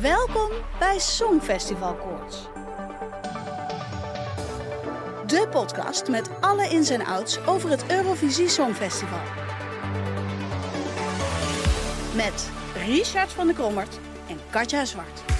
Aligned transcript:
Welkom 0.00 0.50
bij 0.78 0.98
Songfestival 0.98 1.94
Koorts. 1.94 2.42
De 5.26 5.48
podcast 5.50 6.08
met 6.08 6.30
alle 6.40 6.68
ins 6.68 6.90
en 6.90 7.04
outs 7.04 7.46
over 7.46 7.70
het 7.70 7.84
Eurovisie 7.90 8.48
Songfestival. 8.48 9.20
Met 12.14 12.50
Richard 12.86 13.32
van 13.32 13.46
der 13.46 13.54
Krommert 13.54 13.98
en 14.28 14.38
Katja 14.50 14.84
Zwart. 14.84 15.35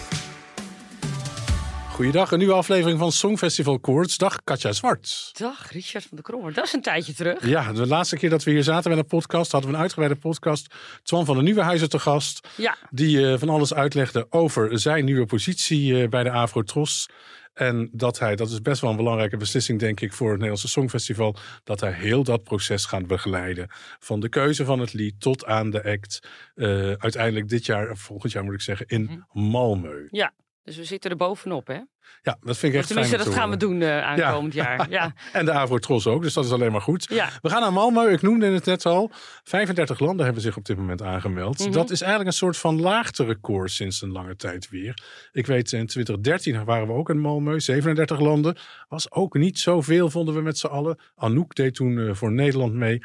Goeiedag, 1.97 2.31
een 2.31 2.39
nieuwe 2.39 2.55
aflevering 2.55 2.99
van 2.99 3.13
Songfestival 3.13 3.79
Koorts. 3.79 4.19
Dag 4.19 4.45
Katja 4.45 4.73
Zwart. 4.73 5.31
Dag, 5.33 5.73
Richard 5.73 6.05
van 6.05 6.17
der 6.17 6.23
Krommer. 6.25 6.53
Dat 6.53 6.65
is 6.65 6.73
een 6.73 6.83
tijdje 6.83 7.15
terug. 7.15 7.47
Ja, 7.47 7.73
de 7.73 7.87
laatste 7.87 8.17
keer 8.17 8.31
dat 8.31 8.45
we 8.45 8.51
hier 8.51 8.63
zaten 8.63 8.91
met 8.91 8.99
een 8.99 9.07
podcast 9.07 9.53
hadden 9.53 9.71
we 9.71 9.77
een 9.77 9.83
uitgebreide 9.83 10.21
podcast. 10.21 10.75
Twan 11.03 11.25
van 11.25 11.37
de 11.37 11.43
Nieuwenhuizen 11.43 11.89
te 11.89 11.99
gast. 11.99 12.49
Ja. 12.57 12.77
Die 12.91 13.33
eh, 13.33 13.39
van 13.39 13.49
alles 13.49 13.75
uitlegde 13.75 14.27
over 14.31 14.79
zijn 14.79 15.05
nieuwe 15.05 15.27
positie 15.27 16.03
eh, 16.03 16.09
bij 16.09 16.23
de 16.23 16.31
Afro-Tros. 16.31 17.09
En 17.55 17.89
dat 17.93 18.19
hij, 18.19 18.37
dat 18.37 18.51
is 18.51 18.63
best 18.63 18.81
wel 18.81 18.91
een 18.91 18.97
belangrijke 18.97 19.37
beslissing, 19.37 19.79
denk 19.79 20.01
ik, 20.01 20.13
voor 20.13 20.27
het 20.27 20.35
Nederlandse 20.35 20.69
Songfestival. 20.69 21.37
Dat 21.65 21.81
hij 21.81 21.93
heel 21.93 22.23
dat 22.23 22.43
proces 22.43 22.85
gaat 22.85 23.07
begeleiden. 23.07 23.67
Van 23.99 24.21
de 24.21 24.29
keuze 24.29 24.65
van 24.65 24.79
het 24.79 24.93
lied 24.93 25.21
tot 25.21 25.45
aan 25.45 25.71
de 25.71 25.85
act. 25.85 26.29
eh, 26.55 26.93
uiteindelijk 26.93 27.49
dit 27.49 27.67
jaar, 27.67 27.97
volgend 27.97 28.33
jaar 28.33 28.45
moet 28.45 28.55
ik 28.55 28.61
zeggen, 28.61 28.87
in 28.87 29.25
Malmö. 29.33 30.11
Ja, 30.11 30.33
dus 30.67 30.77
we 30.77 30.85
zitten 30.85 31.11
er 31.11 31.17
bovenop, 31.17 31.67
hè? 31.67 31.81
Ja, 32.23 32.37
dat 32.41 32.57
vind 32.57 32.73
ik 32.73 32.79
echt 32.79 32.89
tenminste, 32.89 33.17
dat 33.17 33.35
gaan 33.35 33.51
we 33.51 33.57
doen 33.57 33.83
eh, 33.83 34.03
aankomend 34.03 34.55
jaar. 34.55 34.87
Ja. 34.91 35.15
En 35.33 35.45
de 35.45 35.53
Avro-Tros 35.53 36.07
ook, 36.07 36.23
dus 36.23 36.33
dat 36.33 36.45
is 36.45 36.51
alleen 36.51 36.73
maar 36.73 36.81
goed. 36.81 37.07
Ja. 37.09 37.29
We 37.43 37.51
gaan 37.51 37.61
naar 37.61 37.73
Malmö, 37.73 38.13
ik 38.13 38.23
noemde 38.23 38.47
het 38.47 38.65
net 38.65 38.87
al. 38.87 39.11
35 39.45 39.99
landen 39.99 40.25
hebben 40.25 40.43
zich 40.43 40.57
op 40.57 40.65
dit 40.65 40.77
moment 40.77 41.03
aangemeld. 41.03 41.59
Mhm. 41.59 41.71
Dat 41.71 41.91
is 41.91 42.01
eigenlijk 42.01 42.31
een 42.31 42.37
soort 42.37 42.57
van 42.57 42.81
laagterecord 42.81 43.71
sinds 43.71 44.03
een 44.03 44.13
lange 44.13 44.37
tijd 44.37 44.69
weer. 44.69 44.99
Ik 45.33 45.47
weet, 45.47 45.73
in 45.73 45.87
2013 45.87 46.65
waren 46.65 46.87
we 46.87 46.93
ook 46.93 47.11
in 47.11 47.19
Malmö, 47.19 47.57
37 47.57 48.21
landen. 48.21 48.57
Was 48.89 49.11
ook 49.11 49.35
niet 49.35 49.59
zoveel, 49.59 50.11
vonden 50.11 50.35
we 50.35 50.41
met 50.41 50.59
z'n 50.59 50.67
allen. 50.67 50.99
Anouk 51.15 51.55
deed 51.55 51.75
toen 51.75 51.99
eh, 51.99 52.15
voor 52.15 52.33
Nederland 52.33 52.73
mee. 52.73 53.03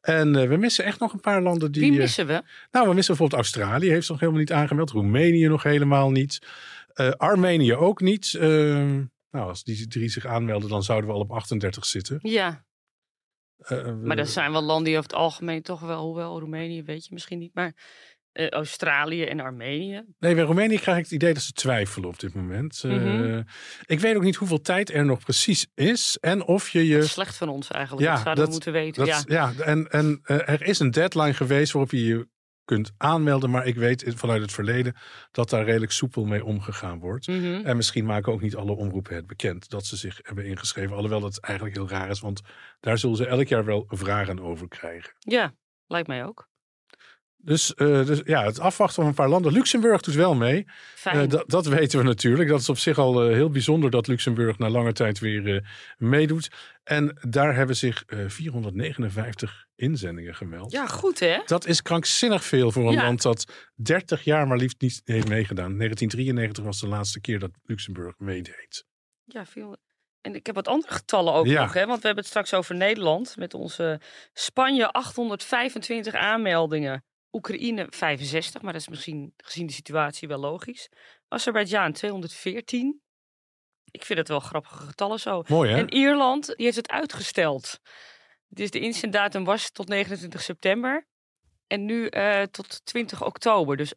En 0.00 0.36
eh, 0.36 0.48
we 0.48 0.56
missen 0.56 0.84
echt 0.84 1.00
nog 1.00 1.12
een 1.12 1.20
paar 1.20 1.42
landen 1.42 1.72
die... 1.72 1.82
Wie 1.82 1.98
missen 1.98 2.26
we? 2.26 2.42
nou, 2.70 2.88
we 2.88 2.94
missen 2.94 3.16
bijvoorbeeld 3.16 3.42
Australië, 3.42 3.88
heeft 3.88 4.00
zich 4.00 4.10
nog 4.10 4.20
helemaal 4.20 4.40
niet 4.40 4.52
aangemeld. 4.52 4.90
Roemenië 4.90 5.46
nog 5.46 5.62
helemaal 5.62 6.10
niet. 6.10 6.40
Eh, 6.94 7.10
Armenië 7.10 7.74
ook 7.74 8.00
niet. 8.00 8.34
Eh, 8.34 8.48
nou, 9.30 9.48
als 9.48 9.62
die 9.64 9.86
drie 9.86 10.08
zich 10.08 10.26
aanmelden, 10.26 10.68
dan 10.68 10.82
zouden 10.82 11.08
we 11.10 11.14
al 11.16 11.20
op 11.20 11.30
38 11.32 11.84
zitten. 11.86 12.18
Ja, 12.22 12.64
Eh, 13.60 13.94
maar 14.02 14.16
dat 14.16 14.28
zijn 14.28 14.52
wel 14.52 14.62
landen 14.62 14.84
die 14.84 14.96
over 14.98 15.10
het 15.10 15.18
algemeen 15.18 15.62
toch 15.62 15.80
wel, 15.80 16.04
hoewel 16.04 16.38
Roemenië 16.40 16.82
weet 16.82 17.04
je 17.04 17.10
misschien 17.14 17.38
niet, 17.38 17.54
maar 17.54 17.74
eh, 18.32 18.48
Australië 18.48 19.22
en 19.24 19.40
Armenië. 19.40 20.02
Nee, 20.18 20.34
bij 20.34 20.44
Roemenië 20.44 20.78
krijg 20.78 20.96
ik 20.98 21.02
het 21.04 21.12
idee 21.12 21.34
dat 21.34 21.42
ze 21.42 21.52
twijfelen 21.52 22.08
op 22.08 22.18
dit 22.20 22.34
moment. 22.34 22.82
Eh, 22.84 22.90
Mhm. 22.90 23.42
ik 23.86 24.00
weet 24.00 24.16
ook 24.16 24.22
niet 24.22 24.36
hoeveel 24.36 24.60
tijd 24.60 24.90
er 24.90 25.04
nog 25.04 25.18
precies 25.24 25.66
is. 25.74 26.18
En 26.20 26.44
of 26.46 26.68
je 26.68 26.86
je... 26.86 27.02
Slecht 27.02 27.36
van 27.36 27.48
ons 27.48 27.70
eigenlijk. 27.70 28.06
Ja, 28.06 28.12
dat 28.14 28.22
zouden 28.22 28.44
dat- 28.44 28.54
we 28.54 28.60
moeten 28.64 28.72
weten. 28.82 29.06
dat- 29.06 29.24
ja. 29.28 29.52
ja, 29.56 29.64
en, 29.64 29.90
en 29.90 30.20
eh, 30.22 30.48
er 30.48 30.62
is 30.62 30.78
een 30.78 30.90
deadline 30.90 31.34
geweest 31.34 31.72
waarop 31.72 31.90
je 31.90 32.04
je 32.04 32.28
kunt 32.70 32.92
aanmelden. 32.96 33.50
Maar 33.50 33.66
ik 33.66 33.76
weet 33.76 34.04
vanuit 34.06 34.42
het 34.42 34.52
verleden 34.52 34.96
dat 35.30 35.50
daar 35.50 35.64
redelijk 35.64 35.92
soepel 35.92 36.24
mee 36.24 36.44
omgegaan 36.44 36.98
wordt. 36.98 37.26
Mhm. 37.26 37.60
En 37.64 37.76
misschien 37.76 38.04
maken 38.04 38.32
ook 38.32 38.40
niet 38.40 38.56
alle 38.56 38.72
omroepen 38.72 39.14
het 39.14 39.26
bekend 39.26 39.70
dat 39.70 39.86
ze 39.86 39.96
zich 39.96 40.20
hebben 40.22 40.44
ingeschreven. 40.44 40.94
Alhoewel 40.94 41.20
dat 41.20 41.38
eigenlijk 41.38 41.76
heel 41.76 41.88
raar 41.88 42.10
is, 42.10 42.20
want 42.20 42.40
daar 42.80 42.98
zullen 42.98 43.16
ze 43.16 43.26
elk 43.26 43.46
jaar 43.46 43.64
wel 43.64 43.84
vragen 43.88 44.40
over 44.40 44.68
krijgen. 44.68 45.12
ja, 45.18 45.54
lijkt 45.86 46.08
mij 46.08 46.24
ook. 46.24 46.49
Dus, 47.42 47.74
eh, 47.74 48.06
dus 48.06 48.20
ja, 48.24 48.44
het 48.44 48.58
afwachten 48.60 48.96
van 48.96 49.06
een 49.06 49.14
paar 49.14 49.28
landen. 49.28 49.52
Luxemburg 49.52 50.00
doet 50.00 50.14
wel 50.14 50.34
mee. 50.34 50.66
Eh, 51.04 51.22
dat, 51.46 51.66
weten 51.66 51.98
we 51.98 52.04
natuurlijk. 52.04 52.48
Dat 52.48 52.60
is 52.60 52.68
op 52.68 52.78
zich 52.78 52.98
al 52.98 53.22
eh, 53.24 53.32
heel 53.34 53.50
bijzonder 53.50 53.90
dat 53.90 54.06
Luxemburg 54.06 54.58
na 54.58 54.68
lange 54.70 54.92
tijd 54.92 55.18
weer 55.18 55.70
meedoet. 55.96 56.50
En 56.84 57.18
daar 57.28 57.54
hebben 57.54 57.76
zich 57.76 58.04
eh, 58.06 58.18
459 58.28 59.66
inzendingen 59.74 60.34
gemeld. 60.34 60.72
ja, 60.72 60.86
goed 60.86 61.18
hè? 61.18 61.38
Dat 61.46 61.66
is 61.66 61.82
krankzinnig 61.82 62.44
veel 62.44 62.70
voor 62.72 62.86
een 62.86 62.92
Ja. 62.92 63.02
land 63.04 63.22
dat 63.22 63.70
30 63.74 64.24
jaar 64.24 64.46
maar 64.46 64.56
liefst 64.56 64.80
niet 64.80 65.00
heeft 65.04 65.28
meegedaan. 65.28 65.76
1993 65.76 66.64
was 66.64 66.80
de 66.80 66.86
laatste 66.88 67.20
keer 67.20 67.38
dat 67.38 67.50
Luxemburg 67.62 68.14
meedeed. 68.18 68.84
Ja, 69.24 69.46
veel. 69.46 69.76
En 70.20 70.34
ik 70.34 70.46
heb 70.46 70.54
wat 70.54 70.68
andere 70.68 70.92
getallen 70.94 71.32
ook 71.32 71.46
Ja. 71.46 71.62
nog, 71.62 71.72
hè? 71.72 71.86
want 71.86 72.00
we 72.00 72.06
hebben 72.06 72.24
het 72.24 72.32
straks 72.32 72.54
over 72.54 72.74
Nederland 72.74 73.36
met 73.36 73.54
onze 73.54 74.00
Spanje 74.32 74.90
825 74.92 76.14
aanmeldingen, 76.14 77.04
Oekraïne 77.32 77.86
65, 77.90 78.62
maar 78.62 78.72
dat 78.72 78.80
is 78.80 78.88
misschien 78.88 79.32
gezien 79.36 79.66
de 79.66 79.72
situatie 79.72 80.28
wel 80.28 80.38
logisch. 80.38 80.88
Azerbeidzjan 81.28 81.92
214. 81.92 83.00
Ik 83.90 84.04
vind 84.04 84.18
het 84.18 84.28
wel 84.28 84.40
grappige 84.40 84.86
getallen 84.86 85.20
zo. 85.20 85.42
Mooi 85.48 85.70
hè? 85.70 85.78
En 85.78 85.88
Ierland 85.94 86.46
die 86.46 86.64
heeft 86.64 86.76
het 86.76 86.90
uitgesteld. 86.90 87.80
Dus 88.48 88.70
de 88.70 88.80
inzenddatum 88.80 89.44
was 89.44 89.70
tot 89.70 89.88
29 89.88 90.42
september 90.42 91.06
en 91.66 91.84
nu 91.84 92.06
eh, 92.06 92.42
tot 92.42 92.80
20 92.84 93.24
oktober. 93.24 93.76
Dus 93.76 93.94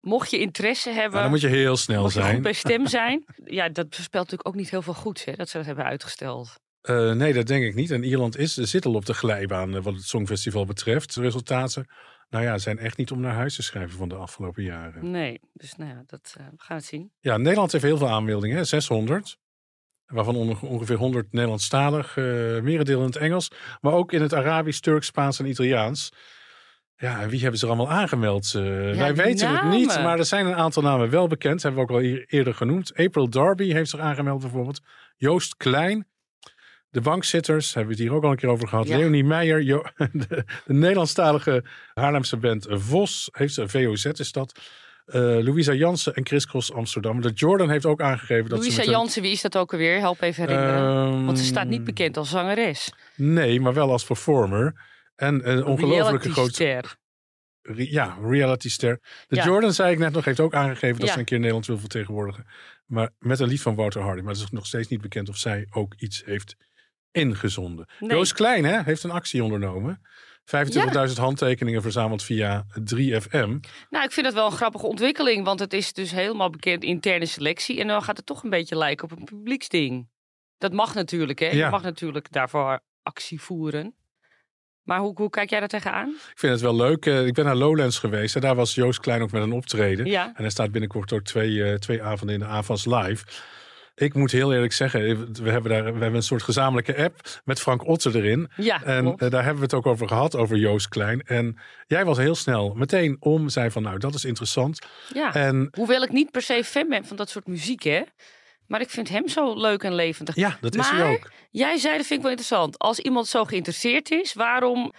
mocht 0.00 0.30
je 0.30 0.38
interesse 0.38 0.90
hebben. 0.90 1.10
Nou, 1.10 1.22
dan 1.22 1.30
moet 1.30 1.40
je 1.40 1.48
heel 1.48 1.76
snel 1.76 1.96
je 1.96 2.02
goed 2.04 2.12
zijn. 2.12 2.42
bij 2.42 2.52
stem 2.52 2.86
zijn. 2.98 3.24
Ja, 3.44 3.68
dat 3.68 3.86
voorspelt 3.90 4.24
natuurlijk 4.24 4.48
ook 4.48 4.54
niet 4.54 4.70
heel 4.70 4.82
veel 4.82 4.94
goeds, 4.94 5.24
hè, 5.24 5.32
dat 5.32 5.48
ze 5.48 5.56
dat 5.56 5.66
hebben 5.66 5.84
uitgesteld. 5.84 6.60
Eh, 6.80 7.12
nee, 7.12 7.32
dat 7.32 7.46
denk 7.46 7.64
ik 7.64 7.74
niet. 7.74 7.90
En 7.90 8.02
Ierland 8.02 8.36
is, 8.38 8.54
zit 8.54 8.86
al 8.86 8.94
op 8.94 9.06
de 9.06 9.14
glijbaan 9.14 9.76
eh, 9.76 9.82
wat 9.82 9.94
het 9.94 10.04
Songfestival 10.04 10.64
betreft. 10.64 11.14
De 11.14 11.20
resultaten 11.20 11.86
nou 12.34 12.46
ja, 12.46 12.58
zijn 12.58 12.78
echt 12.78 12.96
niet 12.96 13.10
om 13.10 13.20
naar 13.20 13.34
huis 13.34 13.54
te 13.54 13.62
schrijven 13.62 13.96
van 13.98 14.08
de 14.08 14.14
afgelopen 14.14 14.62
jaren. 14.62 15.10
Nee, 15.10 15.40
dus 15.52 15.74
nou 15.76 15.90
ja, 15.90 16.02
dat, 16.06 16.34
we 16.36 16.42
gaan 16.56 16.76
het 16.76 16.86
zien. 16.86 17.12
Ja, 17.20 17.36
Nederland 17.36 17.72
heeft 17.72 17.84
heel 17.84 17.98
veel 17.98 18.08
aanmeldingen, 18.08 18.56
hè, 18.56 18.64
600. 18.64 19.36
Waarvan 20.06 20.36
onge- 20.36 20.66
ongeveer 20.66 20.96
100 20.96 21.32
Nederlandstalig, 21.32 22.16
eh 22.16 22.24
merendeel 22.60 22.98
in 23.00 23.06
het 23.06 23.16
Engels. 23.16 23.50
Maar 23.80 23.92
ook 23.92 24.12
in 24.12 24.22
het 24.22 24.32
Arabisch, 24.34 24.80
Turks, 24.80 25.06
Spaans 25.06 25.38
en 25.38 25.46
Italiaans. 25.46 26.12
Ja, 26.96 27.20
en 27.22 27.28
wie 27.28 27.40
hebben 27.40 27.58
ze 27.58 27.66
er 27.66 27.72
allemaal 27.72 27.94
aangemeld? 27.96 28.54
Eh, 28.54 28.62
wij 28.96 29.14
weten 29.14 29.48
het 29.56 29.64
niet, 29.70 29.86
maar 30.02 30.18
er 30.18 30.24
zijn 30.24 30.46
een 30.46 30.54
aantal 30.54 30.82
namen 30.82 31.10
wel 31.10 31.26
bekend. 31.26 31.62
Hebben 31.62 31.80
we 31.86 31.90
ook 31.90 31.96
al 31.96 32.02
eer- 32.04 32.24
eerder 32.26 32.54
genoemd. 32.54 32.94
April 32.96 33.28
Darby 33.28 33.72
heeft 33.72 33.90
zich 33.90 34.00
aangemeld 34.00 34.40
bijvoorbeeld. 34.40 34.80
Joost 35.16 35.56
Klein. 35.56 36.06
De 36.94 37.00
bankzitters, 37.00 37.74
hebben 37.74 37.94
we 37.96 38.00
het 38.02 38.08
hier 38.08 38.16
ook 38.18 38.24
al 38.24 38.30
een 38.30 38.36
keer 38.36 38.48
over 38.48 38.68
gehad. 38.68 38.88
Ja. 38.88 38.96
Leonie 38.98 39.24
Meijer, 39.24 39.62
Jo- 39.62 39.84
de, 40.12 40.44
de 40.66 40.72
Nederlandstalige 40.72 41.64
Haarlemse 41.94 42.36
band 42.36 42.66
Vos, 42.70 43.28
heeft 43.32 43.54
ze, 43.54 43.68
VOZ 43.68 44.04
is 44.04 44.32
dat. 44.32 44.60
Eh 45.04 45.20
Louisa 45.20 45.72
Jansen 45.72 46.14
en 46.14 46.26
Chris 46.26 46.46
Cross 46.46 46.72
Amsterdam. 46.72 47.20
De 47.20 47.30
Jordan 47.30 47.70
heeft 47.70 47.86
ook 47.86 48.00
aangegeven 48.00 48.48
dat 48.50 48.58
Louisa 48.58 48.80
ze 48.82 48.86
een- 48.86 48.92
Jansen, 48.92 49.22
wie 49.22 49.32
is 49.32 49.42
dat 49.42 49.56
ook 49.56 49.72
alweer? 49.72 49.98
Help 49.98 50.20
even 50.20 50.46
herinneren. 50.48 51.12
Ehm, 51.12 51.24
Want 51.24 51.38
ze 51.38 51.44
staat 51.44 51.66
niet 51.68 51.84
bekend 51.84 52.16
als 52.16 52.30
zangeres. 52.30 52.92
Nee, 53.16 53.60
maar 53.60 53.74
wel 53.74 53.90
als 53.90 54.04
performer. 54.04 54.80
En 55.16 55.50
een 55.50 55.64
ongelofelijke 55.64 56.30
grote... 56.30 56.82
Re- 57.62 57.86
ja, 57.90 58.18
reality 58.22 58.68
ster. 58.70 59.00
De 59.28 59.36
Ja. 59.36 59.44
Jordan, 59.44 59.72
zei 59.72 59.92
ik 59.92 59.98
net 59.98 60.12
nog, 60.12 60.24
heeft 60.24 60.40
ook 60.40 60.54
aangegeven 60.54 60.98
dat 60.98 61.06
Ja. 61.06 61.12
ze 61.12 61.18
een 61.18 61.24
keer 61.24 61.38
Nederland 61.38 61.66
wil 61.66 61.78
vertegenwoordigen. 61.78 62.46
Maar 62.86 63.10
met 63.18 63.40
een 63.40 63.48
lied 63.48 63.62
van 63.62 63.74
Wouter 63.74 64.00
Hardy. 64.02 64.20
Maar 64.22 64.32
het 64.34 64.42
is 64.42 64.50
nog 64.50 64.66
steeds 64.66 64.88
niet 64.88 65.00
bekend 65.00 65.28
of 65.28 65.36
zij 65.36 65.66
ook 65.70 65.94
iets 65.96 66.22
heeft 66.24 66.56
ingezonden. 67.14 67.86
Nee. 67.98 68.10
Joost 68.10 68.32
Klein 68.32 68.64
hè, 68.64 68.82
heeft 68.82 69.04
een 69.04 69.10
actie 69.10 69.42
ondernomen. 69.44 70.00
25.000 71.08 71.14
handtekeningen 71.14 71.82
verzameld 71.82 72.22
via 72.22 72.66
3FM. 72.80 73.60
Nou, 73.90 74.04
ik 74.04 74.12
vind 74.12 74.26
dat 74.26 74.34
wel 74.34 74.46
een 74.46 74.52
grappige 74.52 74.86
ontwikkeling. 74.86 75.44
Want 75.44 75.60
het 75.60 75.72
is 75.72 75.92
dus 75.92 76.10
helemaal 76.10 76.50
bekend 76.50 76.82
interne 76.82 77.26
selectie. 77.26 77.80
En 77.80 77.86
dan 77.86 78.02
gaat 78.02 78.16
het 78.16 78.26
toch 78.26 78.42
een 78.42 78.50
beetje 78.50 78.76
lijken 78.76 79.10
op 79.10 79.18
een 79.18 79.24
publieksding. 79.24 80.08
Dat 80.58 80.72
mag 80.72 80.94
natuurlijk, 80.94 81.38
hè? 81.38 81.46
Ja. 81.46 81.64
Je 81.64 81.70
mag 81.70 81.82
natuurlijk 81.82 82.32
daarvoor 82.32 82.80
actie 83.02 83.40
voeren. 83.40 83.94
Maar 84.82 84.98
hoe, 84.98 85.12
hoe 85.14 85.30
kijk 85.30 85.50
jij 85.50 85.58
daar 85.58 85.68
tegenaan? 85.68 86.08
Ik 86.08 86.38
vind 86.38 86.52
het 86.52 86.60
wel 86.60 86.76
leuk. 86.76 87.06
Eh, 87.06 87.26
ik 87.26 87.34
ben 87.34 87.44
naar 87.44 87.56
Lowlands 87.56 87.98
geweest. 87.98 88.34
En 88.34 88.40
daar 88.40 88.54
was 88.54 88.74
Joost 88.74 89.00
Klein 89.00 89.22
ook 89.22 89.32
met 89.32 89.42
een 89.42 89.52
optreden. 89.52 90.06
Ja. 90.06 90.26
En 90.26 90.42
hij 90.42 90.50
staat 90.50 90.70
binnenkort 90.72 91.12
ook 91.12 91.22
twee, 91.22 91.64
eh, 91.64 91.74
twee 91.74 92.02
avonden 92.02 92.34
in 92.34 92.40
de 92.40 92.46
Avans 92.46 92.84
live. 92.84 93.24
Ik 93.96 94.14
moet 94.14 94.30
heel 94.30 94.52
eerlijk 94.52 94.72
zeggen, 94.72 95.32
we 95.42 95.50
hebben, 95.50 95.70
daar, 95.70 95.82
we 95.84 95.90
hebben 95.90 96.14
een 96.14 96.22
soort 96.22 96.42
gezamenlijke 96.42 96.96
app 97.02 97.40
met 97.44 97.60
Frank 97.60 97.86
Otter 97.86 98.16
erin. 98.16 98.50
Ja, 98.56 98.82
En 98.84 99.02
klopt. 99.02 99.22
eh, 99.22 99.30
daar 99.30 99.40
hebben 99.42 99.58
we 99.58 99.64
het 99.64 99.74
ook 99.74 99.86
over 99.86 100.08
gehad, 100.08 100.36
over 100.36 100.56
Joost 100.56 100.88
Klein. 100.88 101.20
En 101.20 101.58
jij 101.86 102.04
was 102.04 102.18
heel 102.18 102.34
snel 102.34 102.72
meteen 102.74 103.16
om, 103.20 103.48
zei 103.48 103.70
van 103.70 103.82
nou, 103.82 103.98
dat 103.98 104.14
is 104.14 104.24
interessant. 104.24 104.78
ja. 105.12 105.34
En 105.34 105.68
Hoewel 105.76 106.02
ik 106.02 106.12
niet 106.12 106.30
per 106.30 106.42
se 106.42 106.64
fan 106.64 106.88
ben 106.88 107.04
van 107.06 107.16
dat 107.16 107.30
soort 107.30 107.46
muziek, 107.46 107.82
hè. 107.82 108.02
Maar 108.66 108.80
ik 108.80 108.90
vind 108.90 109.08
hem 109.08 109.28
zo 109.28 109.60
leuk 109.60 109.82
en 109.82 109.94
levendig. 109.94 110.34
ja, 110.34 110.56
dat 110.60 110.74
is 110.74 110.88
hij 110.90 111.04
ook. 111.12 111.30
Jij 111.50 111.76
zei, 111.76 111.96
dat 111.96 112.06
vind 112.06 112.18
ik 112.18 112.22
wel 112.26 112.30
interessant. 112.36 112.78
Als 112.78 112.98
iemand 112.98 113.26
zo 113.26 113.44
geïnteresseerd 113.44 114.10
is, 114.10 114.32
waarom 114.32 114.92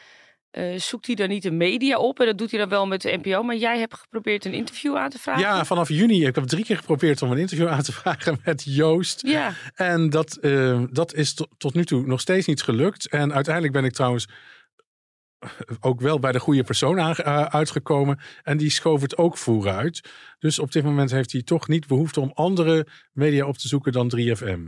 eh, 0.56 0.80
zoekt 0.80 1.06
hij 1.06 1.16
dan 1.16 1.30
niet 1.30 1.44
de 1.44 1.52
media 1.52 1.98
op? 1.98 2.20
En 2.20 2.26
dat 2.26 2.38
doet 2.38 2.52
hij 2.52 2.60
dan 2.60 2.70
wel 2.70 2.88
met 2.88 3.02
de 3.02 3.20
NPO. 3.24 3.44
Maar 3.44 3.56
jij 3.56 3.80
hebt 3.80 3.94
geprobeerd 3.94 4.46
een 4.46 4.54
interview 4.54 4.96
aan 4.98 5.10
te 5.10 5.20
vragen. 5.20 5.42
Ja, 5.42 5.66
vanaf 5.66 5.90
juni. 5.90 6.26
Ik 6.26 6.36
heb 6.36 6.44
drie 6.44 6.64
keer 6.66 6.78
geprobeerd 6.78 7.22
om 7.22 7.32
een 7.32 7.38
interview 7.38 7.68
aan 7.68 7.82
te 7.82 7.92
vragen 8.02 8.40
met 8.46 8.64
Joost. 8.64 9.22
Ja, 9.28 9.54
En 9.74 10.10
dat, 10.10 10.36
eh, 10.38 10.84
dat 10.92 11.14
is 11.14 11.34
to- 11.34 11.48
tot 11.58 11.74
nu 11.74 11.86
toe 11.86 12.06
nog 12.06 12.22
steeds 12.22 12.48
niet 12.48 12.62
gelukt. 12.62 13.10
En 13.10 13.34
uiteindelijk 13.34 13.74
ben 13.74 13.86
ik 13.86 13.94
trouwens 13.94 14.28
ook 15.80 16.02
wel 16.02 16.20
bij 16.20 16.32
de 16.32 16.40
goede 16.40 16.64
persoon 16.64 16.98
eh, 16.98 17.42
uitgekomen. 17.46 18.20
En 18.44 18.58
die 18.58 18.70
schoof 18.70 19.02
het 19.02 19.18
ook 19.18 19.38
vooruit. 19.38 20.10
Dus 20.40 20.60
op 20.60 20.72
dit 20.72 20.84
moment 20.84 21.12
heeft 21.12 21.32
hij 21.32 21.42
toch 21.44 21.68
niet 21.68 21.88
behoefte 21.88 22.20
om 22.20 22.32
andere 22.34 22.88
media 23.12 23.46
op 23.46 23.58
te 23.58 23.68
zoeken 23.68 23.92
dan 23.92 24.12
3FM. 24.18 24.60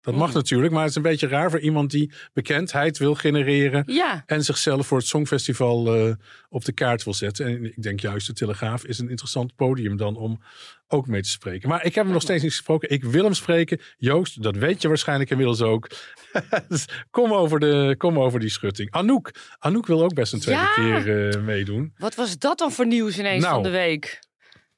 Dat 0.00 0.14
mag 0.14 0.28
Mm. 0.28 0.34
natuurlijk, 0.34 0.72
maar 0.72 0.80
het 0.80 0.90
is 0.90 0.96
een 0.96 1.02
beetje 1.02 1.28
raar 1.28 1.50
voor 1.50 1.60
iemand 1.60 1.90
die 1.90 2.12
bekendheid 2.32 2.98
wil 2.98 3.14
genereren. 3.14 3.82
ja. 3.86 4.22
En 4.26 4.44
zichzelf 4.44 4.86
voor 4.86 4.98
het 4.98 5.06
Songfestival 5.06 5.94
eh, 5.96 6.14
op 6.48 6.64
de 6.64 6.72
kaart 6.72 7.04
wil 7.04 7.14
zetten. 7.14 7.46
En 7.46 7.64
ik 7.64 7.82
denk 7.82 8.00
juist 8.00 8.26
de 8.26 8.32
Telegraaf 8.32 8.84
is 8.84 8.98
een 8.98 9.08
interessant 9.08 9.54
podium 9.56 9.96
dan 9.96 10.16
om 10.16 10.42
ook 10.88 11.06
mee 11.06 11.22
te 11.22 11.28
spreken. 11.30 11.68
Maar 11.68 11.84
ik 11.84 11.94
heb 11.94 12.04
hem 12.04 12.12
nog 12.12 12.22
steeds 12.22 12.42
niet 12.42 12.52
gesproken. 12.52 12.90
Ik 12.90 13.04
wil 13.04 13.24
hem 13.24 13.34
spreken. 13.34 13.80
Joost, 13.98 14.42
dat 14.42 14.56
weet 14.56 14.82
je 14.82 14.88
waarschijnlijk 14.88 15.30
inmiddels 15.30 15.60
ook. 15.62 15.88
Dus 16.68 16.84
kom, 17.10 17.32
over 17.32 17.60
de, 17.60 17.94
kom 17.98 18.18
over 18.18 18.40
die 18.40 18.48
schutting. 18.50 18.90
Anouk. 18.90 19.30
Anouk 19.58 19.86
wil 19.86 20.02
ook 20.02 20.14
best 20.14 20.32
een 20.32 20.40
tweede 20.40 20.60
Ja. 20.62 20.74
keer 21.02 21.28
eh, 21.34 21.42
meedoen. 21.42 21.92
Wat 21.96 22.14
was 22.14 22.38
dat 22.38 22.58
dan 22.58 22.72
voor 22.72 22.86
nieuws 22.86 23.18
ineens 23.18 23.42
Nou, 23.42 23.54
van 23.54 23.62
de 23.62 23.70
week? 23.70 24.18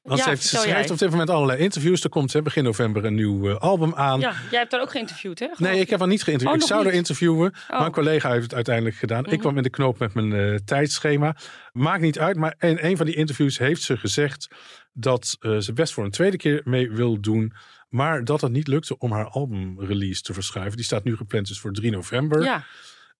Want 0.03 0.17
Ja, 0.17 0.23
ze, 0.23 0.29
heeft, 0.29 0.43
ze 0.43 0.57
schrijft 0.57 0.91
op 0.91 0.97
dit 0.97 1.09
moment 1.09 1.29
allerlei 1.29 1.59
interviews. 1.59 2.03
Er 2.03 2.09
komt 2.09 2.33
hè, 2.33 2.41
begin 2.41 2.63
november 2.63 3.05
een 3.05 3.15
nieuw 3.15 3.49
eh, 3.49 3.55
album 3.57 3.95
aan. 3.95 4.19
Ja, 4.19 4.33
jij 4.49 4.59
hebt 4.59 4.71
daar 4.71 4.81
ook 4.81 4.91
geïnterviewd, 4.91 5.39
hè? 5.39 5.47
Nee, 5.57 5.79
ik 5.79 5.89
heb 5.89 5.99
haar 5.99 6.07
niet 6.07 6.23
geïnterviewd. 6.23 6.61
Oh, 6.61 6.67
ik 6.67 6.73
zou 6.73 6.83
haar 6.85 6.93
interviewen. 6.93 7.53
Oh. 7.69 7.79
Mijn 7.79 7.91
collega 7.91 8.31
heeft 8.31 8.43
het 8.43 8.53
uiteindelijk 8.53 8.95
gedaan. 8.95 9.23
Ik 9.25 9.31
Mhm. 9.31 9.39
kwam 9.39 9.57
in 9.57 9.63
de 9.63 9.69
knoop 9.69 9.99
met 9.99 10.13
mijn 10.13 10.33
eh, 10.33 10.55
tijdschema. 10.65 11.35
Maakt 11.71 12.01
niet 12.01 12.19
uit. 12.19 12.37
Maar 12.37 12.55
in 12.59 12.77
een 12.81 12.97
van 12.97 13.05
die 13.05 13.15
interviews 13.15 13.57
heeft 13.57 13.81
ze 13.81 13.97
gezegd 13.97 14.47
dat 14.93 15.37
eh, 15.39 15.57
ze 15.57 15.73
best 15.73 15.93
voor 15.93 16.03
een 16.03 16.11
tweede 16.11 16.37
keer 16.37 16.61
mee 16.63 16.91
wil 16.91 17.21
doen. 17.21 17.53
Maar 17.89 18.23
dat 18.23 18.41
het 18.41 18.51
niet 18.51 18.67
lukte 18.67 18.97
om 18.97 19.11
haar 19.11 19.27
albumrelease 19.27 20.21
te 20.21 20.33
verschuiven. 20.33 20.75
Die 20.75 20.85
staat 20.85 21.03
nu 21.03 21.15
gepland 21.15 21.47
dus 21.47 21.59
voor 21.59 21.71
3 21.71 21.91
november. 21.91 22.43
Ja. 22.43 22.63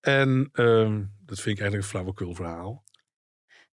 En 0.01 0.49
ehm, 0.53 1.01
dat 1.25 1.39
vind 1.39 1.55
ik 1.57 1.61
eigenlijk 1.61 1.75
een 1.75 1.83
flauwekul 1.89 2.33
verhaal. 2.35 2.83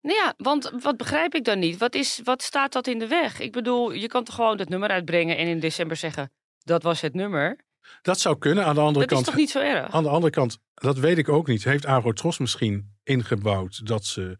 Nou 0.02 0.16
ja, 0.16 0.34
want 0.36 0.70
wat 0.82 0.96
begrijp 0.96 1.34
ik 1.34 1.44
dan 1.44 1.58
niet? 1.58 1.78
Wat, 1.78 1.94
is, 1.94 2.20
wat 2.24 2.42
staat 2.42 2.72
dat 2.72 2.86
in 2.86 2.98
de 2.98 3.06
weg? 3.06 3.40
Ik 3.40 3.52
bedoel, 3.52 3.92
je 3.92 4.06
kan 4.06 4.24
toch 4.24 4.34
gewoon 4.34 4.58
het 4.58 4.68
nummer 4.68 4.88
uitbrengen 4.88 5.36
en 5.36 5.46
in 5.46 5.60
december 5.60 5.96
zeggen... 5.96 6.32
dat 6.58 6.82
was 6.82 7.00
het 7.00 7.14
nummer. 7.14 7.58
Dat 8.02 8.20
zou 8.20 8.38
kunnen. 8.38 8.64
Aan 8.64 8.74
de 8.74 8.80
andere 8.80 9.06
Dat 9.06 9.10
is 9.10 9.14
kant 9.14 9.26
toch 9.26 9.34
niet 9.36 9.50
zo 9.50 9.58
erg? 9.60 9.92
Aan 9.92 10.02
de 10.02 10.08
andere 10.08 10.32
kant, 10.32 10.58
dat 10.74 10.98
weet 10.98 11.18
ik 11.18 11.28
ook 11.28 11.46
niet. 11.46 11.64
Heeft 11.64 11.86
Agrotros 11.86 12.38
misschien 12.38 12.96
ingebouwd 13.02 13.86
dat 13.86 14.04
ze 14.04 14.36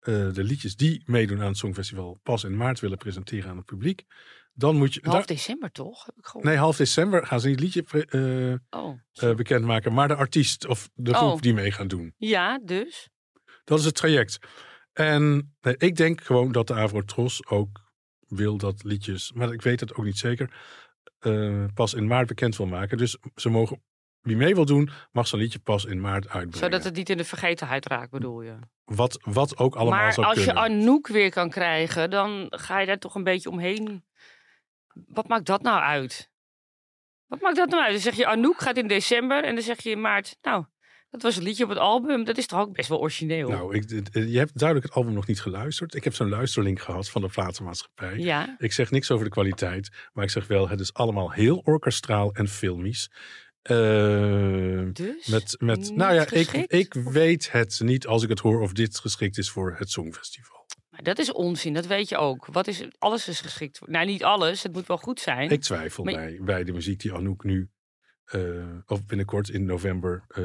eh, 0.00 0.32
de 0.32 0.44
liedjes 0.44 0.76
die 0.76 1.02
meedoen 1.06 1.40
aan 1.40 1.46
het 1.46 1.56
Songfestival 1.56 2.18
pas 2.22 2.44
in 2.44 2.56
maart 2.56 2.80
willen 2.80 2.98
presenteren 2.98 3.50
aan 3.50 3.56
het 3.56 3.66
publiek? 3.66 4.04
Dan 4.52 4.76
moet 4.76 4.94
je. 4.94 5.00
Half 5.02 5.14
daar- 5.16 5.26
december 5.26 5.70
toch? 5.70 6.04
Heb 6.04 6.14
ik 6.18 6.24
gehoord. 6.26 6.44
nee, 6.44 6.56
half 6.56 6.76
december 6.76 7.26
gaan 7.26 7.40
ze 7.40 7.48
niet 7.48 7.74
het 7.74 7.92
liedje 7.92 8.06
eh, 8.70 8.80
Oh. 8.80 8.98
eh, 9.12 9.34
bekendmaken, 9.34 9.92
maar 9.92 10.08
de 10.08 10.14
artiest 10.14 10.66
of 10.66 10.90
de 10.94 11.14
groep 11.14 11.32
Oh. 11.32 11.40
die 11.40 11.54
mee 11.54 11.70
gaan 11.72 11.88
doen. 11.88 12.14
Ja, 12.16 12.58
dus? 12.58 13.08
Dat 13.66 13.78
is 13.78 13.84
het 13.84 13.94
traject. 13.94 14.38
En 14.92 15.54
nee, 15.60 15.74
ik 15.78 15.96
denk 15.96 16.20
gewoon 16.20 16.52
dat 16.52 16.66
de 16.66 16.74
Avrotros 16.74 17.46
ook 17.46 17.80
wil 18.28 18.56
dat 18.56 18.84
liedjes, 18.84 19.32
maar 19.32 19.52
ik 19.52 19.62
weet 19.62 19.80
het 19.80 19.94
ook 19.94 20.04
niet 20.04 20.18
zeker, 20.18 20.50
eh, 21.18 21.64
pas 21.74 21.94
in 21.94 22.06
maart 22.06 22.26
bekend 22.26 22.56
wil 22.56 22.66
maken. 22.66 22.98
Dus 22.98 23.18
ze 23.34 23.48
mogen, 23.48 23.82
wie 24.20 24.36
mee 24.36 24.54
wil 24.54 24.64
doen, 24.64 24.90
mag 25.12 25.26
zijn 25.26 25.40
liedje 25.40 25.58
pas 25.58 25.84
in 25.84 26.00
maart 26.00 26.28
uitbrengen. 26.28 26.58
Zodat 26.58 26.84
het 26.84 26.94
niet 26.94 27.10
in 27.10 27.16
de 27.16 27.24
vergetenheid 27.24 27.86
raakt, 27.86 28.10
bedoel 28.10 28.42
je? 28.42 28.58
Wat, 28.84 29.18
wat 29.22 29.58
ook 29.58 29.74
allemaal 29.74 30.00
maar 30.00 30.12
zou 30.12 30.26
als 30.26 30.36
kunnen. 30.36 30.54
je 30.54 30.60
Anouk 30.60 31.06
weer 31.06 31.30
kan 31.30 31.50
krijgen, 31.50 32.10
dan 32.10 32.46
ga 32.50 32.80
je 32.80 32.86
daar 32.86 32.98
toch 32.98 33.14
een 33.14 33.24
beetje 33.24 33.50
omheen. 33.50 34.04
Wat 34.92 35.28
maakt 35.28 35.46
dat 35.46 35.62
nou 35.62 35.80
uit? 35.80 36.30
Wat 37.26 37.40
maakt 37.40 37.56
dat 37.56 37.68
nou 37.68 37.82
uit? 37.82 37.92
Dan 37.92 38.00
zeg 38.00 38.14
je 38.14 38.26
Anouk 38.26 38.60
gaat 38.60 38.76
in 38.76 38.88
december 38.88 39.44
en 39.44 39.54
dan 39.54 39.64
zeg 39.64 39.82
je 39.82 39.90
in 39.90 40.00
maart, 40.00 40.38
nou, 40.42 40.64
dat 41.10 41.22
was 41.22 41.34
het 41.34 41.44
liedje 41.44 41.62
op 41.64 41.68
het 41.70 41.78
album. 41.78 42.24
Dat 42.24 42.38
is 42.38 42.46
toch 42.46 42.60
ook 42.60 42.72
best 42.72 42.88
wel 42.88 43.00
origineel? 43.00 43.48
Nou, 43.48 43.74
ik, 43.74 43.88
dit- 43.88 44.10
je 44.12 44.38
hebt 44.38 44.58
duidelijk 44.58 44.88
het 44.88 44.96
album 44.96 45.12
nog 45.14 45.26
niet 45.26 45.40
geluisterd. 45.40 45.94
Ik 45.94 46.04
heb 46.04 46.14
zo'n 46.14 46.28
luisterlink 46.28 46.80
gehad 46.80 47.08
van 47.08 47.22
de 47.22 47.28
platenmaatschappij. 47.28 48.18
ja, 48.18 48.54
Ik 48.58 48.72
zeg 48.72 48.90
niks 48.90 49.10
over 49.10 49.24
de 49.24 49.30
kwaliteit, 49.30 49.90
maar 50.12 50.24
ik 50.24 50.30
zeg 50.30 50.46
wel, 50.46 50.68
het 50.68 50.80
is 50.80 50.94
allemaal 50.94 51.30
heel 51.32 51.56
orkestraal 51.64 52.32
en 52.32 52.48
filmisch. 52.48 53.10
Eh, 53.62 54.82
dus? 54.92 55.26
met, 55.26 55.56
met, 55.58 55.90
nou 55.96 56.14
ja, 56.14 56.30
ik, 56.30 56.50
ik 56.52 56.94
weet 56.94 57.52
het 57.52 57.80
niet 57.84 58.06
als 58.06 58.22
ik 58.22 58.28
het 58.28 58.38
hoor 58.38 58.60
of 58.60 58.72
dit 58.72 58.98
geschikt 58.98 59.38
is 59.38 59.50
voor 59.50 59.74
het 59.78 59.90
Songfestival. 59.90 60.66
Maar 60.90 61.02
dat 61.02 61.18
is 61.18 61.32
onzin, 61.32 61.72
dat 61.74 61.86
weet 61.86 62.08
je 62.08 62.16
ook. 62.16 62.46
Wat 62.46 62.66
is, 62.66 62.84
alles 62.98 63.28
is 63.28 63.40
geschikt. 63.40 63.80
Nou, 63.86 64.06
niet 64.06 64.24
alles, 64.24 64.62
het 64.62 64.72
moet 64.72 64.86
wel 64.86 64.96
goed 64.98 65.20
zijn. 65.20 65.50
Ik 65.50 65.60
twijfel 65.62 66.04
Maar- 66.04 66.14
bij, 66.14 66.38
bij 66.42 66.64
de 66.64 66.72
muziek 66.72 67.00
die 67.00 67.12
Anouk 67.14 67.44
nu, 67.44 67.70
eh, 68.24 68.40
of 68.86 69.04
binnenkort 69.06 69.48
in 69.48 69.64
november, 69.64 70.24
eh, 70.28 70.44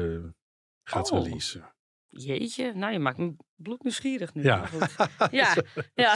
gaat 0.92 1.10
Oh. 1.10 1.22
releasen. 1.24 1.74
Jeetje, 2.08 2.72
nou 2.74 2.92
je 2.92 2.98
maakt 2.98 3.18
me 3.18 3.34
bloednieuwsgierig 3.56 4.34
nu. 4.34 4.42
Ja. 4.42 4.64
Ja, 5.30 5.54
ja. 5.94 6.14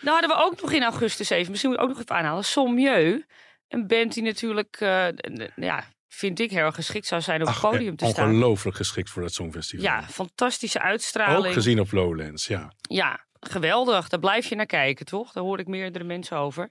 Nou 0.00 0.20
hadden 0.20 0.28
we 0.30 0.36
ook 0.36 0.60
nog 0.60 0.72
in 0.72 0.82
augustus 0.82 1.30
even, 1.30 1.50
misschien 1.50 1.70
moet 1.70 1.78
ik 1.80 1.84
ook 1.84 1.90
nog 1.92 2.00
even 2.02 2.16
aanhalen, 2.16 2.44
Sommieu. 2.44 3.24
Een 3.68 3.86
band 3.86 4.14
die 4.14 4.22
natuurlijk, 4.22 4.76
eh, 4.80 5.08
ja, 5.56 5.84
vind 6.08 6.38
ik 6.40 6.50
heel 6.50 6.64
erg 6.64 6.74
geschikt 6.74 7.06
zou 7.06 7.20
zijn 7.20 7.40
op 7.42 7.48
het 7.48 7.60
podium 7.60 7.96
te 7.96 8.06
staan. 8.06 8.28
Ongelooflijk 8.28 8.76
geschikt 8.76 9.10
voor 9.10 9.22
het 9.22 9.34
Songfestival. 9.34 9.84
Ja, 9.84 10.02
fantastische 10.02 10.80
uitstraling. 10.80 11.46
Ook 11.46 11.52
gezien 11.52 11.80
op 11.80 11.92
Lowlands, 11.92 12.46
ja. 12.46 12.72
Ja, 12.80 13.26
geweldig. 13.40 14.08
Daar 14.08 14.20
blijf 14.20 14.46
je 14.46 14.54
naar 14.54 14.66
kijken, 14.66 15.06
toch? 15.06 15.32
Daar 15.32 15.44
hoor 15.44 15.58
ik 15.58 15.66
meerdere 15.66 16.04
mensen 16.04 16.36
over. 16.36 16.70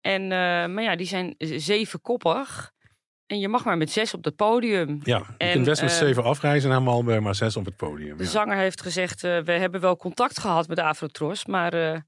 En, 0.00 0.22
eh, 0.22 0.28
maar 0.66 0.82
ja, 0.82 0.96
die 0.96 1.06
zijn 1.06 1.34
zevenkoppig. 1.38 2.72
En 3.30 3.38
je 3.38 3.48
mag 3.48 3.64
maar 3.64 3.76
met 3.76 3.90
zes 3.90 4.14
op 4.14 4.22
dat 4.22 4.36
podium. 4.36 5.00
Ja, 5.02 5.18
je 5.18 5.24
En, 5.36 5.52
kunt 5.52 5.64
best 5.64 5.82
met 5.82 5.90
eh, 5.90 5.96
zeven 5.96 6.24
afreizen 6.24 6.70
naar 6.70 6.80
Malmö, 6.80 7.22
maar 7.22 7.34
zes 7.34 7.56
op 7.56 7.64
het 7.64 7.76
podium. 7.76 8.16
De 8.16 8.22
ja. 8.22 8.30
zanger 8.30 8.56
heeft 8.56 8.82
gezegd, 8.82 9.24
eh, 9.24 9.38
we 9.38 9.52
hebben 9.52 9.80
wel 9.80 9.96
contact 9.96 10.38
gehad 10.38 10.68
met 10.68 10.78
Afrotros, 10.78 11.46
maar 11.46 11.72
eh, 11.72 12.00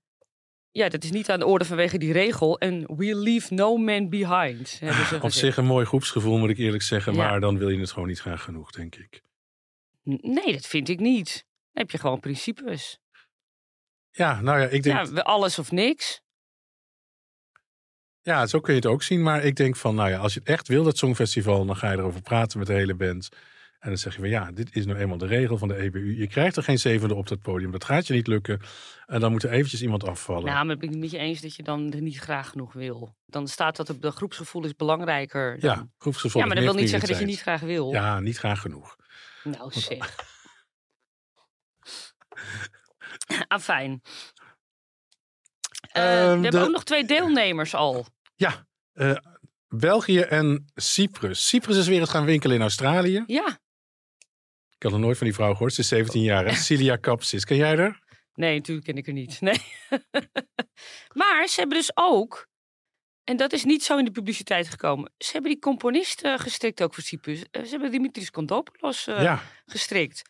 ja, 0.71 0.89
dat 0.89 1.05
is 1.05 1.11
niet 1.11 1.31
aan 1.31 1.39
de 1.39 1.47
orde 1.47 1.65
vanwege 1.65 1.99
die 1.99 2.13
regel. 2.13 2.59
En 2.59 2.97
we 2.97 3.15
leave 3.15 3.55
no 3.55 3.77
man 3.77 4.09
behind, 4.09 4.69
ze 4.69 5.19
Op 5.23 5.31
zich 5.31 5.57
een 5.57 5.65
mooi 5.65 5.87
groepsgevoel, 5.87 6.39
moet 6.39 6.51
ik 6.51 6.59
eerlijk 6.59 6.83
zeggen. 6.83 7.15
Ja. 7.15 7.29
Maar 7.29 7.41
dan 7.41 7.59
wil 7.59 7.69
je 7.69 7.81
het 7.81 7.93
gewoon 7.93 8.09
niet 8.09 8.21
graag 8.21 8.43
genoeg, 8.43 8.71
denk 8.71 8.95
ik. 8.97 9.23
Nee, 10.21 10.53
dat 10.53 10.67
vind 10.67 10.89
ik 10.89 11.01
niet. 11.01 11.33
Dan 11.73 11.83
heb 11.83 11.91
je 11.91 11.99
gewoon 11.99 12.21
principes. 12.21 12.99
Ja, 14.11 14.41
nou 14.41 14.61
ja, 14.61 14.67
ik 14.67 14.83
denk... 14.83 15.07
Ja, 15.07 15.21
alles 15.21 15.59
of 15.59 15.71
niks. 15.71 16.21
Zo 18.47 18.61
kun 18.61 18.75
je 18.75 18.81
het 18.81 18.89
ook 18.89 19.03
zien. 19.03 19.23
Maar 19.23 19.45
ik 19.45 19.57
denk 19.57 19.77
van, 19.77 19.95
nou 19.95 20.11
ja, 20.11 20.19
als 20.19 20.35
je 20.35 20.39
het 20.39 20.49
echt 20.49 20.69
wil, 20.69 20.85
dat 20.85 20.99
Songfestival... 20.99 21.67
dan 21.67 21.77
ga 21.77 21.91
je 21.91 21.99
erover 21.99 22.23
praten 22.23 22.59
met 22.59 22.67
de 22.67 22.75
hele 22.75 22.95
band. 22.95 23.29
En 23.83 23.89
dan 23.89 23.99
zeg 23.99 24.15
je 24.15 24.21
van, 24.21 24.29
ja, 24.29 24.53
dit 24.53 24.77
is 24.77 24.87
nou 24.87 24.99
eenmaal 24.99 25.19
de 25.19 25.27
regel 25.27 25.59
van 25.59 25.69
de 25.69 25.77
EBU. 25.77 26.19
Je 26.19 26.27
krijgt 26.27 26.57
er 26.57 26.63
geen 26.63 26.79
zevende 26.79 27.15
op 27.15 27.29
dat 27.29 27.41
podium. 27.41 27.71
Dat 27.71 27.85
gaat 27.85 28.07
je 28.07 28.15
niet 28.15 28.27
lukken. 28.27 28.61
En 29.07 29.21
dan 29.21 29.31
moet 29.31 29.43
er 29.43 29.51
eventjes 29.51 29.83
iemand 29.83 30.05
afvallen. 30.05 30.45
Nou, 30.45 30.65
maar 30.65 30.75
ik 30.75 30.81
ben 30.81 30.89
het 30.89 30.99
met 30.99 31.11
je 31.11 31.19
eens 31.19 31.41
dat 31.41 31.57
je 31.57 31.63
dan 31.63 31.93
er 31.93 32.03
niet 32.03 32.19
graag 32.19 32.49
genoeg 32.49 32.73
wil. 32.73 33.17
Dan 33.27 33.49
staat 33.49 33.77
dat 33.77 33.95
de 34.01 34.11
groepsgevoel 34.11 34.65
is 34.65 34.77
belangrijker. 34.77 35.61
Dan... 35.61 35.71
ja, 35.71 35.89
groepsgevoel. 35.99 36.41
ja, 36.41 36.47
maar 36.47 36.57
dat 36.57 36.65
wil 36.65 36.75
niet 36.75 36.91
zeggen 36.91 37.09
dat 37.09 37.19
je 37.19 37.25
niet 37.25 37.41
graag 37.41 37.61
wil. 37.61 37.93
Ja, 37.93 38.21
niet 38.21 38.39
graag 38.39 38.61
genoeg. 38.61 38.97
Nou 39.45 39.73
zeg. 39.81 40.15
Afijn. 43.49 44.03
Ehm, 45.93 46.05
we 46.05 46.09
hebben 46.09 46.51
de- 46.51 46.61
ook 46.61 46.71
nog 46.71 46.85
twee 46.85 47.05
deelnemers 47.05 47.75
al. 47.75 48.07
Ja, 48.35 48.67
eh, 48.93 49.17
België 49.69 50.21
en 50.21 50.71
Cyprus. 50.75 51.49
Cyprus 51.49 51.77
is 51.77 51.87
weer 51.89 52.01
eens 52.01 52.11
gaan 52.11 52.25
winkelen 52.25 52.57
in 52.57 52.63
Australië. 52.63 53.25
Ja. 53.27 53.61
Ik 54.77 54.83
had 54.83 54.93
nog 54.93 55.01
nooit 55.01 55.19
van 55.19 55.27
die 55.27 55.35
vrouw 55.37 55.53
gehoord. 55.53 55.75
Ze 55.75 55.81
is 55.81 55.89
17 55.89 56.23
jaar. 56.23 56.45
hè? 56.47 56.55
Celia 56.55 56.97
Kapsis. 56.97 57.45
Ken 57.45 57.57
jij 57.57 57.77
haar? 57.77 58.01
Nee, 58.35 58.57
natuurlijk 58.57 58.87
ken 58.87 58.97
ik 58.97 59.07
er 59.07 59.13
niet. 59.13 59.41
Nee. 59.41 59.57
maar 61.21 61.47
ze 61.49 61.61
hebben 61.61 61.79
dus 61.79 61.91
ook, 61.95 62.49
en 63.25 63.37
dat 63.37 63.53
is 63.53 63.65
niet 63.65 63.85
zo 63.85 63.99
in 63.99 64.05
de 64.05 64.11
publiciteit 64.11 64.69
gekomen, 64.69 65.13
ze 65.19 65.33
hebben 65.33 65.51
die 65.51 65.61
componist 65.61 66.21
gestrikt 66.37 66.83
ook 66.83 66.95
voor 66.95 67.03
Cyprus. 67.03 67.45
Eh, 67.51 67.63
ze 67.63 67.71
hebben 67.71 67.91
Dimitris 67.91 68.31
Kondopoulos 68.31 69.07
eh, 69.07 69.23
ja. 69.23 69.43
gestrikt. 69.67 70.23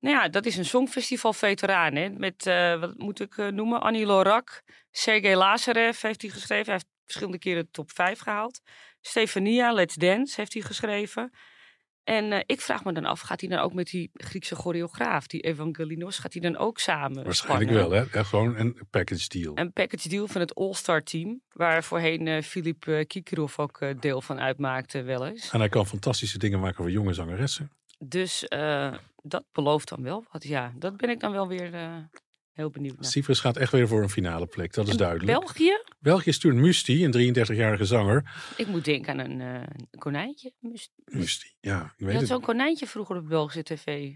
Nou 0.00 0.16
ja, 0.16 0.28
dat 0.28 0.46
is 0.46 0.56
een 0.56 0.64
songfestival-veteraan. 0.64 1.94
Hè? 1.94 2.08
Met, 2.08 2.46
eh, 2.46 2.80
wat 2.80 2.98
moet 2.98 3.20
ik 3.20 3.38
eh, 3.38 3.46
noemen? 3.48 3.80
Annie 3.80 4.06
Lorak, 4.06 4.62
Sergei 4.90 5.36
Lazarev 5.36 6.00
heeft 6.00 6.22
hij 6.22 6.30
geschreven. 6.30 6.64
Hij 6.64 6.72
heeft 6.72 6.88
verschillende 7.04 7.38
keren 7.38 7.62
de 7.64 7.70
top 7.70 7.90
5 7.90 8.18
gehaald. 8.18 8.60
Stefania, 9.00 9.72
Let's 9.72 9.94
Dance, 9.94 10.40
heeft 10.40 10.52
hij 10.52 10.62
geschreven. 10.62 11.30
En 12.04 12.32
eh, 12.32 12.40
ik 12.46 12.60
vraag 12.60 12.84
me 12.84 12.92
dan 12.92 13.04
af, 13.04 13.20
gaat 13.20 13.40
hij 13.40 13.50
dan 13.50 13.58
ook 13.58 13.72
met 13.72 13.86
die 13.86 14.10
Griekse 14.12 14.54
choreograaf, 14.54 15.26
die 15.26 15.40
Evangelinos, 15.40 16.18
gaat 16.18 16.32
hij 16.32 16.42
dan 16.42 16.56
ook 16.56 16.78
samen 16.78 17.24
Waarschijnlijk 17.24 17.70
spannen? 17.70 17.90
wel, 17.90 18.08
hè? 18.12 18.24
Gewoon 18.24 18.56
een 18.56 18.80
package 18.90 19.28
deal. 19.28 19.58
Een 19.58 19.72
package 19.72 20.08
deal 20.08 20.26
van 20.26 20.40
het 20.40 20.54
All-Star 20.54 21.02
team, 21.02 21.40
waar 21.52 21.84
voorheen 21.84 22.42
Filip 22.42 22.86
eh, 22.86 23.06
Kikirov 23.06 23.58
ook 23.58 24.00
deel 24.00 24.20
van 24.20 24.40
uitmaakte 24.40 25.02
wel 25.02 25.26
eens. 25.26 25.50
En 25.50 25.58
hij 25.58 25.68
kan 25.68 25.86
fantastische 25.86 26.38
dingen 26.38 26.60
maken 26.60 26.76
voor 26.82 26.90
jonge 26.90 27.12
zangeressen. 27.12 27.70
Dus 28.04 28.48
eh, 28.48 28.94
dat 29.22 29.44
belooft 29.52 29.88
dan 29.88 30.02
wel 30.02 30.24
wat. 30.32 30.44
Ja, 30.44 30.72
dat 30.76 30.96
ben 30.96 31.10
ik 31.10 31.20
dan 31.20 31.32
wel 31.32 31.48
weer 31.48 31.74
eh, 31.74 31.96
heel 32.52 32.70
benieuwd 32.70 32.94
naar. 32.94 33.04
Cyprus 33.10 33.40
gaat 33.40 33.56
echt 33.56 33.72
weer 33.72 33.88
voor 33.88 34.02
een 34.02 34.10
finale 34.10 34.46
plek, 34.46 34.72
dat 34.72 34.84
is 34.86 34.90
En 34.92 34.96
duidelijk. 34.98 35.38
België? 35.38 35.82
België 35.98 36.32
stuurt 36.32 36.56
Musti, 36.56 37.04
een 37.04 37.34
33-jarige 37.34 37.84
zanger. 37.84 38.32
Ik 38.56 38.66
moet 38.66 38.84
denken 38.84 39.20
aan 39.20 39.30
een 39.30 39.40
eh, 39.40 39.98
konijntje. 39.98 40.52
Mus- 40.58 40.90
Musti, 41.04 41.54
ja, 41.60 41.84
ik 41.84 41.92
Je 41.96 42.04
weet 42.04 42.12
had 42.12 42.22
het. 42.22 42.30
zo'n 42.30 42.40
konijntje 42.40 42.86
vroeger 42.86 43.16
op 43.16 43.28
Belgische 43.28 43.62
tv. 43.62 44.14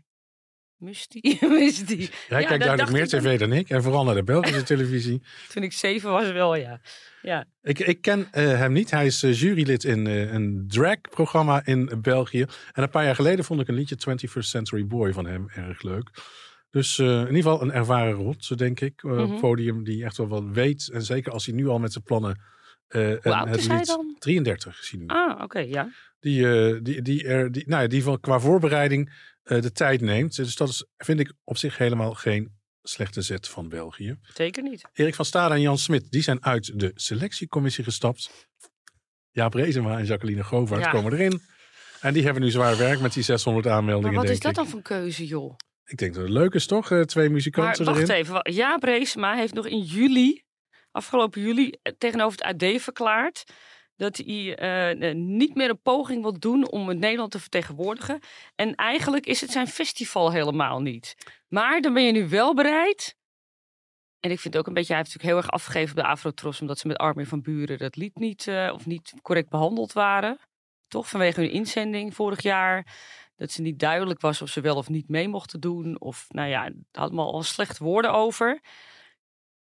Jij 0.90 2.08
Ja, 2.28 2.42
kijkt 2.42 2.64
duidelijk 2.64 2.90
meer 2.90 3.08
tv 3.08 3.38
dan 3.38 3.52
ik. 3.52 3.70
En 3.70 3.82
vooral 3.82 4.04
naar 4.04 4.14
de 4.14 4.22
Belgische 4.24 4.62
televisie. 4.72 5.22
Toen 5.52 5.62
ik 5.62 5.72
zeven 5.72 6.10
was 6.10 6.30
wel, 6.32 6.54
ja. 6.54 6.80
Ja, 7.22 7.44
Ik, 7.62 7.78
ik 7.78 8.00
ken 8.00 8.28
eh, 8.30 8.44
hem 8.44 8.72
niet. 8.72 8.90
Hij 8.90 9.06
is 9.06 9.22
eh, 9.22 9.40
jurylid 9.40 9.84
in 9.84 10.06
eh, 10.06 10.32
een 10.32 10.64
drag-programma 10.68 11.64
in 11.64 11.98
België. 12.02 12.46
En 12.72 12.82
een 12.82 12.90
paar 12.90 13.04
jaar 13.04 13.14
geleden 13.14 13.44
vond 13.44 13.60
ik 13.60 13.68
een 13.68 13.74
liedje 13.74 13.96
21st 14.10 14.38
Century 14.38 14.86
Boy 14.86 15.12
van 15.12 15.26
hem 15.26 15.48
erg 15.48 15.82
leuk. 15.82 16.10
Dus 16.70 16.98
in 16.98 17.18
ieder 17.18 17.34
geval 17.34 17.62
een 17.62 17.72
ervaren 17.72 18.12
rot, 18.12 18.58
denk 18.58 18.80
ik. 18.80 19.00
het 19.00 19.40
podium 19.40 19.84
die 19.84 20.04
echt 20.04 20.16
wel 20.16 20.28
wat 20.28 20.44
weet. 20.52 20.90
En 20.92 21.02
zeker 21.02 21.32
als 21.32 21.46
hij 21.46 21.54
nu 21.54 21.68
al 21.68 21.78
met 21.78 21.92
zijn 21.92 22.04
plannen... 22.04 22.40
en 22.88 23.20
oud 23.22 23.48
het 23.48 23.58
is 23.58 23.66
hij 23.66 23.76
lied- 23.76 23.86
dan? 23.86 24.16
33 24.18 24.80
is 24.80 24.90
hij 24.90 25.00
nu. 25.00 25.06
ah, 25.06 25.42
oké, 25.42 25.58
ja. 25.58 25.88
Die, 26.20 26.42
die, 26.82 27.02
die, 27.02 27.24
er, 27.24 27.52
die, 27.52 27.64
nou 27.66 27.82
ja, 27.82 27.88
die 27.88 28.02
van, 28.02 28.20
qua 28.20 28.40
voorbereiding 28.40 29.12
eh, 29.42 29.62
de 29.62 29.72
tijd 29.72 30.00
neemt. 30.00 30.36
Dus 30.36 30.56
dat 30.56 30.68
is, 30.68 30.86
vind 30.96 31.20
ik 31.20 31.32
op 31.44 31.56
zich 31.56 31.78
helemaal 31.78 32.14
geen 32.14 32.60
slechte 32.82 33.22
zet 33.22 33.48
van 33.48 33.68
België. 33.68 34.18
Zeker 34.34 34.62
niet. 34.62 34.82
Erik 34.92 35.14
van 35.14 35.24
Stade 35.24 35.54
en 35.54 35.60
Jan 35.60 35.78
Smit, 35.78 36.10
die 36.10 36.22
zijn 36.22 36.44
uit 36.44 36.78
de 36.80 36.90
selectiecommissie 36.94 37.84
gestapt. 37.84 38.48
Jaap 39.30 39.54
Rezema 39.54 39.98
en 39.98 40.04
Jacqueline 40.04 40.44
Govaert 40.44 40.84
Ja. 40.84 40.90
komen 40.90 41.12
erin. 41.12 41.40
En 42.00 42.12
die 42.12 42.24
hebben 42.24 42.42
nu 42.42 42.50
zwaar 42.50 42.76
werk 42.76 43.00
met 43.00 43.12
die 43.12 43.22
600 43.22 43.64
Maar 43.66 43.74
aanmeldingen, 43.74 44.14
wat 44.14 44.28
is 44.30 44.40
dat 44.40 44.50
ik. 44.50 44.56
dan 44.56 44.68
voor 44.68 44.82
keuze, 44.82 45.26
joh? 45.26 45.54
Ik 45.84 45.98
denk 45.98 46.14
dat 46.14 46.22
het 46.22 46.32
leuk 46.32 46.54
is, 46.54 46.66
toch? 46.66 46.90
Eh, 46.90 47.00
twee 47.00 47.24
Maar 47.24 47.34
muzikanten 47.34 47.84
wacht 47.84 47.98
erin. 48.08 48.14
even. 48.14 48.52
Jaap 48.52 48.82
Reesema 48.82 49.34
heeft 49.36 49.54
nog 49.54 49.66
in 49.66 49.80
juli, 49.80 50.42
afgelopen 50.90 51.42
juli, 51.42 51.72
eh, 51.82 51.92
tegenover 51.98 52.38
het 52.46 52.62
AD 52.62 52.80
verklaard 52.82 53.44
dat 53.96 54.16
hij 54.16 54.56
eh, 54.56 55.10
eh, 55.10 55.16
niet 55.16 55.54
meer 55.54 55.70
een 55.70 55.82
poging 55.82 56.22
wil 56.22 56.38
doen 56.38 56.70
om 56.70 56.88
het 56.88 56.98
Nederland 56.98 57.30
te 57.30 57.40
vertegenwoordigen. 57.40 58.20
En 58.54 58.74
eigenlijk 58.74 59.26
is 59.26 59.40
het 59.40 59.50
zijn 59.50 59.66
festival 59.66 60.32
helemaal 60.32 60.80
niet. 60.80 61.14
Maar 61.48 61.80
dan 61.80 61.92
ben 61.94 62.02
je 62.02 62.12
nu 62.12 62.28
wel 62.28 62.54
bereid. 62.54 63.16
En 64.20 64.30
ik 64.30 64.40
vind 64.40 64.56
ook 64.56 64.66
een 64.66 64.74
beetje, 64.74 64.94
hij 64.94 65.02
heeft 65.02 65.14
natuurlijk 65.14 65.34
heel 65.34 65.50
erg 65.50 65.60
afgegeven 65.60 65.96
de 65.96 66.04
Afrotros, 66.04 66.60
omdat 66.60 66.78
ze 66.78 66.86
met 66.86 66.96
Armin 66.96 67.26
van 67.26 67.42
Buren 67.42 67.78
dat 67.78 67.96
lied 67.96 68.16
niet, 68.16 68.46
eh, 68.46 68.70
of 68.74 68.86
niet 68.86 69.14
correct 69.22 69.48
behandeld 69.48 69.92
waren. 69.92 70.38
Toch 70.88 71.08
vanwege 71.08 71.40
hun 71.40 71.50
inzending 71.50 72.14
vorig 72.14 72.42
jaar. 72.42 72.86
Dat 73.36 73.50
ze 73.50 73.62
niet 73.62 73.78
duidelijk 73.78 74.20
was 74.20 74.42
of 74.42 74.48
ze 74.48 74.60
wel 74.60 74.76
of 74.76 74.88
niet 74.88 75.08
mee 75.08 75.28
mochten 75.28 75.60
doen. 75.60 76.00
Of 76.00 76.26
nou 76.28 76.48
ja, 76.48 76.62
daar 76.62 76.74
hadden 76.92 77.18
we 77.18 77.24
al 77.24 77.42
slechte 77.42 77.84
woorden 77.84 78.12
over. 78.12 78.60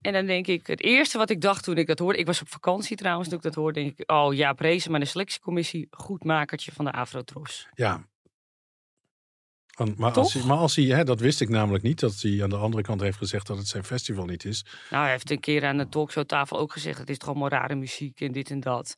En 0.02 0.12
dan 0.12 0.26
denk 0.26 0.46
ik, 0.46 0.66
het 0.66 0.82
eerste 0.82 1.18
wat 1.18 1.30
ik 1.30 1.40
dacht 1.40 1.64
toen 1.64 1.76
ik 1.76 1.86
dat 1.86 1.98
hoorde, 1.98 2.18
ik 2.18 2.26
was 2.26 2.40
op 2.40 2.48
vakantie 2.48 2.96
trouwens 2.96 3.28
toen 3.28 3.38
ik 3.38 3.44
dat 3.44 3.54
hoorde, 3.54 3.80
denk 3.80 3.98
ik, 3.98 4.10
oh 4.10 4.34
ja, 4.34 4.52
prezen 4.52 4.90
maar 4.90 5.00
de 5.00 5.06
selectiecommissie, 5.06 5.86
goed 5.90 6.24
makertje 6.24 6.72
van 6.72 6.84
de 6.84 6.92
Afrotros. 6.92 7.68
Ja. 7.74 8.10
Maar 9.96 10.12
als, 10.12 10.32
hij, 10.32 10.42
maar 10.42 10.56
als 10.56 10.76
hij, 10.76 10.84
hè, 10.84 11.04
dat 11.04 11.20
wist 11.20 11.40
ik 11.40 11.48
namelijk 11.48 11.84
niet, 11.84 12.00
dat 12.00 12.20
hij 12.20 12.42
aan 12.42 12.50
de 12.50 12.56
andere 12.56 12.82
kant 12.82 13.00
heeft 13.00 13.18
gezegd 13.18 13.46
dat 13.46 13.56
het 13.56 13.68
zijn 13.68 13.84
festival 13.84 14.24
niet 14.24 14.44
is. 14.44 14.64
Nou, 14.90 15.02
hij 15.02 15.12
heeft 15.12 15.30
een 15.30 15.40
keer 15.40 15.64
aan 15.64 15.76
de 15.76 15.88
talkshowtafel 15.88 16.58
ook 16.58 16.72
gezegd, 16.72 16.98
het 16.98 17.10
is 17.10 17.18
toch 17.18 17.28
allemaal 17.28 17.48
rare 17.48 17.74
muziek 17.74 18.20
en 18.20 18.32
dit 18.32 18.50
en 18.50 18.60
dat. 18.60 18.96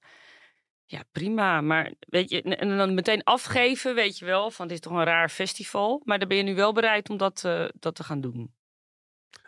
Ja, 0.86 1.02
prima. 1.12 1.60
Maar 1.60 1.92
weet 1.98 2.30
je, 2.30 2.42
en 2.42 2.76
dan 2.76 2.94
meteen 2.94 3.24
afgeven, 3.24 3.94
weet 3.94 4.18
je 4.18 4.24
wel, 4.24 4.50
van 4.50 4.66
het 4.66 4.74
is 4.74 4.80
toch 4.80 4.92
een 4.92 5.04
raar 5.04 5.28
festival. 5.28 6.02
Maar 6.04 6.18
dan 6.18 6.28
ben 6.28 6.36
je 6.36 6.42
nu 6.42 6.54
wel 6.54 6.72
bereid 6.72 7.10
om 7.10 7.16
dat, 7.16 7.44
eh, 7.44 7.64
dat 7.78 7.94
te 7.94 8.04
gaan 8.04 8.20
doen. 8.20 8.54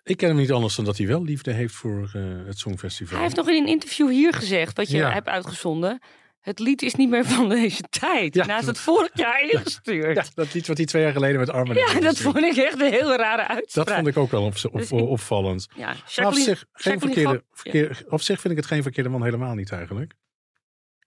Ik 0.09 0.17
ken 0.17 0.29
hem 0.29 0.37
niet 0.37 0.53
anders 0.53 0.75
dan 0.77 0.85
dat 0.85 0.97
hij 0.99 1.07
wel 1.07 1.23
liefde 1.25 1.53
heeft 1.53 1.75
voor 1.75 2.11
eh, 2.13 2.23
het 2.47 2.59
Songfestival. 2.59 3.15
Hij 3.15 3.23
heeft 3.23 3.37
nog 3.37 3.49
in 3.49 3.63
een 3.63 3.69
interview 3.69 4.09
hier 4.11 4.33
gezegd, 4.35 4.77
wat 4.77 4.91
je 4.91 4.97
Ja. 4.97 5.11
hebt 5.13 5.29
uitgezonden. 5.29 5.99
Het 6.41 6.59
lied 6.59 6.83
is 6.83 6.95
niet 6.95 7.09
meer 7.11 7.25
van 7.25 7.49
deze 7.49 7.83
tijd. 7.91 8.35
Ja. 8.35 8.47
Naast 8.47 8.67
het 8.67 8.79
vorig 8.79 9.11
jaar 9.15 9.43
ingestuurd. 9.51 10.17
Ja, 10.17 10.25
dat 10.35 10.55
lied 10.55 10.67
wat 10.67 10.77
hij 10.77 10.87
twee 10.87 11.03
jaar 11.03 11.13
geleden 11.13 11.39
met 11.41 11.51
Armin 11.51 11.77
heeft 11.77 11.93
Ja, 11.93 12.01
dat 12.01 12.19
vond 12.19 12.37
ik 12.37 12.57
echt 12.57 12.81
een 12.81 12.93
heel 12.93 13.17
rare 13.17 13.47
uitspraak. 13.49 13.87
Dat 13.87 13.95
vond 13.95 14.07
ik 14.07 14.17
ook 14.17 14.31
wel 14.31 14.43
op, 14.45 14.55
op, 14.65 14.73
Dus 14.73 14.91
ik- 14.91 14.99
opvallend. 15.01 15.67
Ja, 15.77 15.87
Maar 15.87 15.97
op 15.97 16.03
Jacqueline, 16.09 16.45
zich, 16.45 16.65
geen 16.73 16.99
Jacqueline 16.99 17.43
verkeerde, 17.53 17.95
op 18.09 18.21
zich 18.23 18.41
vind 18.41 18.53
ik 18.53 18.59
het 18.59 18.69
geen 18.69 18.83
verkeerde 18.83 19.09
man 19.09 19.23
helemaal 19.25 19.55
niet 19.55 19.73
eigenlijk. 19.73 20.15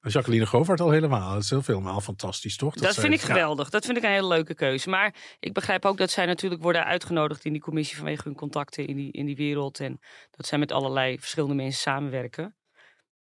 Jacqueline 0.01 0.45
Govaert 0.45 0.79
al 0.79 0.89
helemaal. 0.89 1.33
Dat 1.33 1.43
is 1.43 1.49
heel 1.49 1.61
helemaal 1.65 2.01
fantastisch, 2.01 2.57
toch? 2.57 2.73
Dat, 2.75 2.95
vind 2.95 3.13
ik 3.13 3.19
ja, 3.19 3.25
geweldig. 3.25 3.69
Dat 3.69 3.85
vind 3.85 3.97
ik 3.97 4.03
een 4.03 4.09
hele 4.09 4.27
leuke 4.27 4.53
keuze. 4.53 4.89
Maar 4.89 5.15
ik 5.39 5.53
begrijp 5.53 5.85
ook 5.85 5.97
dat 5.97 6.09
zij 6.09 6.25
natuurlijk 6.25 6.61
worden 6.61 6.85
uitgenodigd 6.85 7.45
in 7.45 7.51
die 7.53 7.61
commissie 7.61 7.97
vanwege 7.97 8.21
hun 8.23 8.35
contacten 8.35 8.87
in 8.87 8.95
die, 8.95 9.11
in 9.11 9.25
die 9.25 9.35
wereld. 9.35 9.79
En 9.79 9.99
dat 10.31 10.45
zij 10.45 10.57
met 10.57 10.71
allerlei 10.71 11.19
verschillende 11.19 11.55
mensen 11.55 11.81
samenwerken. 11.81 12.55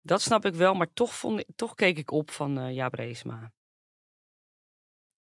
Dat 0.01 0.23
snap 0.23 0.45
ik 0.45 0.55
wel, 0.55 0.75
maar 0.75 0.93
toch, 0.93 1.15
vond 1.15 1.45
toch 1.57 1.75
keek 1.75 1.99
ik 1.99 2.11
op 2.11 2.31
van 2.31 2.59
eh 2.59 2.75
Jaap 2.75 2.95
Reesma. 2.95 3.53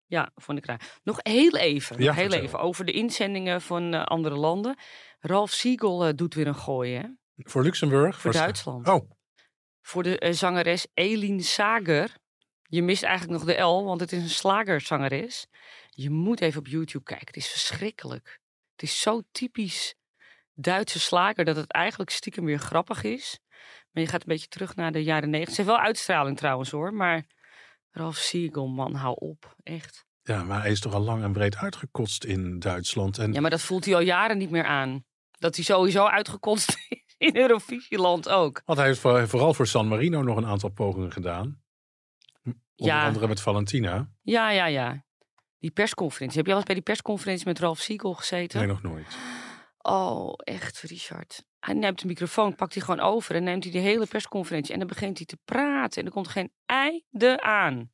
Ja, 0.06 0.30
vond 0.34 0.58
ik 0.58 0.66
raar. 0.66 0.98
Nog 1.02 1.18
heel 1.22 1.56
even, 1.56 1.96
nog 1.96 2.04
Ja, 2.04 2.12
heel 2.12 2.32
even 2.32 2.60
over 2.60 2.84
de 2.84 2.92
inzendingen 2.92 3.60
van 3.60 3.94
eh, 3.94 4.04
andere 4.04 4.34
landen. 4.36 4.76
Ralf 5.20 5.50
Siegel 5.50 6.04
eh, 6.04 6.12
doet 6.14 6.34
weer 6.34 6.46
een 6.46 6.54
gooi, 6.54 6.94
hè? 6.94 7.04
Voor 7.36 7.62
Luxemburg? 7.62 8.20
Voor 8.20 8.32
Sta- 8.32 8.42
Duitsland. 8.42 8.88
Oh, 8.88 9.10
Voor 9.90 10.02
de 10.02 10.18
eh, 10.18 10.32
zangeres 10.32 10.86
Elin 10.94 11.40
Sager. 11.40 12.16
Je 12.62 12.82
mist 12.82 13.02
eigenlijk 13.02 13.38
nog 13.38 13.54
de 13.54 13.62
L, 13.62 13.84
want 13.84 14.00
het 14.00 14.12
is 14.12 14.22
een 14.22 14.28
slagerzangeres. 14.28 15.46
Je 15.90 16.10
moet 16.10 16.40
even 16.40 16.60
op 16.60 16.66
YouTube 16.66 17.04
kijken. 17.04 17.26
Het 17.26 17.36
is 17.36 17.48
verschrikkelijk. 17.48 18.40
Het 18.72 18.82
is 18.82 19.00
zo 19.00 19.22
typisch 19.32 19.94
Duitse 20.54 21.00
slager 21.00 21.44
dat 21.44 21.56
het 21.56 21.72
eigenlijk 21.72 22.10
stiekem 22.10 22.44
weer 22.44 22.58
grappig 22.58 23.02
is. 23.02 23.38
Maar 23.90 24.02
je 24.02 24.08
gaat 24.08 24.20
een 24.20 24.28
beetje 24.28 24.48
terug 24.48 24.76
naar 24.76 24.92
de 24.92 25.02
jaren 25.02 25.30
negentig. 25.30 25.54
Ze 25.54 25.60
heeft 25.60 25.74
wel 25.74 25.84
uitstraling 25.86 26.36
trouwens 26.36 26.70
hoor, 26.70 26.94
maar 26.94 27.26
Ralf 27.90 28.16
Siegel, 28.16 28.68
man, 28.68 28.94
hou 28.94 29.16
op. 29.18 29.56
Echt. 29.62 30.04
ja, 30.22 30.42
maar 30.42 30.60
hij 30.60 30.70
is 30.70 30.80
toch 30.80 30.94
al 30.94 31.00
lang 31.00 31.22
en 31.22 31.32
breed 31.32 31.56
uitgekotst 31.56 32.24
in 32.24 32.58
Duitsland. 32.58 33.18
En 33.18 33.32
Ja, 33.32 33.40
maar 33.40 33.50
dat 33.50 33.62
voelt 33.62 33.84
hij 33.84 33.94
al 33.94 34.00
jaren 34.00 34.38
niet 34.38 34.50
meer 34.50 34.64
aan. 34.64 35.04
Dat 35.30 35.54
hij 35.54 35.64
sowieso 35.64 36.04
uitgekotst 36.04 36.76
is 36.88 36.99
in 37.26 37.36
Eurovisieland 37.36 38.28
ook. 38.28 38.62
Want 38.64 38.78
hij 38.78 38.86
heeft 38.88 39.00
voor- 39.00 39.28
vooral 39.28 39.54
voor 39.54 39.66
San 39.66 39.88
Marino 39.88 40.22
nog 40.22 40.36
een 40.36 40.46
aantal 40.46 40.70
pogingen 40.70 41.12
gedaan. 41.12 41.62
Onder 42.44 42.62
Ja. 42.74 43.06
andere 43.06 43.26
met 43.28 43.40
Valentina. 43.40 44.10
Ja, 44.22 44.50
ja, 44.50 44.66
ja. 44.66 45.04
Die 45.58 45.70
persconferentie. 45.70 46.36
Heb 46.36 46.46
jij 46.46 46.54
wel 46.54 46.56
eens 46.56 46.64
bij 46.74 46.74
die 46.74 46.94
persconferentie 46.94 47.46
met 47.46 47.58
Ralf 47.58 47.78
Siegel 47.78 48.14
gezeten? 48.14 48.58
Nee, 48.58 48.68
nog 48.68 48.82
nooit. 48.82 49.16
Oh, 49.78 50.32
echt, 50.36 50.80
Richard. 50.80 51.44
Hij 51.58 51.74
neemt 51.74 52.00
de 52.00 52.06
microfoon, 52.06 52.54
pakt 52.54 52.74
hij 52.74 52.82
gewoon 52.82 53.00
over 53.00 53.34
en 53.34 53.44
neemt 53.44 53.62
hij 53.64 53.72
de 53.72 53.78
hele 53.78 54.06
persconferentie. 54.06 54.72
En 54.72 54.78
dan 54.78 54.88
begint 54.88 55.16
hij 55.16 55.26
te 55.26 55.38
praten 55.44 56.00
en 56.00 56.06
er 56.06 56.12
komt 56.12 56.28
geen 56.28 56.52
einde 56.66 57.40
aan. 57.42 57.90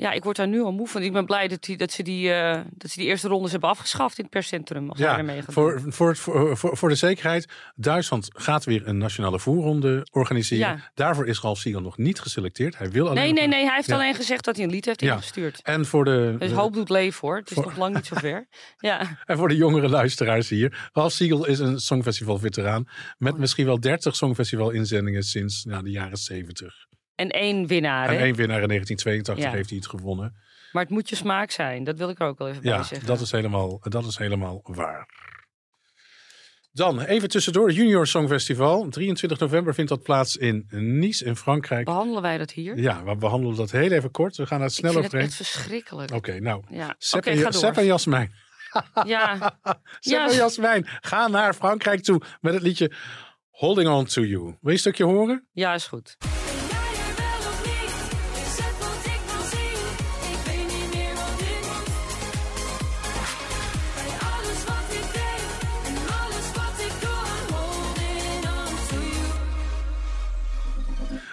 Ja, 0.00 0.12
ik 0.12 0.24
word 0.24 0.36
daar 0.36 0.48
nu 0.48 0.60
al 0.62 0.72
moe 0.72 0.88
van. 0.88 1.02
Ik 1.02 1.12
ben 1.12 1.26
blij 1.26 1.48
dat, 1.48 1.62
die, 1.62 1.76
dat, 1.76 1.92
ze, 1.92 2.02
die, 2.02 2.32
eh, 2.32 2.60
dat 2.70 2.90
ze 2.90 2.98
die 2.98 3.08
eerste 3.08 3.28
rondes 3.28 3.50
hebben 3.50 3.68
afgeschaft 3.70 4.16
in 4.18 4.22
het 4.24 4.32
perscentrum. 4.32 4.90
Als 4.90 4.98
Ja, 4.98 5.18
ermee 5.18 5.42
gaat 5.42 5.52
voor, 5.52 5.82
voor, 5.88 6.16
voor, 6.16 6.56
voor, 6.76 6.88
de 6.88 6.94
zekerheid. 6.94 7.48
Duitsland 7.76 8.28
gaat 8.32 8.64
weer 8.64 8.86
een 8.88 8.98
nationale 8.98 9.38
voerronde 9.38 10.06
organiseren. 10.10 10.68
Ja. 10.68 10.90
Daarvoor 10.94 11.26
is 11.26 11.40
Ralf 11.40 11.58
Siegel 11.58 11.80
nog 11.82 11.98
niet 11.98 12.20
geselecteerd. 12.20 12.78
Hij 12.78 12.90
wil 12.90 13.08
alleen 13.08 13.22
Nee, 13.22 13.32
nee, 13.32 13.46
nee. 13.46 13.64
Hij 13.64 13.74
heeft 13.74 13.86
Ja. 13.88 13.94
alleen 13.94 14.14
gezegd 14.14 14.44
dat 14.44 14.56
hij 14.56 14.64
een 14.64 14.70
lied 14.70 14.84
heeft 14.84 15.00
Ja. 15.00 15.14
ingestuurd. 15.14 15.60
En 15.62 15.86
voor 15.86 16.04
de, 16.04 16.36
Dus 16.38 16.52
hoop 16.52 16.74
doet 16.74 16.88
leven 16.88 17.20
hoor. 17.28 17.36
Het 17.36 17.48
is 17.50 17.54
voor- 17.56 17.64
nog 17.64 17.76
lang 17.76 17.94
niet 17.94 18.06
zover. 18.06 18.46
Ja. 18.78 19.18
En 19.26 19.36
voor 19.36 19.48
de 19.48 19.56
jongere 19.56 19.88
luisteraars 19.88 20.48
hier. 20.48 20.90
Ralf 20.92 21.12
Siegel 21.12 21.46
is 21.46 21.58
een 21.58 21.80
Songfestival-veteraan. 21.80 22.88
Met 23.18 23.32
Oh. 23.32 23.38
misschien 23.38 23.66
wel 23.66 23.80
30 23.80 24.16
Songfestival-inzendingen 24.16 25.22
sinds 25.22 25.64
nou, 25.64 25.84
de 25.84 25.90
jaren 25.90 26.16
70. 26.18 26.88
En 27.20 27.28
één 27.30 27.66
winnaar. 27.66 28.08
En 28.08 28.14
hè? 28.16 28.20
één 28.24 28.34
winnaar 28.34 28.62
in 28.62 28.68
1982 28.68 29.44
Ja. 29.44 29.50
heeft 29.50 29.68
hij 29.70 29.78
het 29.78 29.88
gewonnen. 29.88 30.34
Maar 30.72 30.82
het 30.82 30.92
moet 30.92 31.08
je 31.08 31.16
smaak 31.16 31.50
zijn. 31.50 31.84
Dat 31.84 31.98
wil 31.98 32.08
ik 32.08 32.20
er 32.20 32.26
ook 32.26 32.38
wel 32.38 32.48
even 32.48 32.62
bij 32.62 32.72
Ja, 32.72 32.82
zeggen. 32.82 33.06
dat 33.06 33.20
is, 33.20 33.30
helemaal, 33.32 33.78
dat 33.82 34.04
is 34.04 34.16
helemaal 34.18 34.60
waar. 34.64 35.08
Dan 36.72 37.00
even 37.00 37.28
tussendoor. 37.28 37.70
Junior 37.72 38.06
Songfestival. 38.06 38.88
23 38.88 39.38
november 39.38 39.74
vindt 39.74 39.90
dat 39.90 40.02
plaats 40.02 40.36
in 40.36 40.66
Nice 40.70 41.24
in 41.24 41.36
Frankrijk. 41.36 41.84
Behandelen 41.84 42.22
wij 42.22 42.38
dat 42.38 42.50
hier? 42.52 42.78
Ja, 42.78 43.04
we 43.04 43.16
behandelen 43.16 43.56
dat 43.56 43.70
heel 43.70 43.90
even 43.90 44.10
kort. 44.10 44.36
We 44.36 44.46
gaan 44.46 44.58
daar 44.58 44.68
ik 44.68 44.74
snel 44.74 44.92
vind 44.92 45.04
het 45.04 45.12
overheen. 45.14 45.28
echt 45.28 45.36
verschrikkelijk. 45.50 46.10
Oké, 46.12 46.40
nou. 46.40 46.62
Ja, 46.68 46.94
Sepp, 46.98 47.26
en, 47.26 47.36
ga 47.38 47.50
Sepp 47.50 47.76
en 47.76 47.84
Jasmijn. 47.84 48.32
Ja, 49.04 49.36
Sepp 50.00 50.00
Ja. 50.00 50.28
en 50.28 50.34
Jasmijn 50.34 50.86
gaan 51.00 51.30
naar 51.30 51.54
Frankrijk 51.54 52.02
toe 52.02 52.20
met 52.40 52.54
het 52.54 52.62
liedje 52.62 52.92
Holding 53.50 53.88
On 53.88 54.04
To 54.04 54.22
You. 54.22 54.42
Wil 54.42 54.56
je 54.60 54.70
een 54.70 54.78
stukje 54.78 55.04
horen? 55.04 55.46
Ja, 55.52 55.74
is 55.74 55.86
goed. 55.86 56.16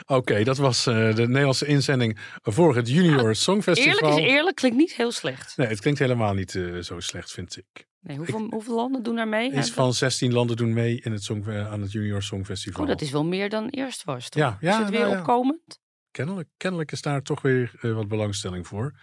Oké, 0.10 0.44
dat 0.44 0.58
was 0.58 0.86
eh, 0.86 1.16
de 1.16 1.28
Nederlandse 1.28 1.66
inzending 1.66 2.20
voor 2.42 2.76
het 2.76 2.90
Junior 2.90 3.36
Songfestival. 3.36 3.94
Eerlijk 3.94 4.26
is 4.26 4.32
eerlijk, 4.32 4.56
klinkt 4.56 4.78
niet 4.78 4.94
heel 4.94 5.12
slecht. 5.12 5.58
Nee, 5.58 5.68
het 5.68 5.80
klinkt 5.80 6.00
helemaal 6.00 6.34
niet 6.34 6.56
eh, 6.56 6.78
zo 6.78 7.00
slecht, 7.00 7.32
vind 7.32 7.58
ik. 7.58 7.88
Nee, 8.00 8.18
hoeveel, 8.18 8.48
hoeveel 8.50 8.76
landen 8.76 9.04
doen 9.04 9.16
daar 9.16 9.28
mee? 9.28 9.54
Iets 9.54 9.72
van 9.72 9.94
16 9.94 10.34
landen 10.34 10.56
doen 10.56 10.74
mee 10.74 11.02
in 11.02 11.12
het 11.12 11.24
song, 11.24 11.46
eh, 11.48 11.72
aan 11.72 11.82
het 11.82 11.92
Junior 11.92 12.22
Songfestival. 12.22 12.82
Oh, 12.82 12.88
dat 12.88 13.02
is 13.02 13.12
wel 13.12 13.26
meer 13.26 13.50
dan 13.50 13.70
eerst 13.70 14.04
was, 14.04 14.30
toch? 14.30 14.42
Ja, 14.42 14.58
ja, 14.62 14.72
is 14.72 14.78
het 14.78 14.90
weer 14.90 15.08
nou 15.08 15.18
opkomend? 15.18 15.80
Kennelijk, 16.12 16.50
kennelijk 16.58 16.92
is 16.92 17.02
daar 17.02 17.22
toch 17.22 17.42
weer 17.42 17.78
wat 17.82 18.08
belangstelling 18.08 18.68
voor. 18.68 19.00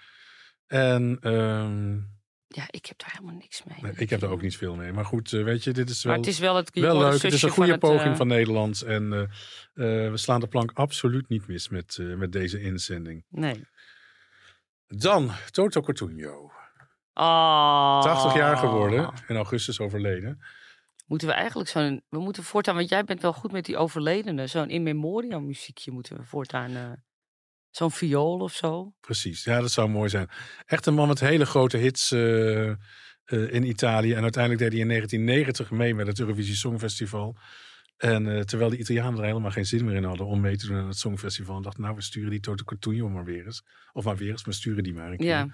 En 0.66 1.18
ehm, 1.20 1.98
Ja, 2.54 2.64
ik 2.70 2.86
heb 2.86 2.98
daar 2.98 3.10
helemaal 3.12 3.34
niks 3.34 3.64
mee. 3.64 3.78
nee, 3.82 3.92
ik 3.96 4.10
heb 4.10 4.20
daar 4.20 4.30
ook 4.30 4.42
niet 4.42 4.56
veel 4.56 4.74
mee. 4.74 4.92
Maar 4.92 5.04
goed, 5.04 5.32
eh, 5.32 5.42
weet 5.42 5.64
je, 5.64 5.72
dit 5.72 5.90
is 5.90 6.02
wel, 6.02 6.12
Maar 6.12 6.20
het 6.20 6.30
is 6.30 6.38
wel 6.38 6.56
het 6.56 6.70
wel 6.70 6.98
leuk. 6.98 7.22
Het 7.22 7.32
is 7.32 7.42
een 7.42 7.50
goede 7.50 7.70
van 7.70 7.80
het, 7.80 7.90
poging 7.90 8.12
eh, 8.12 8.16
van 8.16 8.26
Nederland. 8.26 8.82
En 8.82 9.12
eh, 9.12 9.20
eh, 9.22 10.10
we 10.10 10.16
slaan 10.16 10.40
de 10.40 10.46
plank 10.46 10.70
absoluut 10.72 11.28
niet 11.28 11.46
mis 11.46 11.68
met, 11.68 11.96
eh, 12.00 12.14
met 12.14 12.32
deze 12.32 12.60
inzending. 12.60 13.24
Nee. 13.28 13.64
Dan 14.86 15.30
Toto 15.50 15.80
Cotugno. 15.80 16.50
Ah. 17.12 18.02
80 18.02 18.34
jaar 18.34 18.56
geworden. 18.56 19.12
In 19.28 19.36
augustus 19.36 19.80
overleden. 19.80 20.38
Moeten 21.06 21.28
we 21.28 21.34
eigenlijk 21.34 21.68
zo'n... 21.68 22.02
We 22.08 22.18
moeten 22.18 22.42
voortaan, 22.42 22.74
want 22.74 22.88
jij 22.88 23.04
bent 23.04 23.22
wel 23.22 23.32
goed 23.32 23.52
met 23.52 23.64
die 23.64 23.76
overledenen. 23.76 24.48
Zo'n 24.48 24.70
in 24.70 24.82
memoriam 24.82 25.46
muziekje 25.46 25.90
moeten 25.90 26.16
we 26.16 26.22
voortaan... 26.22 27.02
zo'n 27.76 27.90
viool 27.90 28.38
of 28.38 28.52
zo. 28.52 28.92
Precies, 29.00 29.44
ja, 29.44 29.60
dat 29.60 29.70
zou 29.70 29.88
mooi 29.88 30.08
zijn. 30.08 30.28
Echt 30.66 30.86
een 30.86 30.94
man 30.94 31.08
met 31.08 31.20
hele 31.20 31.46
grote 31.46 31.76
hits 31.76 32.10
eh, 32.12 32.68
eh, 32.68 32.76
in 33.26 33.66
Italië. 33.68 34.12
En 34.12 34.22
uiteindelijk 34.22 34.62
deed 34.62 34.72
hij 34.72 34.80
in 34.80 34.88
1990 34.88 35.70
mee 35.70 35.94
met 35.94 36.06
het 36.06 36.20
Eurovisie 36.20 36.54
Songfestival. 36.54 37.36
En 37.96 38.36
eh, 38.36 38.40
terwijl 38.40 38.70
de 38.70 38.78
Italianen 38.78 39.18
er 39.18 39.24
helemaal 39.24 39.50
geen 39.50 39.66
zin 39.66 39.84
meer 39.84 39.94
in 39.94 40.04
hadden 40.04 40.26
om 40.26 40.40
mee 40.40 40.56
te 40.56 40.66
doen 40.66 40.76
aan 40.76 40.88
het 40.88 40.98
Songfestival. 40.98 41.56
En 41.56 41.62
dachten, 41.62 41.82
nou, 41.82 41.94
we 41.94 42.02
sturen 42.02 42.30
die 42.30 42.40
Toto 42.40 42.64
Cotugno 42.64 43.08
maar 43.08 43.24
weer 43.24 43.46
eens. 43.46 43.62
Of 43.92 44.04
maar 44.04 44.16
weer 44.16 44.30
eens, 44.30 44.44
we 44.44 44.52
sturen 44.52 44.82
die 44.82 44.94
maar 44.94 45.10
een 45.10 45.16
keer. 45.16 45.26
Ja. 45.26 45.48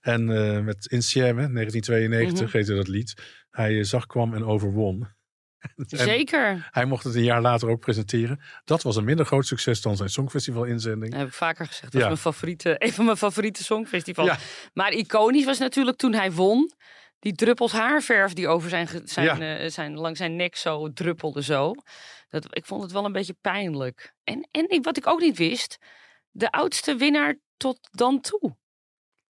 En 0.00 0.24
met 0.64 0.86
Insieme, 0.86 1.48
1992 1.48 2.46
Mhm. 2.46 2.56
heette 2.56 2.74
dat 2.74 2.88
lied. 2.88 3.14
Hij 3.50 3.84
zag, 3.84 4.06
kwam 4.06 4.34
en 4.34 4.44
overwon. 4.44 5.08
Zeker. 5.86 6.68
hij 6.70 6.84
mocht 6.84 7.04
het 7.04 7.14
een 7.14 7.22
jaar 7.22 7.40
later 7.40 7.68
ook 7.68 7.80
presenteren. 7.80 8.40
Dat 8.64 8.82
was 8.82 8.96
een 8.96 9.04
minder 9.04 9.26
groot 9.26 9.46
succes 9.46 9.80
dan 9.82 9.96
zijn 9.96 10.08
Songfestival-inzending. 10.08 11.10
Dat 11.10 11.20
heb 11.20 11.28
ik 11.28 11.34
vaker 11.34 11.66
gezegd. 11.66 11.82
Dat 11.82 11.92
was 11.92 12.00
Ja. 12.02 12.06
mijn 12.08 12.20
favoriete, 12.20 12.74
een 12.78 12.92
van 12.92 13.04
mijn 13.04 13.16
favoriete 13.16 13.64
songfestivals. 13.64 14.28
Ja. 14.28 14.38
Maar 14.74 14.92
iconisch 14.92 15.44
was 15.44 15.58
natuurlijk 15.58 15.96
toen 15.96 16.12
hij 16.14 16.32
won. 16.32 16.72
Die 17.18 17.34
druppels 17.34 17.72
haarverf 17.72 18.32
die 18.32 18.48
over 18.48 18.68
zijn, 18.68 18.88
zijn, 19.04 19.42
eh, 19.42 19.70
zijn, 19.70 19.94
langs 19.94 20.18
zijn 20.18 20.36
nek 20.36 20.56
zo 20.56 20.92
druppelde 20.92 21.42
zo. 21.42 21.72
Dat, 22.28 22.46
ik 22.56 22.66
vond 22.66 22.82
het 22.82 22.92
wel 22.92 23.04
een 23.04 23.12
beetje 23.12 23.36
pijnlijk. 23.40 24.14
En, 24.24 24.48
en 24.50 24.68
ik- 24.70 24.84
wat 24.84 24.96
ik 24.96 25.06
ook 25.06 25.20
niet 25.20 25.36
wist. 25.38 25.78
De 26.30 26.50
oudste 26.50 26.96
winnaar 26.96 27.34
tot 27.56 27.88
dan 27.90 28.20
toe. 28.20 28.56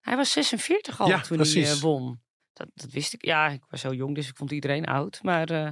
Hij 0.00 0.16
was 0.16 0.31
46 0.31 1.00
al 1.00 1.21
toen 1.21 1.38
hij 1.40 1.62
eh, 1.64 1.73
won. 1.73 2.21
Dat, 2.52 2.66
dat 2.75 2.90
wist 2.90 3.12
ik. 3.14 3.25
Ja, 3.25 3.49
ik 3.49 3.62
was 3.69 3.81
zo 3.81 3.93
jong, 3.93 4.14
dus 4.14 4.28
ik 4.28 4.37
vond 4.37 4.50
iedereen 4.50 4.85
oud. 4.85 5.19
Maar 5.23 5.50
eh, 5.50 5.69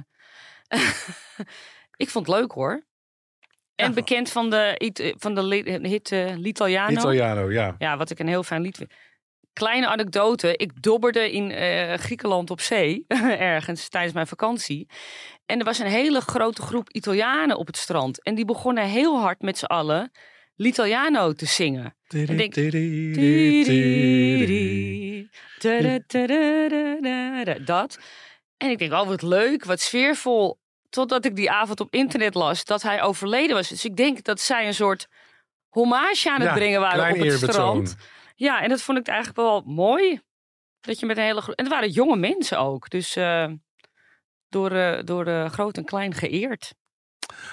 ik 1.95 2.09
vond 2.09 2.27
het 2.27 2.35
leuk 2.35 2.51
hoor. 2.51 2.83
En 3.75 3.87
Ja. 3.87 3.93
bekend 3.93 4.31
van 4.31 4.49
de, 4.49 5.13
van 5.17 5.35
de 5.35 5.41
hit 5.81 6.11
eh, 6.11 6.35
L'Italiano. 6.35 6.91
Italiano, 6.91 7.51
ja. 7.51 7.75
Ja, 7.77 7.97
wat 7.97 8.09
ik 8.09 8.19
een 8.19 8.27
heel 8.27 8.43
fijn 8.43 8.61
lied 8.61 8.77
vind. 8.77 8.93
Kleine 9.53 9.87
anekdote. 9.87 10.55
Ik 10.57 10.81
dobberde 10.81 11.31
in 11.31 11.51
eh, 11.51 11.93
Griekenland 11.93 12.49
op 12.51 12.61
zee. 12.61 13.05
ergens 13.07 13.89
tijdens 13.89 14.13
mijn 14.13 14.27
vakantie. 14.27 14.87
En 15.45 15.59
er 15.59 15.65
was 15.65 15.79
een 15.79 15.85
hele 15.87 16.21
grote 16.21 16.61
groep 16.61 16.89
Italianen 16.89 17.57
op 17.57 17.67
het 17.67 17.77
strand. 17.77 18.23
En 18.23 18.35
die 18.35 18.45
begonnen 18.45 18.83
heel 18.83 19.19
hard 19.19 19.41
met 19.41 19.57
z'n 19.57 19.65
allen 19.65 20.11
L'Italiano 20.55 21.33
te 21.33 21.45
zingen. 21.45 21.95
En 22.07 22.37
denk- 22.37 22.53
Dat. 27.65 27.99
En 28.57 28.69
ik 28.69 28.77
denk, 28.77 28.91
oh 28.91 29.07
wat 29.07 29.21
leuk, 29.21 29.65
wat 29.65 29.79
sfeervol. 29.81 30.57
Totdat 30.95 31.25
ik 31.25 31.35
die 31.35 31.51
avond 31.51 31.79
op 31.79 31.93
internet 31.93 32.33
las 32.33 32.65
dat 32.65 32.81
hij 32.81 33.01
overleden 33.01 33.55
was. 33.55 33.69
Dus 33.69 33.85
ik 33.85 33.95
denk 33.95 34.23
dat 34.23 34.39
zij 34.39 34.67
een 34.67 34.73
soort 34.73 35.07
hommage 35.69 36.31
aan 36.31 36.39
het 36.39 36.49
Ja, 36.49 36.53
brengen 36.53 36.79
waren 36.79 37.09
op 37.09 37.15
het 37.15 37.25
eerbetoon. 37.25 37.51
strand. 37.87 37.95
Ja, 38.35 38.61
en 38.61 38.69
dat 38.69 38.81
vond 38.81 38.97
ik 38.97 39.07
eigenlijk 39.07 39.37
wel 39.37 39.61
mooi. 39.65 40.21
Dat 40.81 40.99
je 40.99 41.05
met 41.05 41.17
een 41.17 41.23
hele 41.23 41.41
groep... 41.41 41.55
En 41.55 41.63
het 41.63 41.73
waren 41.73 41.89
jonge 41.89 42.15
mensen 42.15 42.59
ook. 42.59 42.89
Dus 42.89 43.15
eh, 43.15 43.51
door, 44.49 44.71
eh, 44.71 45.03
door 45.03 45.25
eh, 45.25 45.49
groot 45.49 45.77
en 45.77 45.85
klein 45.85 46.13
geëerd. 46.13 46.73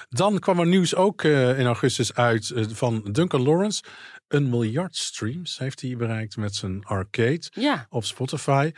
Dan 0.09 0.39
kwam 0.39 0.59
er 0.59 0.67
nieuws 0.67 0.95
ook 0.95 1.23
in 1.23 1.65
augustus 1.65 2.13
uit 2.13 2.53
van 2.55 3.03
Duncan 3.11 3.41
Lawrence. 3.41 3.83
Een 4.27 4.49
miljard 4.49 4.95
streams 4.95 5.57
heeft 5.57 5.81
hij 5.81 5.95
bereikt 5.95 6.37
met 6.37 6.55
zijn 6.55 6.83
arcade 6.83 7.41
Ja, 7.49 7.85
op 7.89 8.03
Spotify. 8.03 8.71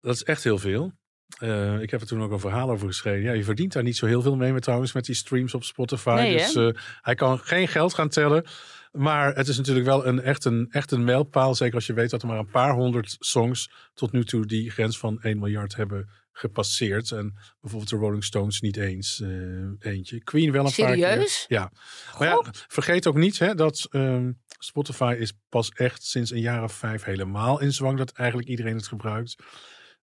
Dat 0.00 0.14
is 0.14 0.22
echt 0.22 0.44
heel 0.44 0.58
veel. 0.58 0.92
Eh, 1.38 1.80
ik 1.80 1.90
heb 1.90 2.00
er 2.00 2.06
toen 2.06 2.22
ook 2.22 2.32
een 2.32 2.40
verhaal 2.40 2.70
over 2.70 2.86
geschreven. 2.86 3.22
Ja, 3.22 3.32
je 3.32 3.44
verdient 3.44 3.72
daar 3.72 3.82
niet 3.82 3.96
zo 3.96 4.06
heel 4.06 4.22
veel 4.22 4.36
mee 4.36 4.52
met, 4.52 4.62
trouwens 4.62 4.92
met 4.92 5.04
die 5.04 5.14
streams 5.14 5.54
op 5.54 5.64
Spotify. 5.64 6.10
Nee, 6.10 6.36
dus 6.36 6.54
eh, 6.54 6.68
hij 7.00 7.14
kan 7.14 7.38
geen 7.38 7.68
geld 7.68 7.94
gaan 7.94 8.08
tellen. 8.08 8.44
Maar 8.92 9.34
het 9.34 9.48
is 9.48 9.56
natuurlijk 9.56 9.86
wel 9.86 10.06
een, 10.06 10.20
echt, 10.22 10.44
een, 10.44 10.66
echt 10.70 10.90
een 10.90 11.04
mijlpaal. 11.04 11.54
Zeker 11.54 11.74
als 11.74 11.86
je 11.86 11.92
weet 11.92 12.10
dat 12.10 12.22
er 12.22 12.28
maar 12.28 12.38
een 12.38 12.50
paar 12.50 12.74
honderd 12.74 13.16
songs 13.18 13.70
tot 13.94 14.12
nu 14.12 14.24
toe 14.24 14.46
die 14.46 14.70
grens 14.70 14.98
van 14.98 15.20
1 15.22 15.38
miljard 15.38 15.76
hebben 15.76 16.08
gepasseerd. 16.32 17.10
En 17.10 17.34
bijvoorbeeld 17.60 17.90
de 17.90 17.96
Rolling 17.96 18.24
Stones 18.24 18.60
niet 18.60 18.76
eens 18.76 19.20
eh, 19.20 19.92
eentje. 19.92 20.22
Queen 20.22 20.52
wel 20.52 20.66
een 20.66 20.72
paar 20.76 20.94
keer. 20.94 21.06
serieus? 21.06 21.44
Ja. 21.48 21.72
Maar 22.18 22.28
ja, 22.28 22.44
vergeet 22.50 23.06
ook 23.06 23.16
niet 23.16 23.38
hè, 23.38 23.54
dat 23.54 23.86
ehm, 23.90 24.32
Spotify 24.58 25.16
is 25.18 25.32
pas 25.48 25.68
echt 25.68 26.04
sinds 26.04 26.30
een 26.30 26.40
jaar 26.40 26.62
of 26.62 26.72
vijf 26.72 27.04
helemaal 27.04 27.60
in 27.60 27.72
zwang. 27.72 27.98
Dat 27.98 28.12
eigenlijk 28.12 28.48
iedereen 28.48 28.76
het 28.76 28.86
gebruikt. 28.88 29.36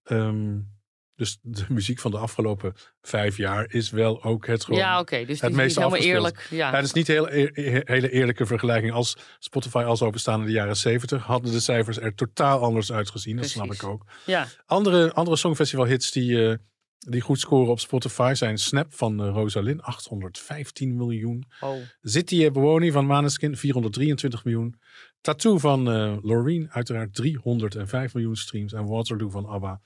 Ehm, 0.04 0.60
dus 1.18 1.38
de 1.42 1.66
muziek 1.70 2.00
van 2.00 2.12
de 2.12 2.18
afgelopen 2.18 2.74
vijf 3.02 3.38
jaar 3.38 3.74
is 3.74 3.90
wel 3.90 4.24
ook 4.24 4.48
het 4.48 4.64
gewoon. 4.64 4.80
Ja, 4.80 5.00
oké. 5.00 5.26
dus 5.26 5.42
het 5.42 5.54
meest 5.54 5.76
helemaal 5.76 5.98
afgespeeld. 5.98 6.16
eerlijk. 6.16 6.48
Ja. 6.50 6.70
Ja, 6.70 6.76
het 6.76 6.86
is 6.86 6.94
niet 6.94 7.10
een 7.10 7.28
heel, 7.30 7.50
hele 7.84 8.10
eerlijke 8.10 8.46
vergelijking. 8.46 8.94
Als 8.94 9.18
Spotify 9.40 9.84
al 9.86 9.98
zou 9.98 10.12
bestaan 10.12 10.40
in 10.40 10.46
de 10.46 10.52
jaren 10.52 10.78
zeventig, 10.78 11.24
hadden 11.24 11.52
de 11.52 11.60
cijfers 11.60 12.00
er 12.00 12.16
totaal 12.16 12.60
anders 12.60 12.92
uitgezien. 12.92 13.36
Dat 13.36 13.50
snap 13.50 13.66
Precies. 13.66 13.84
ik 13.84 13.90
ook. 13.90 14.06
ja. 14.26 14.48
Andere, 14.66 15.14
andere 15.14 15.38
Songfestival 15.38 15.86
hits 15.86 16.12
die, 16.12 16.50
eh, 16.50 16.56
die 16.98 17.22
goed 17.22 17.40
scoren 17.40 17.72
op 17.72 17.80
Spotify 17.80 18.32
zijn 18.36 18.58
Snap 18.58 18.94
van 18.94 19.24
eh, 19.24 19.30
Rosalind, 19.30 19.82
815 19.82 20.96
miljoen. 20.96 21.46
Oh. 21.60 21.76
Zitty 22.02 22.44
e 22.44 22.52
Buoni 22.52 22.92
van 22.92 23.06
Maneskin, 23.06 23.58
423 23.58 24.44
miljoen. 24.44 24.80
Tattoo 25.22 25.58
van 25.58 25.92
eh 25.92 26.18
Loreen, 26.22 26.72
uiteraard 26.72 27.14
305 27.14 28.14
miljoen 28.14 28.36
streams. 28.36 28.74
En 28.74 28.86
Waterloo 28.86 29.30
van 29.30 29.46
ABBA, 29.46 29.82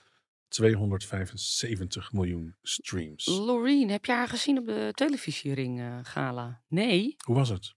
275 0.51 2.11
miljoen 2.11 2.55
streams. 2.61 3.25
Loreen, 3.25 3.89
heb 3.89 4.05
je 4.05 4.11
haar 4.11 4.27
gezien 4.27 4.57
op 4.57 4.65
de 4.65 4.89
televisiering 4.93 5.79
eh, 5.79 5.99
gala? 6.03 6.63
Nee. 6.67 7.15
Hoe 7.25 7.35
was 7.35 7.49
het? 7.49 7.75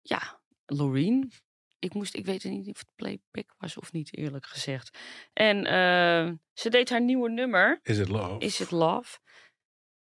Ja, 0.00 0.40
Loreen. 0.66 1.32
Ik, 1.78 1.94
moest, 1.94 2.14
ik 2.14 2.24
weet 2.24 2.44
niet 2.44 2.68
of 2.68 2.78
het 2.78 2.92
playback 2.96 3.54
was 3.58 3.76
of 3.76 3.92
niet, 3.92 4.16
eerlijk 4.16 4.46
gezegd. 4.46 4.98
En 5.32 5.64
eh, 5.66 6.32
ze 6.52 6.70
deed 6.70 6.90
haar 6.90 7.02
nieuwe 7.02 7.30
nummer, 7.30 7.80
Is 7.82 7.98
it 7.98 8.08
love? 8.08 8.38
Is 8.38 8.60
It 8.60 8.70
Love. 8.70 9.18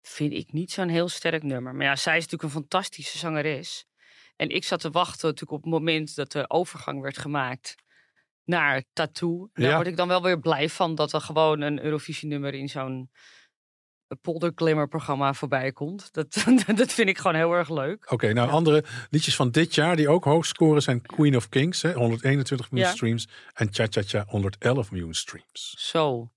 Vind 0.00 0.32
ik 0.32 0.52
niet 0.52 0.70
zo'n 0.70 0.88
heel 0.88 1.08
sterk 1.08 1.42
nummer. 1.42 1.74
Maar 1.74 1.86
ja, 1.86 1.96
zij 1.96 2.16
is 2.16 2.22
natuurlijk 2.22 2.54
een 2.54 2.60
fantastische 2.60 3.18
zangeres. 3.18 3.86
En 4.36 4.48
ik 4.48 4.64
zat 4.64 4.80
te 4.80 4.90
wachten 4.90 5.28
natuurlijk 5.28 5.58
op 5.58 5.62
het 5.62 5.72
moment 5.72 6.14
dat 6.14 6.32
de 6.32 6.50
overgang 6.50 7.00
werd 7.00 7.18
gemaakt 7.18 7.74
naar 8.48 8.84
Tattoo. 8.92 9.48
Daar 9.52 9.68
Ja. 9.68 9.74
word 9.74 9.86
ik 9.86 9.96
dan 9.96 10.08
wel 10.08 10.22
weer 10.22 10.40
blij 10.40 10.68
van 10.68 10.94
dat 10.94 11.12
er 11.12 11.20
gewoon 11.20 11.60
een 11.60 11.82
Eurovisie-nummer 11.84 12.54
in 12.54 12.68
zo'n 12.68 13.10
polderglimmer-programma 14.20 15.32
voorbij 15.34 15.72
komt. 15.72 16.12
Dat, 16.12 16.44
dat 16.76 16.92
vind 16.92 17.08
ik 17.08 17.18
gewoon 17.18 17.36
heel 17.36 17.52
erg 17.52 17.70
leuk. 17.70 18.12
Oké, 18.12 18.32
nou 18.32 18.50
andere 18.50 18.84
liedjes 19.10 19.36
van 19.36 19.50
dit 19.50 19.74
jaar 19.74 19.96
die 19.96 20.08
ook 20.08 20.24
hoog 20.24 20.46
scoren 20.46 20.82
zijn 20.82 21.02
Queen 21.02 21.36
of 21.36 21.48
Kings, 21.48 21.82
hè, 21.82 21.92
121 21.92 22.70
miljoen 22.70 22.88
Ja. 22.90 22.94
streams. 22.96 23.28
En 23.54 23.68
Cha 23.72 23.86
Cha 23.90 24.02
Cha, 24.02 24.24
111 24.28 24.90
miljoen 24.90 25.14
streams. 25.14 25.74
Zo. 25.78 26.30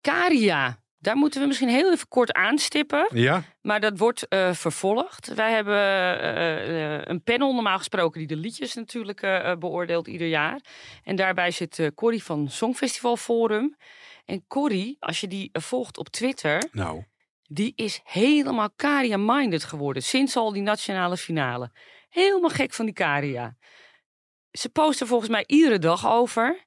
Caria. 0.00 0.84
Daar 1.06 1.16
moeten 1.16 1.40
we 1.40 1.46
misschien 1.46 1.68
heel 1.68 1.92
even 1.92 2.08
kort 2.08 2.32
aanstippen. 2.32 3.08
Ja, 3.12 3.42
Maar 3.60 3.80
dat 3.80 3.98
wordt 3.98 4.28
eh, 4.28 4.52
vervolgd. 4.52 5.34
Wij 5.34 5.52
hebben 5.52 5.74
eh, 5.74 6.94
eh, 6.94 7.02
een 7.04 7.22
panel 7.22 7.54
normaal 7.54 7.78
gesproken 7.78 8.18
die 8.18 8.28
de 8.28 8.36
liedjes 8.36 8.74
natuurlijk 8.74 9.20
beoordeelt 9.58 10.06
ieder 10.06 10.28
jaar. 10.28 10.60
En 11.04 11.16
daarbij 11.16 11.50
zit 11.50 11.90
Corrie 11.94 12.22
van 12.22 12.50
Songfestival 12.50 13.16
Forum. 13.16 13.76
En 14.24 14.44
Corrie, 14.46 14.96
als 15.00 15.20
je 15.20 15.28
die 15.28 15.50
volgt 15.52 15.98
op 15.98 16.08
Twitter, 16.08 16.68
nou, 16.72 17.04
die 17.48 17.72
is 17.76 18.00
helemaal 18.04 18.70
Karia-minded 18.76 19.64
geworden. 19.64 20.02
Sinds 20.02 20.36
al 20.36 20.52
die 20.52 20.62
nationale 20.62 21.16
finale. 21.16 21.70
Helemaal 22.08 22.50
gek 22.50 22.72
van 22.72 22.84
die 22.84 22.94
Karia. 22.94 23.56
Ze 24.50 24.68
post 24.68 25.00
er 25.00 25.06
volgens 25.06 25.30
mij 25.30 25.44
iedere 25.46 25.78
dag 25.78 26.06
over. 26.06 26.66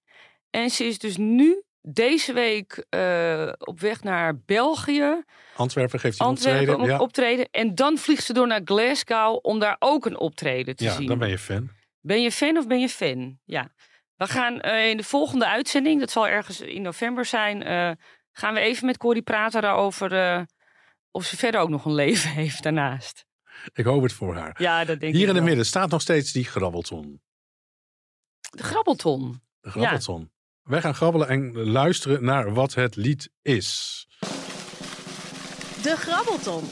En 0.49 0.69
ze 0.69 0.85
is 0.85 0.99
dus 0.99 1.17
nu 1.17 1.63
deze 1.81 2.33
week 2.33 2.85
eh, 2.89 3.51
op 3.57 3.79
weg 3.79 4.03
naar 4.03 4.39
België. 4.39 5.23
Antwerpen 5.55 5.99
geeft 5.99 6.19
een 6.19 6.25
Antwerpen 6.25 6.69
optreden. 6.73 6.93
Ja, 6.93 6.99
optreden. 6.99 7.47
En 7.51 7.75
dan 7.75 7.97
vliegt 7.97 8.23
ze 8.23 8.33
door 8.33 8.47
naar 8.47 8.61
Glasgow 8.63 9.39
om 9.41 9.59
daar 9.59 9.75
ook 9.79 10.05
een 10.05 10.17
optreden 10.17 10.75
te 10.75 10.83
ja 10.83 10.93
zien. 10.93 11.07
dan 11.07 11.17
ben 11.17 11.29
je 11.29 11.37
fan. 11.37 11.69
Ben 11.99 12.21
je 12.21 12.31
fan 12.31 12.57
of 12.57 12.67
ben 12.67 12.79
je 12.79 12.89
fan? 12.89 13.39
Ja. 13.45 13.71
We 14.15 14.27
gaan 14.27 14.61
eh, 14.61 14.89
in 14.89 14.97
de 14.97 15.03
volgende 15.03 15.47
uitzending, 15.47 15.99
dat 15.99 16.11
zal 16.11 16.27
ergens 16.27 16.61
in 16.61 16.81
november 16.81 17.25
zijn, 17.25 17.63
eh, 17.63 17.91
gaan 18.31 18.53
we 18.53 18.59
even 18.59 18.85
met 18.85 18.97
Corrie 18.97 19.21
praten 19.21 19.61
daarover 19.61 20.45
of 21.11 21.25
ze 21.25 21.37
verder 21.37 21.61
ook 21.61 21.69
nog 21.69 21.85
een 21.85 21.93
leven 22.05 22.29
heeft 22.29 22.63
daarnaast. 22.63 23.25
Ik 23.73 23.85
hoop 23.85 24.03
het 24.03 24.13
voor 24.13 24.35
haar. 24.35 24.61
Ja, 24.61 24.85
dat 24.85 24.99
denk 24.99 25.13
Hier 25.13 25.13
ik 25.13 25.19
in 25.21 25.27
het 25.27 25.35
wel. 25.35 25.43
midden 25.43 25.65
staat 25.65 25.89
nog 25.89 26.01
steeds 26.01 26.31
die 26.31 26.45
grabbelton. 26.45 27.21
De 28.49 28.63
grabbelton. 28.63 29.41
De 29.61 29.69
grabbelton. 29.69 30.31
Wij 30.69 30.81
gaan 30.81 30.95
grabbelen 30.95 31.27
en 31.27 31.57
luisteren 31.69 32.23
naar 32.23 32.53
wat 32.53 32.73
het 32.73 32.95
lied 32.95 33.29
is. 33.41 34.07
De 35.83 35.95
Grabbelton. 35.97 36.63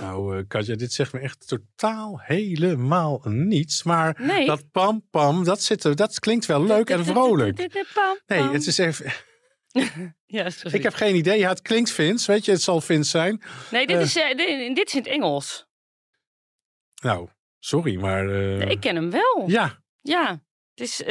Nou, 0.00 0.36
eh, 0.38 0.44
Katja, 0.48 0.74
dit 0.76 0.92
zegt 0.92 1.12
me 1.12 1.18
echt 1.20 1.48
totaal 1.48 2.20
helemaal 2.22 3.20
niets. 3.24 3.82
Maar 3.82 4.16
Nee. 4.20 4.46
dat 4.46 4.70
pam 4.70 5.06
pam, 5.10 5.44
dat, 5.44 5.62
zit 5.62 5.84
er, 5.84 5.96
dat 5.96 6.18
klinkt 6.18 6.46
wel 6.46 6.64
leuk 6.64 6.90
en 6.90 7.04
vrolijk. 7.04 7.56
Nee, 8.26 8.42
het 8.42 8.66
is 8.66 8.78
even, 8.78 9.12
Ja, 10.26 10.50
sorry. 10.50 10.76
ik 10.76 10.82
heb 10.82 10.94
geen 10.94 11.14
idee. 11.14 11.38
Ja, 11.38 11.48
het 11.48 11.62
klinkt 11.62 11.90
Fins, 11.90 12.26
weet 12.26 12.44
je, 12.44 12.50
het 12.52 12.62
zal 12.62 12.80
Fins 12.80 13.10
zijn. 13.10 13.42
Nee, 13.70 13.86
dit 13.86 13.96
eh, 13.96 14.02
is, 14.02 14.16
eh, 14.16 14.36
dit, 14.36 14.76
dit 14.76 14.86
is 14.86 14.94
in 14.94 14.98
het 14.98 15.08
Engels. 15.08 15.66
Nou, 17.02 17.28
sorry, 17.58 18.00
maar... 18.00 18.28
eh, 18.28 18.58
Nee, 18.58 18.68
ik 18.70 18.80
ken 18.80 18.94
hem 18.96 19.10
wel. 19.10 19.44
Ja, 19.46 19.82
Ja, 20.00 20.42
het 20.74 20.80
is 20.88 21.02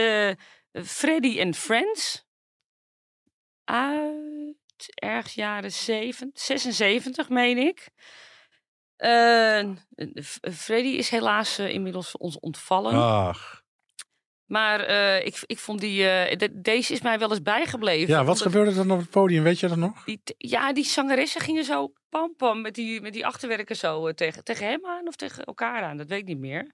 Freddy 0.86 1.42
and 1.42 1.58
Friends. 1.58 2.26
Uit 3.64 4.56
ergens 4.94 5.34
jaren 5.34 5.72
7, 5.72 6.30
76, 6.34 7.30
meen 7.30 7.58
ik. 7.58 7.90
Freddy 10.54 10.88
is 10.88 11.10
helaas 11.10 11.60
inmiddels 11.60 12.18
ons 12.18 12.40
ontvallen. 12.40 12.94
ach. 12.94 13.61
Maar 14.52 14.80
eh, 14.80 15.26
ik, 15.26 15.44
ik 15.46 15.58
vond 15.60 15.80
die. 15.80 16.10
eh, 16.10 16.38
de- 16.38 16.62
deze 16.62 16.94
is 16.94 17.02
mij 17.02 17.20
wel 17.20 17.30
eens 17.30 17.42
bijgebleven. 17.42 18.08
Ja, 18.10 18.18
wat 18.24 18.28
Omdat 18.28 18.42
gebeurde 18.42 18.70
er 18.70 18.76
dan 18.76 18.92
op 18.92 19.00
het 19.00 19.10
podium, 19.10 19.44
weet 19.44 19.60
je 19.60 19.68
dat 19.68 19.78
nog? 19.78 20.04
Die, 20.04 20.22
ja, 20.38 20.74
die 20.74 20.84
zangeressen 20.86 21.42
gingen 21.42 21.64
zo 21.64 21.94
pam 22.10 22.34
pam 22.38 22.62
met 22.62 22.76
die, 22.76 23.02
met 23.02 23.14
die 23.14 23.26
achterwerken 23.26 23.76
zo 23.76 24.08
eh, 24.08 24.14
tegen, 24.14 24.44
tegen 24.44 24.66
hem 24.68 24.86
aan 24.86 25.08
of 25.08 25.16
tegen 25.16 25.44
elkaar 25.44 25.84
aan. 25.84 25.98
Dat 25.98 26.08
weet 26.08 26.20
ik 26.20 26.26
niet 26.26 26.38
meer. 26.40 26.72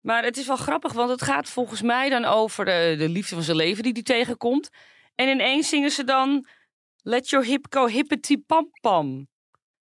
Maar 0.00 0.24
het 0.24 0.36
is 0.36 0.46
wel 0.46 0.56
grappig, 0.56 0.92
want 0.92 1.10
het 1.10 1.22
gaat 1.22 1.48
volgens 1.48 1.82
mij 1.82 2.08
dan 2.08 2.24
over 2.24 2.64
de, 2.64 2.94
de 2.98 3.08
liefde 3.08 3.34
van 3.34 3.44
zijn 3.44 3.56
leven 3.56 3.82
die 3.82 3.92
hij 3.92 4.02
tegenkomt. 4.02 4.68
En 5.14 5.28
ineens 5.28 5.68
zingen 5.68 5.90
ze 5.90 6.04
dan 6.04 6.46
Let 7.02 7.28
your 7.28 7.46
hip 7.46 7.66
go 7.70 7.86
hippity 7.86 8.36
pam 8.46 8.70
pam. 8.80 9.28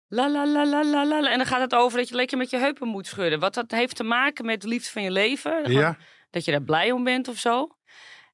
La 0.08 0.30
la 0.30 0.46
la 0.46 0.66
la 0.66 0.84
la 0.84 1.06
la. 1.06 1.30
En 1.30 1.36
dan 1.36 1.46
gaat 1.46 1.60
het 1.60 1.74
over 1.74 1.98
dat 1.98 2.08
je 2.08 2.14
lekker 2.14 2.38
met 2.38 2.50
je 2.50 2.56
heupen 2.56 2.88
moet 2.88 3.06
schudden. 3.06 3.40
Wat 3.40 3.54
dat 3.54 3.70
heeft 3.70 3.96
te 3.96 4.04
maken 4.04 4.44
met 4.44 4.60
de 4.60 4.68
liefde 4.68 4.90
van 4.90 5.02
je 5.02 5.10
leven. 5.10 5.72
Ja, 5.72 5.96
dat 6.36 6.44
je 6.44 6.50
daar 6.50 6.62
blij 6.62 6.92
om 6.92 7.04
bent 7.04 7.28
of 7.28 7.38
zo. 7.38 7.76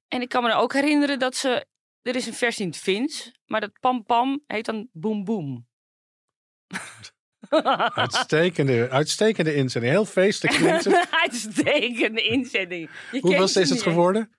En 0.08 0.20
ik 0.20 0.28
kan 0.28 0.42
me 0.42 0.54
ook 0.54 0.72
herinneren 0.72 1.18
dat 1.18 1.36
ze. 1.36 1.66
Er 2.02 2.16
is 2.16 2.26
een 2.26 2.34
versie 2.34 2.64
in 2.64 2.70
het 2.70 2.78
Fins, 2.80 3.32
maar 3.46 3.60
dat 3.60 3.70
pam 3.80 4.04
pam 4.04 4.42
heet 4.46 4.64
dan 4.64 4.88
boem 4.92 5.24
boem. 5.24 5.66
uitstekende, 7.94 8.88
uitstekende 8.90 9.54
inzending. 9.54 9.92
Heel 9.92 10.04
feestelijk. 10.04 10.84
Uitstekende 11.24 12.22
inzending. 12.22 12.90
Je 13.12 13.20
Hoeveel 13.20 13.38
kent 13.38 13.56
is 13.56 13.70
het 13.70 13.82
geworden? 13.82 14.36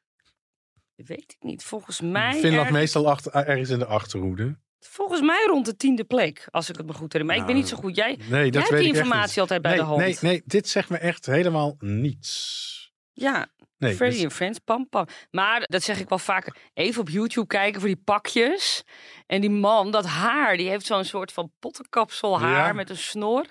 Weet 0.96 1.32
ik 1.32 1.36
niet. 1.40 1.64
Volgens 1.64 2.02
mij. 2.02 2.34
Finland 2.34 2.66
erg- 2.66 2.72
meestal 2.72 3.10
achter, 3.10 3.34
ergens 3.34 3.70
in 3.70 3.80
de 3.80 3.86
achterhoede. 3.86 4.60
Volgens 4.80 5.22
mij 5.22 5.46
rond 5.48 5.66
de 5.66 5.76
tiende 5.76 6.04
plek, 6.04 6.48
als 6.52 6.70
ik 6.70 6.76
het 6.78 6.86
me 6.86 6.94
goed 6.94 7.14
herinner. 7.14 7.26
Maar 7.38 7.48
ik 7.50 7.54
ben 7.54 7.62
Nou, 7.62 7.70
niet 7.70 7.78
zo 7.78 7.88
goed. 7.88 7.96
Jij, 7.96 8.16
Nee, 8.16 8.42
jij 8.42 8.50
dat 8.50 8.70
hebt 8.70 8.82
die 8.82 8.94
informatie 8.94 9.42
altijd 9.42 9.62
bij 9.62 9.72
nee, 9.72 9.80
de 9.80 9.86
hand. 9.86 10.02
Nee, 10.02 10.18
nee, 10.22 10.42
dit 10.46 10.70
zegt 10.70 10.90
me 10.90 10.98
echt 10.98 11.26
helemaal 11.26 11.76
niets. 11.80 12.72
Ja, 13.14 13.53
Nee, 13.84 13.96
Freddy 13.96 14.16
dit- 14.16 14.24
and 14.26 14.34
Friends, 14.34 14.60
pam 14.60 14.90
pam. 14.90 15.06
Maar 15.32 15.64
dat 15.66 15.84
zeg 15.84 16.00
ik 16.00 16.10
wel 16.10 16.20
vaker. 16.20 16.56
Even 16.74 17.02
op 17.02 17.10
YouTube 17.10 17.48
kijken 17.48 17.80
voor 17.80 17.90
die 17.90 18.02
pakjes. 18.04 18.84
En 19.26 19.42
die 19.42 19.50
man, 19.50 19.92
dat 19.92 20.06
haar, 20.06 20.58
die 20.58 20.70
heeft 20.70 20.86
zo'n 20.86 21.04
soort 21.06 21.32
van 21.32 21.52
pottenkapsel 21.60 22.40
haar 22.40 22.66
Ja. 22.68 22.74
met 22.74 22.90
een 22.90 22.98
snor. 22.98 23.46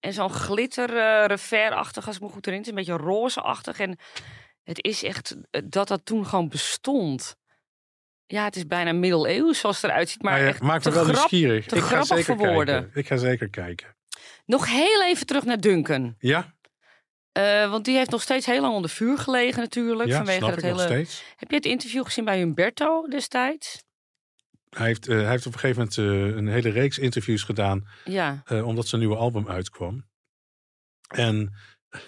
En 0.00 0.12
zo'n 0.12 0.30
glitter 0.30 1.26
refair-achtig, 1.26 2.06
als 2.06 2.16
ik 2.16 2.22
me 2.22 2.28
goed 2.28 2.44
herinner. 2.44 2.68
Een 2.70 2.74
beetje 2.74 2.96
roze-achtig. 2.96 3.78
En 3.80 3.98
het 4.62 4.84
is 4.84 5.02
echt 5.02 5.36
eh, 5.50 5.62
dat 5.64 5.88
dat 5.88 6.00
toen 6.04 6.26
gewoon 6.26 6.48
bestond. 6.48 7.36
Ja, 8.26 8.44
het 8.44 8.56
is 8.56 8.66
bijna 8.66 8.92
middeleeuws 8.92 9.58
zoals 9.58 9.82
het 9.82 9.90
eruit 9.90 10.08
ziet. 10.08 10.22
Maar 10.22 10.32
Nou 10.32 10.44
ja, 10.44 10.50
echt 10.50 10.62
maakt 10.62 10.84
me 10.84 10.90
wel 10.90 11.02
grap- 11.02 11.14
nieuwsgierig. 11.16 11.66
te 11.66 11.74
ik 11.76 11.80
ga 11.82 11.86
grappig 11.88 12.06
zeker 12.16 12.24
voor 12.36 12.46
woorden. 12.52 12.80
kijken. 12.82 13.00
Ik 13.00 13.06
ga 13.06 13.16
zeker 13.16 13.48
kijken. 13.50 13.96
Nog 14.46 14.66
heel 14.66 15.02
even 15.04 15.26
terug 15.26 15.44
naar 15.44 15.60
Duncan. 15.60 16.14
Ja, 16.18 16.54
Eh, 17.38 17.70
want 17.70 17.84
die 17.84 17.96
heeft 17.96 18.10
nog 18.10 18.22
steeds 18.22 18.46
heel 18.46 18.60
lang 18.60 18.74
onder 18.74 18.90
vuur 18.90 19.18
gelegen 19.18 19.60
natuurlijk. 19.60 20.08
ja 20.08 20.16
vanwege 20.16 20.38
snap 20.38 20.50
het 20.50 20.58
ik 20.64 20.70
nog 20.70 20.80
hele... 20.80 20.88
steeds. 20.92 21.24
Heb 21.36 21.50
je 21.50 21.56
het 21.56 21.64
interview 21.66 22.04
gezien 22.04 22.24
bij 22.24 22.38
Humberto 22.38 23.06
destijds? 23.08 23.82
Hij 24.68 24.86
heeft, 24.86 25.08
eh, 25.08 25.16
hij 25.16 25.28
heeft 25.30 25.46
op 25.46 25.52
een 25.52 25.58
gegeven 25.58 25.88
moment 25.96 25.98
eh, 26.32 26.36
een 26.36 26.48
hele 26.48 26.68
reeks 26.70 26.98
interviews 26.98 27.42
gedaan. 27.42 27.88
Ja. 28.04 28.42
omdat 28.64 28.86
zijn 28.88 29.00
nieuwe 29.00 29.16
album 29.16 29.48
uitkwam. 29.48 30.06
En 31.08 31.54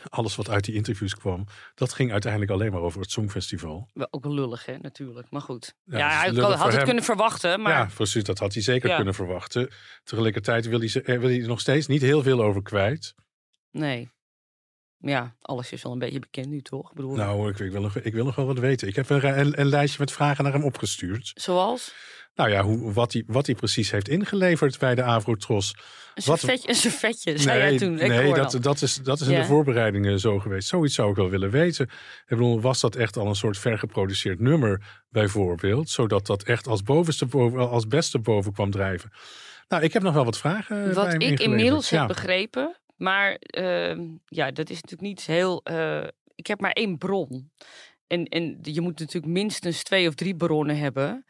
alles 0.08 0.36
wat 0.36 0.48
uit 0.48 0.64
die 0.64 0.74
interviews 0.74 1.14
kwam, 1.14 1.44
dat 1.74 1.92
ging 1.92 2.12
uiteindelijk 2.12 2.52
alleen 2.52 2.72
maar 2.72 2.80
over 2.80 3.00
het 3.00 3.10
Songfestival. 3.10 3.88
Ook 4.10 4.22
wel 4.24 4.34
lullig, 4.34 4.66
hè, 4.66 4.78
natuurlijk. 4.78 5.30
Maar 5.30 5.40
goed. 5.40 5.74
Ja, 5.84 6.08
hij 6.20 6.30
had, 6.34 6.62
het 6.64 6.74
hem. 6.74 6.84
kunnen 6.84 7.04
verwachten, 7.04 7.60
maar 7.60 7.72
Ja, 7.72 7.88
precies, 7.94 8.24
dat 8.24 8.38
had 8.38 8.52
hij 8.54 8.62
zeker 8.62 8.88
Ja. 8.88 8.96
kunnen 8.96 9.14
verwachten. 9.14 9.70
Tegelijkertijd 10.04 10.66
wil 10.66 10.78
hij, 10.78 10.88
ze- 10.88 11.02
wil 11.04 11.28
hij 11.28 11.40
er 11.40 11.46
nog 11.46 11.60
steeds 11.60 11.86
niet 11.86 12.02
heel 12.02 12.22
veel 12.22 12.42
over 12.42 12.62
kwijt. 12.62 13.14
nee. 13.70 14.10
Ja, 15.02 15.34
alles 15.40 15.72
is 15.72 15.82
wel 15.82 15.92
een 15.92 15.98
beetje 15.98 16.18
bekend 16.18 16.46
nu, 16.48 16.62
toch? 16.62 16.90
Ik 16.90 16.96
bedoel, 16.96 17.14
Nou, 17.14 17.50
ik, 17.50 17.58
ik, 17.58 17.70
wil 17.72 17.80
nog, 17.82 17.96
ik 17.98 18.12
wil 18.12 18.24
nog 18.24 18.34
wel 18.34 18.46
wat 18.46 18.58
weten. 18.58 18.88
Ik 18.88 18.96
heb 18.96 19.10
een, 19.10 19.38
een, 19.38 19.60
een 19.60 19.66
lijstje 19.66 19.98
met 20.00 20.12
vragen 20.12 20.44
naar 20.44 20.52
hem 20.52 20.64
opgestuurd. 20.64 21.30
Zoals 21.34 21.94
Nou 22.34 22.50
ja, 22.50 22.62
hoe, 22.62 22.92
wat, 22.92 23.12
hij, 23.12 23.22
wat 23.26 23.46
hij 23.46 23.54
precies 23.54 23.90
heeft 23.90 24.08
ingeleverd 24.08 24.78
bij 24.78 24.94
de 24.94 25.02
Avrotros. 25.02 25.74
een 26.14 26.22
Wat- 26.24 26.38
servetje, 26.38 26.68
een 26.68 26.74
servetje 26.74 27.38
zei 27.38 27.58
jij 27.58 27.78
toen. 27.78 27.98
Ik 27.98 28.08
nee 28.08 28.34
dat, 28.34 28.50
dat. 28.52 28.62
dat 28.62 28.82
is, 28.82 28.94
dat 28.96 29.20
is 29.20 29.26
in 29.26 29.32
Ja. 29.34 29.40
de 29.40 29.46
voorbereidingen 29.46 30.20
zo 30.20 30.38
geweest. 30.38 30.68
Zoiets 30.68 30.94
zou 30.94 31.10
ik 31.10 31.16
wel 31.16 31.28
willen 31.30 31.50
weten. 31.50 31.84
Ik 31.86 32.24
bedoel, 32.28 32.60
was 32.60 32.80
dat 32.80 32.96
echt 32.96 33.16
al 33.16 33.26
een 33.26 33.34
soort 33.34 33.58
vergeproduceerd 33.58 34.40
nummer 34.40 35.02
bijvoorbeeld? 35.08 35.90
Zodat 35.90 36.26
dat 36.26 36.42
echt 36.42 36.66
als, 36.66 36.82
bovenste 36.82 37.26
boven, 37.26 37.68
als 37.70 37.86
beste 37.86 38.18
boven 38.18 38.52
kwam 38.52 38.70
drijven. 38.70 39.10
Nou, 39.68 39.82
ik 39.82 39.92
heb 39.92 40.02
nog 40.02 40.14
wel 40.14 40.24
wat 40.24 40.38
vragen 40.38 40.84
bij 40.84 40.94
Wat 40.94 41.06
ik 41.06 41.12
ingeleverd. 41.12 41.40
inmiddels 41.40 41.88
Ja. 41.90 41.98
heb 41.98 42.08
begrepen, 42.08 42.76
maar 43.00 43.34
ehm, 43.34 44.08
ja, 44.26 44.50
dat 44.50 44.70
is 44.70 44.74
natuurlijk 44.74 45.08
niet 45.08 45.26
heel... 45.26 45.62
eh, 45.62 46.06
ik 46.34 46.46
heb 46.46 46.60
maar 46.60 46.72
één 46.72 46.98
bron. 46.98 47.50
En, 48.06 48.24
en 48.24 48.58
je 48.62 48.80
moet 48.80 48.98
natuurlijk 48.98 49.32
minstens 49.32 49.82
twee 49.82 50.08
of 50.08 50.14
drie 50.14 50.36
bronnen 50.36 50.78
hebben. 50.78 51.24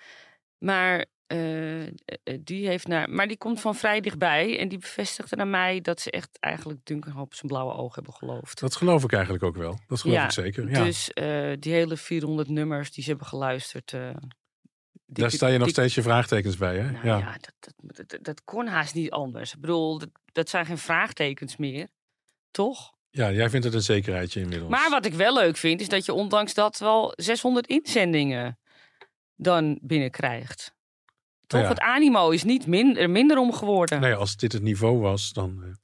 Maar 0.58 1.06
eh, 1.26 1.86
eh, 1.86 1.92
die 2.40 2.66
heeft 2.66 2.86
naar, 2.86 3.10
maar 3.10 3.28
die 3.28 3.36
komt 3.36 3.60
van 3.60 3.74
vrij 3.74 4.00
dichtbij. 4.00 4.58
En 4.58 4.68
die 4.68 4.78
bevestigde 4.78 5.36
naar 5.36 5.48
mij 5.48 5.80
dat 5.80 6.00
ze 6.00 6.10
echt 6.10 6.38
eigenlijk 6.40 6.80
Duncan 6.84 7.20
op 7.20 7.34
zijn 7.34 7.52
blauwe 7.52 7.74
oog 7.74 7.94
hebben 7.94 8.12
geloofd. 8.12 8.60
Dat 8.60 8.76
geloof 8.76 9.04
ik 9.04 9.12
eigenlijk 9.12 9.44
ook 9.44 9.56
wel. 9.56 9.78
Dat 9.86 10.00
geloof 10.00 10.16
Ja, 10.16 10.24
ik 10.24 10.30
zeker. 10.30 10.70
Ja. 10.70 10.84
Dus 10.84 11.10
die 11.58 11.72
hele 11.72 11.96
400 11.96 12.48
nummers 12.48 12.92
die 12.92 13.02
ze 13.02 13.10
hebben 13.10 13.28
geluisterd. 13.28 13.94
Eh, 15.10 15.14
die- 15.14 15.22
Daar 15.24 15.32
sta 15.32 15.46
je 15.46 15.56
nog 15.58 15.64
die- 15.66 15.72
steeds 15.74 15.94
je 15.94 16.02
vraagtekens 16.02 16.56
bij, 16.56 16.78
hè? 16.78 16.90
Nou 16.90 17.06
ja. 17.06 17.18
ja, 17.18 17.36
dat, 17.40 17.74
dat, 17.78 18.08
dat, 18.10 18.24
dat 18.24 18.44
kon 18.44 18.66
haast 18.66 18.94
niet 18.94 19.10
anders. 19.10 19.54
Ik 19.54 19.60
bedoel, 19.60 19.98
dat, 19.98 20.08
dat 20.32 20.48
zijn 20.48 20.66
geen 20.66 20.78
vraagtekens 20.78 21.56
meer. 21.56 21.88
Toch? 22.50 22.98
ja, 23.10 23.30
jij 23.32 23.50
vindt 23.50 23.64
het 23.66 23.74
een 23.74 23.82
zekerheidje 23.82 24.40
inmiddels. 24.40 24.70
Maar 24.70 24.90
wat 24.90 25.06
ik 25.06 25.14
wel 25.14 25.34
leuk 25.34 25.56
vind, 25.56 25.80
is 25.80 25.88
dat 25.88 26.04
je 26.04 26.12
ondanks 26.12 26.54
dat 26.54 26.78
wel 26.78 27.12
600 27.16 27.66
inzendingen 27.66 28.58
dan 29.36 29.78
binnenkrijgt. 29.82 30.74
Toch? 31.46 31.60
Ja. 31.60 31.68
Het 31.68 31.80
animo 31.80 32.30
is 32.30 32.42
niet 32.44 32.66
min, 32.66 32.96
er 32.96 33.10
minder 33.10 33.38
om 33.38 33.52
geworden. 33.52 34.00
Nee, 34.00 34.14
als 34.14 34.36
dit 34.36 34.52
het 34.52 34.62
niveau 34.62 34.98
was, 34.98 35.32
dan... 35.32 35.78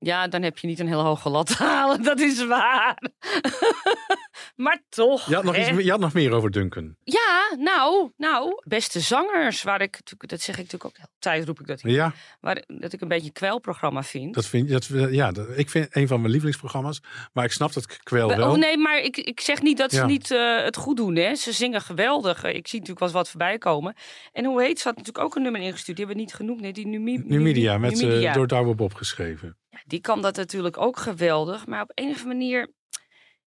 Ja, 0.00 0.28
dan 0.28 0.42
heb 0.42 0.58
je 0.58 0.66
niet 0.66 0.78
een 0.78 0.86
heel 0.86 1.02
hoge 1.04 1.28
lat 1.28 1.46
te 1.56 1.62
halen. 1.64 2.02
Dat 2.02 2.20
is 2.20 2.46
waar. 2.46 2.98
maar 4.56 4.82
toch. 4.88 5.28
Je 5.28 5.34
had, 5.34 5.44
nog 5.44 5.56
iets, 5.56 5.70
meer- 5.70 5.84
je 5.84 5.90
had 5.90 6.00
nog 6.00 6.12
meer 6.12 6.32
over 6.32 6.50
Duncan. 6.50 6.96
Ja, 7.04 7.54
nou, 7.58 8.10
nou. 8.16 8.60
Beste 8.66 9.00
zangers. 9.00 9.62
Waar 9.62 9.80
ik, 9.80 9.98
dat 10.18 10.40
zeg 10.40 10.54
ik 10.58 10.62
natuurlijk 10.62 10.84
ook 10.84 10.94
de 11.04 11.08
tijd, 11.18 11.44
roep 11.46 11.60
ik 11.60 11.66
dat. 11.66 11.82
in, 11.82 11.90
Ja, 11.90 12.12
Waar, 12.40 12.62
dat 12.66 12.92
ik 12.92 13.00
een 13.00 13.08
beetje 13.08 13.26
een 13.26 13.32
kwelprogramma 13.32 14.02
vind. 14.02 14.34
dat 14.34 14.46
vind, 14.46 14.68
dat, 14.68 14.88
ja 15.10 15.32
dat, 15.32 15.46
ik 15.56 15.70
vind 15.70 15.96
een 15.96 16.06
van 16.08 16.18
mijn 16.18 16.30
lievelingsprogramma's. 16.30 17.00
Maar 17.32 17.44
ik 17.44 17.52
snap 17.52 17.72
dat 17.72 17.98
kwel 18.02 18.28
wel. 18.36 18.50
Oh 18.50 18.56
nee, 18.56 18.76
maar 18.78 18.98
ik, 19.00 19.16
ik 19.16 19.40
zeg 19.40 19.62
niet 19.62 19.78
dat 19.78 19.90
ze 19.92 19.96
Ja. 20.00 20.06
niet 20.06 20.30
eh, 20.30 20.62
het 20.64 20.76
goed 20.76 20.96
doen. 20.96 21.16
Hè. 21.16 21.34
Ze 21.34 21.52
zingen 21.52 21.80
geweldig. 21.80 22.36
Ik 22.44 22.68
zie 22.68 22.78
natuurlijk 22.80 22.98
wel 22.98 23.08
eens 23.08 23.16
wat 23.16 23.28
voorbij 23.28 23.58
komen. 23.58 23.94
En 24.32 24.44
hoe 24.44 24.62
heet 24.62 24.78
ze? 24.80 24.88
had 24.88 24.96
natuurlijk 24.96 25.24
ook 25.24 25.36
een 25.36 25.42
nummer 25.42 25.60
ingestuurd. 25.60 25.96
Die 25.96 26.06
hebben 26.06 26.16
we 26.16 26.22
niet 26.30 26.34
genoemd. 26.40 26.60
Nee, 26.60 26.72
die 26.72 26.86
Numi, 26.86 27.22
Numidia, 27.24 27.78
met, 27.78 27.92
eh, 27.92 27.98
Numidia. 28.06 28.32
door 28.32 28.46
Douwe 28.46 28.74
Bob 28.74 28.94
geschreven. 28.94 29.56
Die 29.86 30.00
kan 30.00 30.22
dat 30.22 30.36
natuurlijk 30.36 30.76
ook 30.76 30.96
geweldig. 30.96 31.66
Maar 31.66 31.82
op 31.82 31.92
een 31.94 32.04
of 32.04 32.10
andere 32.10 32.28
manier... 32.28 32.72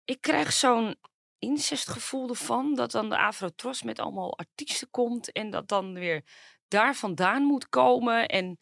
Ik 0.04 0.20
krijg 0.20 0.52
zo'n 0.52 0.96
incestgevoel 1.38 2.28
ervan. 2.28 2.74
Dat 2.74 2.90
dan 2.90 3.08
de 3.08 3.18
Afro-Tros 3.18 3.82
met 3.82 3.98
allemaal 3.98 4.38
artiesten 4.38 4.90
komt. 4.90 5.32
En 5.32 5.50
dat 5.50 5.68
dan 5.68 5.94
weer 5.94 6.24
daar 6.68 6.94
vandaan 6.94 7.42
moet 7.42 7.68
komen. 7.68 8.26
En 8.26 8.58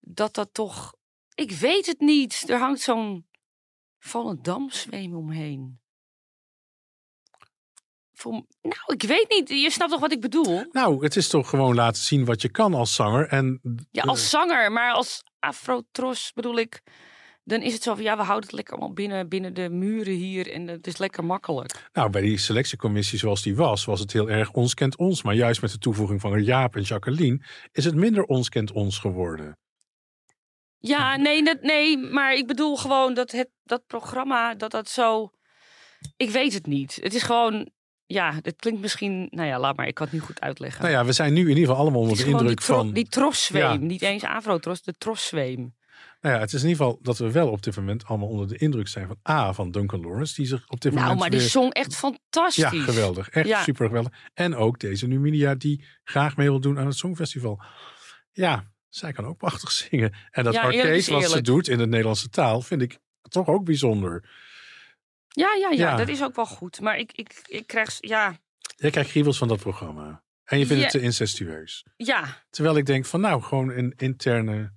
dat 0.00 0.34
dat 0.34 0.54
toch... 0.54 0.94
Ik 1.34 1.50
weet 1.50 1.86
het 1.86 2.00
niet. 2.00 2.44
Er 2.48 2.58
hangt 2.58 2.80
zo'n 2.80 3.26
Volendam-zweem 3.98 5.16
omheen. 5.16 5.80
Voor, 8.12 8.32
nou, 8.62 8.82
ik 8.86 9.02
weet 9.02 9.28
niet. 9.28 9.48
Je 9.48 9.70
snapt 9.70 9.90
toch 9.90 10.00
wat 10.00 10.12
ik 10.12 10.20
bedoel? 10.20 10.64
Nou, 10.72 11.04
het 11.04 11.16
is 11.16 11.28
toch 11.28 11.48
gewoon 11.48 11.74
laten 11.74 12.02
zien 12.02 12.24
wat 12.24 12.42
je 12.42 12.48
kan 12.48 12.74
als 12.74 12.94
zanger. 12.94 13.28
En, 13.28 13.60
Ja, 13.90 14.02
eh, 14.02 14.08
als 14.08 14.30
zanger, 14.30 14.72
maar 14.72 14.92
als 14.92 15.22
afro-tros 15.40 16.32
bedoel 16.32 16.58
ik. 16.58 16.82
Dan 17.44 17.62
is 17.62 17.72
het 17.72 17.82
zo 17.82 17.94
van 17.94 18.02
ja, 18.02 18.16
we 18.16 18.22
houden 18.22 18.46
het 18.46 18.56
lekker 18.56 18.74
allemaal 18.74 18.94
binnen, 18.94 19.28
binnen 19.28 19.54
de 19.54 19.68
muren 19.70 20.12
hier 20.12 20.52
en 20.52 20.68
het 20.68 20.86
is 20.86 20.98
lekker 20.98 21.24
makkelijk. 21.24 21.88
Nou, 21.92 22.10
bij 22.10 22.20
die 22.20 22.38
selectiecommissie 22.38 23.18
zoals 23.18 23.42
die 23.42 23.56
was, 23.56 23.84
was 23.84 24.00
het 24.00 24.12
heel 24.12 24.30
erg 24.30 24.52
ons 24.52 24.74
kent 24.74 24.96
ons. 24.96 25.22
Maar 25.22 25.34
juist 25.34 25.60
met 25.60 25.70
de 25.70 25.78
toevoeging 25.78 26.20
van 26.20 26.42
Jaap 26.42 26.76
en 26.76 26.82
Jacqueline 26.82 27.44
is 27.72 27.84
het 27.84 27.94
minder 27.94 28.24
ons 28.24 28.48
kent 28.48 28.72
ons 28.72 28.98
geworden. 28.98 29.58
Ja, 30.78 31.16
nee, 31.16 31.44
dat, 31.44 31.62
nee, 31.62 31.98
maar 31.98 32.34
ik 32.34 32.46
bedoel 32.46 32.76
gewoon 32.76 33.14
dat 33.14 33.30
het, 33.30 33.50
dat 33.64 33.86
programma, 33.86 34.54
dat 34.54 34.70
dat 34.70 34.88
zo. 34.88 35.30
Ik 36.16 36.30
weet 36.30 36.52
het 36.52 36.66
niet. 36.66 36.98
Het 37.02 37.14
is 37.14 37.22
gewoon, 37.22 37.70
ja, 38.08 38.34
het 38.42 38.56
klinkt 38.56 38.80
misschien, 38.80 39.28
nou 39.30 39.48
ja, 39.48 39.58
laat 39.58 39.76
maar, 39.76 39.86
ik 39.86 39.94
kan 39.94 40.04
het 40.06 40.14
niet 40.14 40.24
goed 40.24 40.40
uitleggen. 40.40 40.82
Nou 40.82 40.94
ja, 40.94 41.04
we 41.04 41.12
zijn 41.12 41.32
nu 41.32 41.40
in 41.40 41.48
ieder 41.48 41.62
geval 41.64 41.76
allemaal 41.76 42.00
onder 42.00 42.16
de 42.16 42.24
indruk 42.24 42.56
die, 42.56 42.66
van. 42.66 42.92
die 42.92 43.08
troszweem, 43.08 43.62
Ja. 43.62 43.74
niet 43.74 44.02
eens 44.02 44.22
afro-tros, 44.24 44.82
de 44.82 44.94
troszweem. 44.98 45.76
Nou 46.20 46.34
ja, 46.34 46.40
het 46.40 46.52
is 46.52 46.62
in 46.62 46.68
ieder 46.68 46.84
geval 46.84 46.98
dat 47.02 47.18
we 47.18 47.30
wel 47.32 47.48
op 47.50 47.62
dit 47.62 47.76
moment 47.76 48.04
allemaal 48.04 48.28
onder 48.28 48.48
de 48.48 48.56
indruk 48.56 48.88
zijn 48.88 49.06
van 49.06 49.34
A, 49.34 49.52
van 49.52 49.70
Duncan 49.70 50.00
Lawrence, 50.00 50.34
die 50.34 50.46
zich 50.46 50.64
op 50.68 50.80
dit 50.80 50.92
Nou, 50.92 51.02
moment 51.04 51.20
maar 51.20 51.30
die 51.38 51.48
zong 51.48 51.72
echt 51.74 51.96
fantastisch. 51.96 52.62
Ja, 52.70 52.82
geweldig. 52.82 53.28
Echt 53.28 53.48
Ja. 53.48 53.62
super 53.62 53.86
geweldig. 53.86 54.12
En 54.34 54.54
ook 54.56 54.78
deze 54.80 55.06
Numidia 55.06 55.54
die 55.54 55.84
graag 56.04 56.36
mee 56.36 56.48
wil 56.48 56.60
doen 56.60 56.78
aan 56.78 56.86
het 56.86 56.96
Songfestival. 56.96 57.60
Ja, 58.32 58.70
zij 58.88 59.12
kan 59.12 59.26
ook 59.26 59.36
prachtig 59.36 59.70
zingen. 59.90 60.12
En 60.30 60.44
dat 60.44 60.54
Ja, 60.54 60.62
arcade 60.62 61.04
wat 61.10 61.30
ze 61.30 61.40
doet 61.42 61.68
in 61.68 61.78
de 61.78 61.86
Nederlandse 61.86 62.28
taal 62.28 62.60
vind 62.60 62.82
ik 62.82 62.98
toch 63.22 63.46
ook 63.46 63.64
bijzonder. 63.64 64.28
Ja, 65.38 65.54
ja, 65.54 65.70
ja, 65.70 65.90
Ja. 65.90 65.96
dat 65.96 66.08
is 66.08 66.22
ook 66.22 66.34
wel 66.36 66.46
goed. 66.46 66.80
Maar 66.80 66.96
ik, 66.98 67.12
ik, 67.12 67.42
ik 67.46 67.66
krijg, 67.66 67.96
ja, 68.00 68.38
Jij 68.76 68.90
krijgt 68.90 69.10
kriebels 69.10 69.38
van 69.38 69.48
dat 69.48 69.58
programma. 69.58 70.22
En 70.44 70.58
je 70.58 70.66
vindt 70.66 70.82
Ja. 70.82 70.88
het 70.88 70.98
te 70.98 71.00
incestueus. 71.06 71.86
ja, 71.96 72.42
Terwijl 72.50 72.76
ik 72.76 72.86
denk 72.86 73.04
van 73.06 73.20
nou, 73.20 73.42
gewoon 73.42 73.70
een 73.70 73.92
interne 73.96 74.72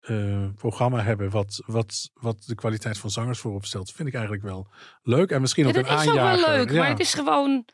eh, 0.00 0.48
programma 0.54 1.02
hebben 1.02 1.30
wat, 1.30 1.62
wat, 1.66 2.10
wat 2.14 2.42
de 2.46 2.54
kwaliteit 2.54 2.98
van 2.98 3.10
zangers 3.10 3.38
voorop 3.38 3.64
stelt, 3.64 3.92
vind 3.92 4.08
ik 4.08 4.14
eigenlijk 4.14 4.44
wel 4.44 4.68
leuk. 5.02 5.30
En 5.30 5.40
misschien 5.40 5.62
Ja, 5.64 5.68
ook 5.68 5.74
dat 5.76 5.86
een 5.86 5.96
is 5.98 6.02
ook 6.08 6.16
aanjager. 6.18 6.46
wel 6.46 6.56
leuk, 6.56 6.70
Ja. 6.70 6.78
maar 6.78 6.88
het 6.88 7.00
is 7.00 7.14
gewoon 7.14 7.68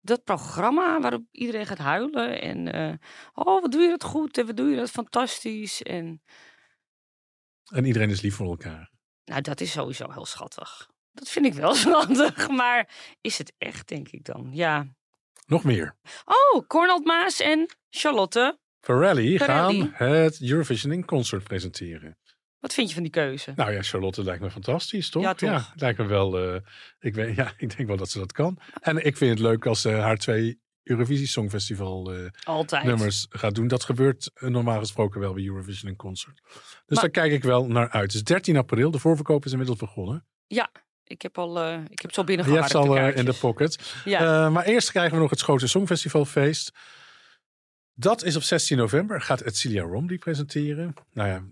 dat 0.00 0.24
programma 0.24 1.00
waarop 1.00 1.22
iedereen 1.30 1.66
gaat 1.66 1.78
huilen. 1.78 2.40
En 2.40 2.72
eh, 2.72 2.94
oh, 3.32 3.60
wat 3.62 3.72
doe 3.72 3.82
je 3.82 3.88
dat 3.88 4.04
goed 4.04 4.38
en 4.38 4.46
wat 4.46 4.56
doe 4.56 4.68
je 4.70 4.76
dat 4.76 4.90
fantastisch. 4.90 5.82
En 5.82 6.22
En 7.72 7.84
iedereen 7.84 8.10
is 8.10 8.20
lief 8.20 8.34
voor 8.34 8.46
elkaar. 8.48 8.90
nou, 9.24 9.40
dat 9.40 9.60
is 9.60 9.70
sowieso 9.72 10.10
heel 10.12 10.26
schattig. 10.26 10.88
Dat 11.14 11.28
vind 11.28 11.46
ik 11.46 11.54
wel 11.54 11.74
schattig, 11.84 12.48
maar 12.48 12.88
is 13.20 13.38
het 13.38 13.52
echt, 13.58 13.88
denk 13.88 14.08
ik 14.08 14.24
dan? 14.24 14.48
Ja. 14.52 14.86
Nog 15.46 15.64
meer. 15.64 15.96
Oh, 16.24 16.66
Cornald 16.66 17.04
Maas 17.04 17.40
en 17.40 17.66
Charlotte. 17.90 18.58
Pirelli. 18.80 19.38
gaan 19.38 19.92
het 19.94 20.42
Eurovision 20.42 20.92
in 20.92 21.04
concert 21.04 21.42
presenteren. 21.44 22.18
Wat 22.58 22.74
vind 22.74 22.88
je 22.88 22.94
van 22.94 23.02
die 23.02 23.12
keuze? 23.12 23.52
Nou 23.56 23.72
ja, 23.72 23.82
Charlotte 23.82 24.24
lijkt 24.24 24.42
me 24.42 24.50
fantastisch, 24.50 25.10
toch? 25.10 25.22
Ja, 25.22 25.34
toch? 25.34 25.70
het 25.72 25.80
lijkt 25.80 25.98
me 25.98 26.04
wel. 26.06 26.38
eh, 26.38 26.60
ik, 26.98 27.14
weet, 27.14 27.36
ja, 27.36 27.52
ik 27.56 27.76
denk 27.76 27.88
wel 27.88 27.96
dat 27.96 28.10
ze 28.10 28.18
dat 28.18 28.32
kan. 28.32 28.58
En 28.80 29.04
ik 29.06 29.16
vind 29.16 29.30
het 29.30 29.38
leuk 29.40 29.66
als 29.66 29.80
ze 29.80 29.90
haar 29.90 30.16
twee 30.16 30.60
Eurovisie 30.82 31.26
Songfestival 31.26 32.12
eh, 32.14 32.26
Altijd. 32.44 32.84
nummers 32.84 33.26
gaat 33.30 33.54
doen. 33.54 33.68
Dat 33.68 33.84
gebeurt 33.84 34.30
eh, 34.34 34.48
normaal 34.48 34.78
gesproken 34.78 35.20
wel 35.20 35.32
bij 35.34 35.44
Eurovision 35.44 35.90
in 35.90 35.96
concert. 35.96 36.40
Dus 36.44 36.52
Maar- 36.86 36.96
daar 37.00 37.10
kijk 37.10 37.32
ik 37.32 37.42
wel 37.42 37.66
naar 37.66 37.90
uit. 37.90 38.02
Het 38.02 38.14
is 38.14 38.24
13 38.24 38.56
april. 38.56 38.90
De 38.90 38.98
voorverkoop 38.98 39.44
is 39.44 39.50
inmiddels 39.52 39.78
begonnen. 39.78 40.26
Ik 41.06 41.22
heb 41.22 41.38
al, 41.38 41.60
eh, 41.60 41.78
ik 41.88 42.00
heb 42.02 42.12
zo 42.12 42.20
Je 42.20 42.26
binnengehaald. 42.26 42.60
hebt 42.72 42.84
ze 42.84 42.90
al 42.90 42.96
eh, 42.98 43.16
in 43.16 43.24
de 43.24 43.34
pocket. 43.40 43.94
Ja. 44.04 44.44
Eh, 44.46 44.52
maar 44.52 44.64
eerst 44.64 44.90
krijgen 44.90 45.14
we 45.14 45.20
nog 45.20 45.30
het 45.30 45.38
Schoten 45.38 45.68
Songfestivalfeest. 45.68 46.72
Dat 47.94 48.22
is 48.24 48.36
op 48.36 48.42
16 48.42 48.76
november. 48.76 49.20
Gaat 49.20 49.40
Edcilia 49.40 49.82
Romley 49.82 50.18
presenteren. 50.18 50.94
Nou 51.12 51.28
ja, 51.28 51.42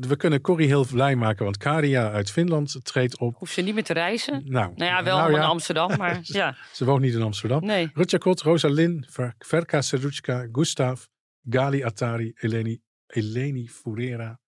we 0.00 0.16
kunnen 0.16 0.40
Corrie 0.40 0.66
heel 0.66 0.86
blij 0.86 1.16
maken, 1.16 1.44
want 1.44 1.56
Karia 1.56 2.10
uit 2.10 2.30
Finland 2.30 2.84
treedt 2.84 3.18
op. 3.18 3.36
Hoeft 3.36 3.52
ze 3.52 3.60
niet 3.60 3.74
meer 3.74 3.84
te 3.84 3.92
reizen. 3.92 4.42
Nou, 4.44 4.72
Nou 4.76 4.90
ja, 4.90 5.02
wel 5.04 5.16
nou 5.18 5.30
ja, 5.32 5.36
in 5.36 5.42
Amsterdam, 5.44 5.96
maar 5.98 6.18
ja, 6.22 6.56
Ze 6.72 6.84
woont 6.84 7.00
niet 7.00 7.14
in 7.14 7.22
Amsterdam. 7.22 7.64
nee. 7.64 7.90
Rutja 7.94 8.18
Kot, 8.18 8.40
Rosalind, 8.42 9.06
Ver- 9.10 9.34
Verka 9.38 9.80
Seruchka, 9.82 10.48
Gustav, 10.52 11.04
Gali 11.48 11.82
Atari, 11.84 12.32
Eleni, 12.36 12.80
Eleni 13.06 13.68
Furera. 13.68 14.38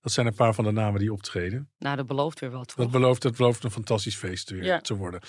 Dat 0.00 0.12
zijn 0.12 0.26
een 0.26 0.34
paar 0.34 0.54
van 0.54 0.64
de 0.64 0.70
namen 0.70 1.00
die 1.00 1.12
optreden. 1.12 1.70
Nou, 1.78 1.96
dat 1.96 2.06
belooft 2.06 2.40
weer 2.40 2.50
wat. 2.50 2.72
Dat 2.76 2.90
belooft, 2.90 3.22
dat 3.22 3.36
belooft 3.36 3.64
een 3.64 3.70
fantastisch 3.70 4.16
feest 4.16 4.50
weer 4.50 4.64
Ja. 4.64 4.80
te 4.80 4.94
worden. 4.96 5.20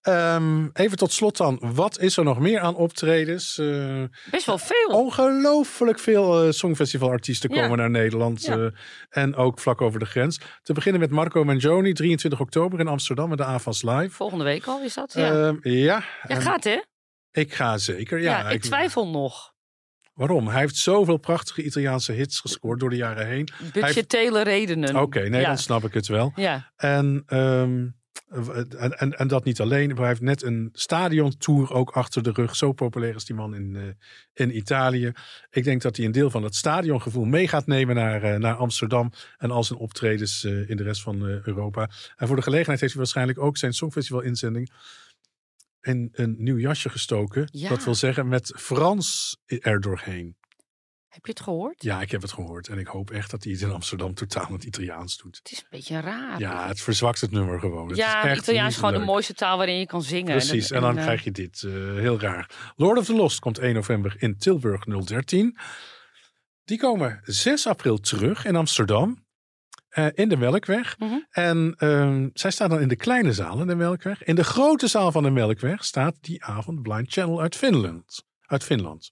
Ehm, 0.00 0.68
even 0.72 0.96
tot 0.96 1.12
slot 1.12 1.36
dan. 1.36 1.58
Wat 1.74 1.98
is 1.98 2.16
er 2.16 2.24
nog 2.24 2.38
meer 2.38 2.60
aan 2.60 2.74
optredens? 2.74 3.58
Eh, 3.58 4.02
Best 4.30 4.46
wel 4.46 4.58
veel. 4.58 4.88
ongelooflijk 4.88 5.98
veel 5.98 6.42
eh, 6.44 6.50
songfestivalartiesten 6.50 7.54
Ja. 7.54 7.62
komen 7.62 7.78
naar 7.78 7.90
Nederland. 7.90 8.42
Ja. 8.42 8.56
eh, 8.56 8.66
en 9.08 9.34
ook 9.34 9.58
vlak 9.60 9.80
over 9.80 9.98
de 9.98 10.06
grens. 10.06 10.40
Te 10.62 10.72
beginnen 10.72 11.00
met 11.00 11.10
Marco 11.10 11.44
Mangioni, 11.44 11.92
23 11.92 12.40
oktober 12.40 12.80
in 12.80 12.88
Amsterdam 12.88 13.28
met 13.28 13.38
de 13.38 13.44
AFAS 13.44 13.82
Live. 13.82 14.10
Volgende 14.10 14.44
week 14.44 14.66
al 14.66 14.80
is 14.82 14.94
dat? 14.94 15.12
Ja. 15.12 15.32
Ehm, 15.46 15.56
ja, 15.68 16.04
en 16.22 16.40
gaat 16.40 16.64
hè? 16.64 16.82
ik 17.32 17.54
ga 17.54 17.78
zeker. 17.78 18.20
Ja, 18.20 18.38
Ja, 18.38 18.48
ik 18.50 18.62
twijfel 18.62 19.08
nog. 19.08 19.56
Waarom? 20.18 20.48
Hij 20.48 20.60
heeft 20.60 20.76
zoveel 20.76 21.16
prachtige 21.16 21.62
Italiaanse 21.62 22.12
hits 22.12 22.40
gescoord 22.40 22.80
door 22.80 22.90
de 22.90 22.96
jaren 22.96 23.26
heen. 23.26 23.48
Budgetele 23.72 24.42
redenen. 24.42 24.96
Oké, 24.96 25.28
nee, 25.28 25.40
ja. 25.40 25.46
dan 25.46 25.58
snap 25.58 25.84
ik 25.84 25.94
het 25.94 26.06
wel. 26.06 26.32
Ja, 26.34 26.72
En, 26.76 27.22
ehm, 27.26 27.86
en, 28.78 28.98
en, 28.98 29.18
en 29.18 29.28
dat 29.28 29.44
niet 29.44 29.60
alleen. 29.60 29.96
Hij 29.96 30.06
heeft 30.06 30.20
net 30.20 30.42
een 30.42 30.68
stadiontour 30.72 31.72
ook 31.72 31.90
achter 31.90 32.22
de 32.22 32.30
rug. 32.32 32.56
Zo 32.56 32.72
populair 32.72 33.14
is 33.14 33.24
die 33.24 33.36
man 33.36 33.54
in, 33.54 33.76
eh, 33.76 33.82
in 34.32 34.56
Italië. 34.56 35.12
Ik 35.50 35.64
denk 35.64 35.82
dat 35.82 35.96
hij 35.96 36.06
een 36.06 36.12
deel 36.12 36.30
van 36.30 36.42
het 36.42 36.54
stadiongevoel 36.54 37.24
mee 37.24 37.48
gaat 37.48 37.66
nemen 37.66 37.94
naar, 37.94 38.22
eh, 38.22 38.38
naar 38.38 38.54
Amsterdam. 38.54 39.12
En 39.36 39.50
al 39.50 39.64
zijn 39.64 39.78
optredens 39.78 40.44
eh, 40.44 40.70
in 40.70 40.76
de 40.76 40.82
rest 40.82 41.02
van 41.02 41.22
Europa. 41.22 41.90
En 42.16 42.26
voor 42.26 42.36
de 42.36 42.42
gelegenheid 42.42 42.80
heeft 42.80 42.92
hij 42.92 43.02
waarschijnlijk 43.02 43.38
ook 43.38 43.56
zijn 43.56 43.72
Songfestival 43.72 44.22
inzending 44.22 44.70
in 45.88 46.08
een 46.12 46.34
nieuw 46.38 46.58
jasje 46.58 46.88
gestoken. 46.88 47.48
Ja. 47.52 47.68
Dat 47.68 47.84
wil 47.84 47.94
zeggen 47.94 48.28
met 48.28 48.52
Frans 48.56 49.36
er 49.46 49.80
doorheen. 49.80 50.36
heb 51.08 51.24
je 51.26 51.30
het 51.30 51.40
gehoord? 51.40 51.82
Ja, 51.82 52.00
ik 52.00 52.10
heb 52.10 52.22
het 52.22 52.32
gehoord. 52.32 52.68
En 52.68 52.78
ik 52.78 52.86
hoop 52.86 53.10
echt 53.10 53.30
dat 53.30 53.44
hij 53.44 53.52
het 53.52 53.62
in 53.62 53.70
Amsterdam 53.70 54.14
totaal 54.14 54.52
het 54.52 54.64
Italiaans 54.64 55.16
doet. 55.16 55.36
Het 55.42 55.52
is 55.52 55.58
een 55.58 55.66
beetje 55.70 56.00
raar. 56.00 56.38
Ja, 56.40 56.66
het 56.68 56.80
verzwakt 56.80 57.20
het 57.20 57.30
nummer 57.30 57.60
gewoon. 57.60 57.88
Het 57.88 57.96
ja, 57.96 58.22
is 58.22 58.30
echt 58.30 58.38
Italiaans 58.42 58.64
niet 58.66 58.72
is 58.74 58.78
gewoon 58.78 58.92
leuk. 58.92 59.00
de 59.00 59.06
mooiste 59.12 59.34
taal 59.34 59.56
waarin 59.56 59.78
je 59.78 59.86
kan 59.86 60.02
zingen. 60.02 60.32
Precies, 60.36 60.70
en 60.70 60.80
dan 60.80 60.96
eh, 60.98 61.02
krijg 61.04 61.24
je 61.24 61.30
dit. 61.30 61.62
eh, 61.62 61.72
heel 61.72 62.20
raar. 62.20 62.72
Lord 62.76 62.98
of 62.98 63.04
the 63.04 63.14
Lost 63.14 63.38
komt 63.38 63.58
1 63.58 63.74
november 63.74 64.14
in 64.18 64.36
Tilburg 64.38 64.84
013. 64.84 65.56
Die 66.64 66.78
komen 66.78 67.20
6 67.24 67.66
april 67.66 67.98
terug 67.98 68.44
in 68.44 68.56
Amsterdam. 68.56 69.26
Eh, 69.88 70.06
in 70.14 70.28
de 70.28 70.36
Melkweg. 70.36 70.98
Mhm. 70.98 71.14
En 71.30 71.74
ehm, 71.78 72.28
zij 72.32 72.50
staan 72.50 72.68
dan 72.68 72.80
in 72.80 72.88
de 72.88 72.96
kleine 72.96 73.32
zaal 73.32 73.60
in 73.60 73.66
de 73.66 73.74
Melkweg. 73.76 74.22
In 74.24 74.34
de 74.34 74.44
grote 74.44 74.86
zaal 74.86 75.12
van 75.12 75.22
de 75.22 75.30
Melkweg 75.30 75.84
staat 75.84 76.14
die 76.20 76.44
avond 76.44 76.82
Blind 76.82 77.12
Channel 77.12 77.40
uit 77.40 77.56
Finland. 77.56 78.22
Uit 78.46 78.64
Finland. 78.64 79.10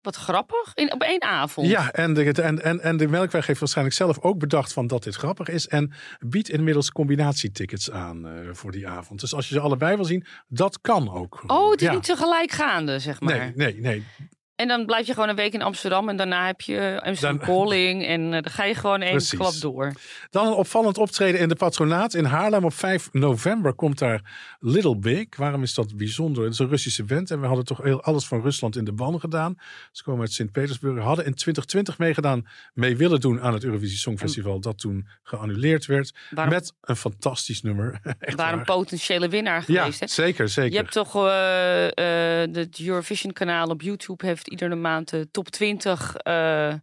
Wat 0.00 0.16
grappig. 0.16 0.74
In, 0.74 0.92
op 0.92 1.02
één 1.02 1.22
avond. 1.22 1.68
Ja, 1.68 1.92
en 1.92 2.14
de, 2.14 2.32
en, 2.32 2.62
en, 2.62 2.80
en 2.80 2.96
de 2.96 3.08
Melkweg 3.08 3.46
heeft 3.46 3.60
waarschijnlijk 3.60 3.96
zelf 3.96 4.18
ook 4.20 4.38
bedacht 4.38 4.72
van 4.72 4.86
dat 4.86 5.02
dit 5.02 5.14
grappig 5.14 5.48
is. 5.48 5.68
En 5.68 5.92
biedt 6.18 6.48
inmiddels 6.48 6.90
combinatietickets 6.90 7.90
aan 7.90 8.26
eh, 8.28 8.48
voor 8.52 8.72
die 8.72 8.88
avond. 8.88 9.20
Dus 9.20 9.34
als 9.34 9.48
je 9.48 9.54
ze 9.54 9.60
allebei 9.60 9.96
wil 9.96 10.04
zien, 10.04 10.26
dat 10.48 10.80
kan 10.80 11.12
ook. 11.14 11.42
Oh, 11.46 11.70
het 11.70 11.80
is 11.80 11.86
Ja. 11.86 11.92
niet 11.94 12.04
tegelijk 12.04 12.50
gaande, 12.50 12.98
zeg 12.98 13.20
maar. 13.20 13.38
Nee, 13.38 13.52
nee, 13.54 13.80
nee. 13.80 14.04
En 14.56 14.68
dan 14.68 14.86
blijf 14.86 15.06
je 15.06 15.12
gewoon 15.14 15.28
een 15.28 15.36
week 15.36 15.52
in 15.52 15.62
Amsterdam 15.62 16.08
en 16.08 16.16
daarna 16.16 16.46
heb 16.46 16.60
je 16.60 17.00
Amsterdam 17.04 17.38
Dan- 17.38 17.46
Calling 17.46 18.06
en 18.06 18.24
eh, 18.24 18.30
dan 18.42 18.50
ga 18.52 18.64
je 18.64 18.74
gewoon 18.74 19.00
één 19.02 19.20
klap 19.28 19.52
door. 19.60 19.92
Dan 20.30 20.46
een 20.46 20.52
opvallend 20.52 20.98
optreden 20.98 21.40
in 21.40 21.48
de 21.48 21.54
patronaat 21.54 22.14
in 22.14 22.24
Haarlem. 22.24 22.64
Op 22.64 22.74
5 22.74 23.08
november 23.12 23.72
komt 23.74 23.98
daar 23.98 24.20
Little 24.60 24.96
Big. 24.96 25.26
Waarom 25.36 25.62
is 25.62 25.74
dat 25.74 25.96
bijzonder? 25.96 26.44
Het 26.44 26.52
is 26.52 26.58
een 26.58 26.68
Russische 26.68 27.04
band 27.04 27.30
en 27.30 27.40
we 27.40 27.46
hadden 27.46 27.64
toch 27.64 27.82
heel 27.82 28.02
alles 28.02 28.26
van 28.26 28.42
Rusland 28.42 28.76
in 28.76 28.84
de 28.84 28.92
ban 28.92 29.20
gedaan. 29.20 29.54
Ze 29.92 30.02
komen 30.02 30.20
uit 30.20 30.32
Sint-Petersburg. 30.32 31.02
Hadden 31.02 31.24
in 31.24 31.34
2020 31.34 31.98
meegedaan, 31.98 32.46
mee 32.74 32.96
willen 32.96 33.20
doen 33.20 33.40
aan 33.40 33.52
het 33.52 33.64
Eurovisie 33.64 33.98
Songfestival. 33.98 34.60
Dat 34.60 34.78
toen 34.78 35.08
geannuleerd 35.22 35.86
werd. 35.86 36.14
Waarom, 36.30 36.54
Met 36.54 36.72
een 36.80 36.96
fantastisch 36.96 37.62
nummer. 37.62 38.00
Echt 38.18 38.36
waar 38.36 38.52
een 38.52 38.64
potentiële 38.64 39.28
winnaar 39.28 39.64
Ja, 39.66 39.80
geweest. 39.80 40.00
hè? 40.00 40.06
zeker, 40.06 40.48
zeker. 40.48 40.70
Je 40.72 40.76
hebt 40.78 40.92
toch 40.92 41.16
eh, 41.16 42.42
eh, 42.42 42.50
het 42.54 42.80
Eurovision 42.80 43.32
kanaal 43.32 43.68
op 43.68 43.82
YouTube 43.82 44.26
heeft 44.26 44.43
iedere 44.48 44.74
maand 44.74 45.10
de 45.10 45.30
top 45.30 45.48
20 45.48 46.16
eh, 46.16 46.74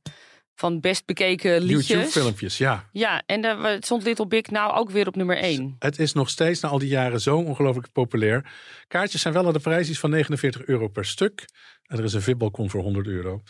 van 0.56 0.80
best 0.80 1.06
bekeken 1.06 1.62
liedjes. 1.62 1.88
YouTube-filmpjes, 1.88 2.58
ja. 2.58 2.90
Ja, 2.92 3.22
en 3.26 3.42
daar 3.42 3.78
stond 3.80 4.04
Little 4.04 4.28
Big 4.28 4.50
nou 4.50 4.74
ook 4.74 4.90
weer 4.90 5.08
op 5.08 5.16
nummer 5.16 5.38
1. 5.38 5.76
Het 5.80 6.00
is 6.00 6.14
nog 6.14 6.30
steeds 6.30 6.60
na 6.60 6.70
al 6.70 6.80
die 6.80 6.90
jaren 6.90 7.22
zo 7.22 7.38
ongelooflijk 7.38 7.92
populair. 7.92 8.52
Kaartjes 8.88 9.22
zijn 9.22 9.34
wel 9.34 9.46
aan 9.48 9.54
de 9.54 9.60
prijs 9.60 10.00
van 10.00 10.10
49 10.10 10.66
euro 10.66 10.88
per 10.88 11.06
stuk. 11.06 11.46
En 11.86 11.98
er 11.98 12.04
is 12.04 12.14
een 12.14 12.22
VIP-balkon 12.22 12.70
voor 12.70 12.82
100 12.82 13.08
euro. 13.08 13.42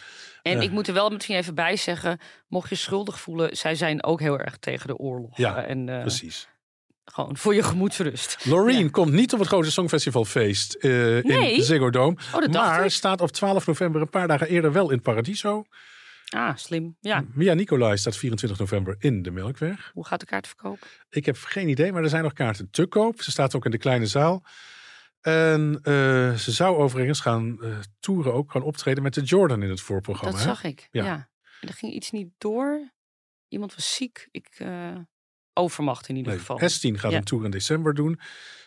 En 0.41 0.55
Ja. 0.55 0.61
ik 0.61 0.71
moet 0.71 0.87
er 0.87 0.93
wel 0.93 1.09
misschien 1.09 1.35
even 1.35 1.55
bij 1.55 1.75
zeggen, 1.75 2.19
mocht 2.47 2.69
je 2.69 2.75
schuldig 2.75 3.19
voelen, 3.19 3.57
zij 3.57 3.75
zijn 3.75 4.03
ook 4.03 4.19
heel 4.19 4.39
erg 4.39 4.57
tegen 4.57 4.87
de 4.87 4.97
oorlog. 4.97 5.37
Ja, 5.37 5.63
Eh, 5.63 5.69
en 5.69 5.89
eh, 5.89 6.01
Precies. 6.01 6.47
Gewoon 7.13 7.37
voor 7.37 7.53
je 7.55 7.63
gemoedsrust. 7.63 8.45
Loreen 8.45 8.91
komt 8.91 9.11
niet 9.11 9.33
op 9.33 9.39
het 9.39 9.47
grote 9.47 9.71
Songfestivalfeest 9.71 10.73
eh 10.73 10.91
Nee? 11.23 11.55
in 11.55 11.63
Ziggo 11.63 11.89
Dome. 11.89 12.17
Oh, 12.35 12.47
maar 12.47 12.91
staat 12.91 13.21
op 13.21 13.31
12 13.31 13.67
november 13.67 14.01
een 14.01 14.09
paar 14.09 14.27
dagen 14.27 14.47
eerder 14.47 14.71
wel 14.71 14.91
in 14.91 15.01
Paradiso. 15.01 15.63
Ah, 16.29 16.55
slim. 16.55 16.97
Ja, 16.99 17.23
Mia 17.33 17.53
Nicolai 17.53 17.97
staat 17.97 18.17
24 18.17 18.59
november 18.59 18.95
in 18.99 19.21
de 19.21 19.31
Melkweg. 19.31 19.91
hoe 19.93 20.05
gaat 20.05 20.19
de 20.19 20.25
kaart 20.25 20.47
verkopen? 20.47 20.87
Ik 21.09 21.25
heb 21.25 21.37
geen 21.37 21.69
idee, 21.69 21.91
maar 21.91 22.03
er 22.03 22.09
zijn 22.09 22.23
nog 22.23 22.33
kaarten 22.33 22.69
te 22.69 22.85
koop. 22.85 23.21
Ze 23.21 23.31
staat 23.31 23.55
ook 23.55 23.65
in 23.65 23.71
de 23.71 23.77
kleine 23.77 24.05
zaal. 24.05 24.43
En 25.21 25.79
eh, 25.83 25.93
ze 26.33 26.51
zou 26.51 26.77
overigens 26.77 27.19
gaan 27.19 27.63
eh 27.63 27.77
toeren, 27.99 28.33
ook 28.33 28.51
gaan 28.51 28.61
optreden 28.61 29.03
met 29.03 29.13
de 29.13 29.21
Jordan 29.21 29.63
in 29.63 29.69
het 29.69 29.81
voorprogramma. 29.81 30.31
Dat 30.37 30.45
hè? 30.45 30.47
zag 30.47 30.63
ik. 30.63 30.87
Ja. 30.91 31.03
Ja. 31.03 31.29
En 31.61 31.67
er 31.67 31.73
ging 31.73 31.93
iets 31.93 32.11
niet 32.11 32.29
door. 32.37 32.91
Iemand 33.47 33.75
was 33.75 33.95
ziek. 33.95 34.27
Ik 34.31 34.49
overmacht 35.53 36.07
in 36.07 36.15
ieder 36.15 36.31
Nee, 36.31 36.39
geval. 36.39 36.57
S10 36.59 36.99
gaat 36.99 37.11
Ja. 37.11 37.17
een 37.17 37.23
tour 37.23 37.45
in 37.45 37.51
december 37.51 37.93
doen. 37.93 38.19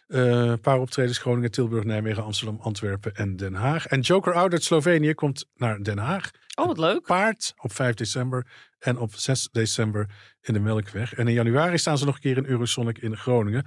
Eh, 0.07 0.21
een 0.31 0.61
paar 0.61 0.79
optredens 0.81 1.19
Groningen, 1.19 1.51
Tilburg, 1.51 1.85
Nijmegen, 1.85 2.25
Amsterdam, 2.25 2.59
Antwerpen 2.61 3.15
en 3.15 3.37
Den 3.37 3.55
Haag. 3.55 3.87
En 3.87 4.01
Joker 4.01 4.33
Out 4.35 4.53
uit 4.53 4.63
Slovenië 4.65 5.15
komt 5.15 5.47
naar 5.55 5.83
Den 5.83 5.99
Haag. 5.99 6.31
Oh, 6.55 6.67
wat 6.67 6.79
leuk. 6.79 7.03
Paard 7.03 7.53
op 7.57 7.73
5 7.73 7.95
december 7.95 8.47
en 8.79 8.99
op 8.99 9.15
6 9.15 9.49
december 9.53 10.11
in 10.41 10.55
de 10.55 10.61
Melkweg. 10.61 11.15
En 11.15 11.29
in 11.29 11.35
januari 11.35 11.79
staan 11.79 11.99
ze 11.99 12.05
nog 12.05 12.15
een 12.15 12.21
keer 12.21 12.37
in 12.37 12.47
Eurosonic 12.47 12.99
in 12.99 13.17
Groningen. 13.17 13.67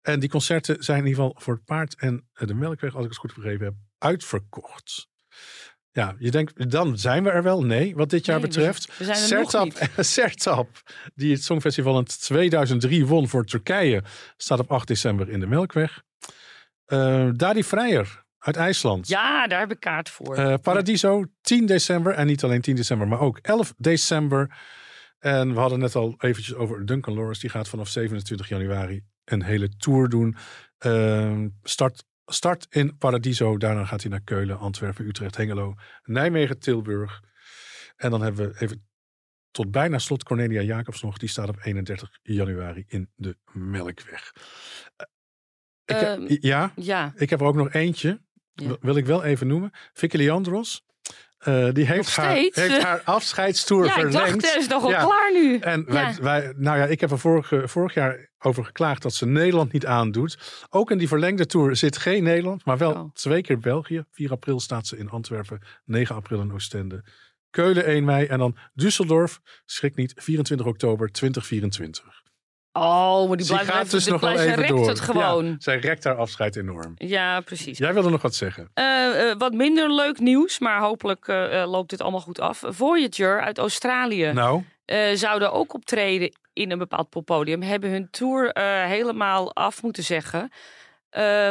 En 0.00 0.20
die 0.20 0.28
concerten 0.28 0.82
zijn 0.84 0.98
in 0.98 1.06
ieder 1.06 1.22
geval 1.24 1.40
voor 1.42 1.54
het 1.54 1.64
Paard 1.64 1.94
en 1.98 2.28
de 2.32 2.54
Melkweg, 2.54 2.94
als 2.94 3.04
ik 3.04 3.10
het 3.10 3.18
goed 3.18 3.34
begrepen 3.34 3.64
heb, 3.66 3.74
uitverkocht. 3.98 5.08
Ja, 5.92 6.14
je 6.18 6.30
denkt, 6.30 6.70
dan 6.70 6.98
zijn 6.98 7.24
we 7.24 7.30
er 7.30 7.42
wel. 7.42 7.64
Nee, 7.64 7.94
wat 7.94 8.10
dit 8.10 8.24
jaar 8.26 8.38
Nee, 8.38 8.46
betreft. 8.46 8.98
we 8.98 9.04
zijn 9.04 9.16
er 9.32 9.38
nog 9.40 9.50
Sertab, 9.50 9.88
Sertab, 10.04 10.68
die 11.14 11.32
het 11.32 11.42
Songfestival 11.44 11.98
in 11.98 12.04
2003 12.04 13.06
won 13.06 13.28
voor 13.28 13.44
Turkije, 13.44 14.02
staat 14.36 14.58
op 14.58 14.70
8 14.72 14.88
december 14.88 15.28
in 15.28 15.40
de 15.40 15.46
Melkweg. 15.46 16.02
Eh 16.84 17.28
Dadi 17.32 17.64
Vrijer 17.64 18.24
uit 18.38 18.56
IJsland. 18.56 19.08
Ja, 19.08 19.46
daar 19.46 19.60
heb 19.60 19.70
ik 19.72 19.80
kaart 19.80 20.08
voor. 20.10 20.36
Eh, 20.36 20.54
Paradiso, 20.62 21.24
10 21.40 21.66
december. 21.66 22.12
En 22.12 22.26
niet 22.26 22.44
alleen 22.44 22.60
10 22.60 22.76
december, 22.76 23.08
maar 23.08 23.20
ook 23.20 23.38
11 23.42 23.74
december. 23.76 24.56
En 25.18 25.54
we 25.54 25.60
hadden 25.60 25.78
net 25.78 25.94
al 25.94 26.14
eventjes 26.18 26.54
over 26.54 26.86
Duncan 26.86 27.14
Lawrence. 27.14 27.40
Die 27.40 27.50
gaat 27.50 27.68
vanaf 27.68 27.88
27 27.88 28.48
januari 28.48 29.02
een 29.24 29.42
hele 29.42 29.68
tour 29.76 30.08
doen. 30.08 30.36
Ehm, 30.78 31.48
start, 31.62 32.04
start 32.28 32.66
in 32.70 32.96
Paradiso. 32.96 33.56
Daarna 33.56 33.84
gaat 33.84 34.02
hij 34.02 34.10
naar 34.10 34.22
Keulen, 34.22 34.58
Antwerpen, 34.58 35.06
Utrecht, 35.06 35.36
Hengelo, 35.36 35.74
Nijmegen, 36.04 36.58
Tilburg. 36.58 37.22
En 37.96 38.10
dan 38.10 38.22
hebben 38.22 38.48
we 38.48 38.60
even 38.60 38.88
tot 39.50 39.70
bijna 39.70 39.98
slot 39.98 40.22
Cornelia 40.22 40.62
Jacobs 40.62 41.02
nog. 41.02 41.18
Die 41.18 41.28
staat 41.28 41.48
op 41.48 41.58
31 41.62 42.18
januari 42.22 42.84
in 42.86 43.10
de 43.14 43.36
Melkweg. 43.52 44.32
Ik 45.84 45.96
Ehm, 45.96 46.36
ja, 46.40 46.72
ja, 46.76 47.12
ik 47.16 47.30
heb 47.30 47.40
er 47.40 47.46
ook 47.46 47.54
nog 47.54 47.72
eentje. 47.72 48.20
Ja. 48.54 48.76
Wil 48.80 48.96
ik 48.96 49.06
wel 49.06 49.24
even 49.24 49.46
noemen. 49.46 49.70
Vicky 49.92 50.16
Leandros. 50.16 50.86
Eh, 51.38 51.68
die 51.72 51.86
heeft 51.86 52.16
haar, 52.16 52.34
heeft 52.34 52.82
haar 52.82 53.00
afscheidstour 53.04 53.84
ja 53.84 53.90
ik 53.96 54.00
verlengd. 54.00 54.40
dacht, 54.40 54.52
het 54.54 54.62
is 54.62 54.68
nog 54.68 54.82
wel 54.82 54.90
Ja. 54.90 55.04
klaar 55.04 55.32
nu. 55.32 55.58
En 55.58 55.84
wij, 55.92 56.02
Ja. 56.02 56.22
wij, 56.22 56.52
nou 56.56 56.78
ja, 56.78 56.84
ik 56.84 57.00
heb 57.00 57.10
er 57.10 57.18
vorige, 57.18 57.68
vorig 57.68 57.94
jaar 57.94 58.28
over 58.38 58.64
geklaagd 58.64 59.02
dat 59.02 59.14
ze 59.14 59.26
Nederland 59.26 59.72
niet 59.72 59.86
aandoet. 59.86 60.38
Ook 60.70 60.90
in 60.90 60.98
die 60.98 61.08
verlengde 61.08 61.46
tour 61.46 61.76
zit 61.76 61.96
geen 61.96 62.22
Nederland, 62.22 62.64
maar 62.64 62.78
wel 62.78 62.92
Oh. 62.92 63.12
twee 63.14 63.40
keer 63.42 63.58
België. 63.58 64.04
4 64.12 64.30
april 64.30 64.60
staat 64.60 64.86
ze 64.86 64.96
in 64.98 65.10
Antwerpen, 65.10 65.60
9 65.84 66.14
april 66.14 66.40
in 66.40 66.52
Oostende. 66.52 67.04
Keulen 67.50 67.86
1 67.86 68.04
mei 68.04 68.26
en 68.26 68.38
dan 68.38 68.56
Düsseldorf, 68.82 69.38
schrik 69.64 69.96
niet, 69.96 70.12
24 70.16 70.66
oktober 70.66 71.08
2024. 71.12 72.17
Oh, 72.78 73.28
maar 73.28 73.36
die 73.36 73.46
blijft 73.46 73.70
gaat 73.70 73.90
dus 73.90 74.06
nog 74.06 74.20
wel 74.20 74.30
even 74.30 74.54
rekt 74.54 74.68
door. 74.68 74.88
het 74.88 75.00
gewoon. 75.00 75.46
Ja, 75.46 75.54
zij 75.58 75.78
rekt 75.78 76.04
haar 76.04 76.16
afscheid 76.16 76.56
enorm. 76.56 76.92
Ja, 76.94 77.40
precies. 77.40 77.78
Jij 77.78 77.92
wilde 77.94 78.10
nog 78.10 78.22
wat 78.22 78.34
zeggen. 78.34 78.70
Eh, 78.74 79.30
eh, 79.30 79.38
wat 79.38 79.52
minder 79.52 79.94
leuk 79.94 80.18
nieuws, 80.18 80.58
maar 80.58 80.80
hopelijk 80.80 81.28
eh, 81.28 81.64
loopt 81.66 81.90
dit 81.90 82.00
allemaal 82.00 82.20
goed 82.20 82.40
af. 82.40 82.62
Voyager 82.66 83.40
uit 83.40 83.58
Australië 83.58 84.32
Nou, 84.32 84.62
zouden 85.14 85.52
ook 85.52 85.74
optreden 85.74 86.32
in 86.52 86.70
een 86.70 86.78
bepaald 86.78 87.08
poppodium. 87.08 87.62
Hebben 87.62 87.90
hun 87.90 88.10
tour 88.10 88.58
helemaal 88.86 89.54
af 89.54 89.82
moeten 89.82 90.04
zeggen. 90.04 90.50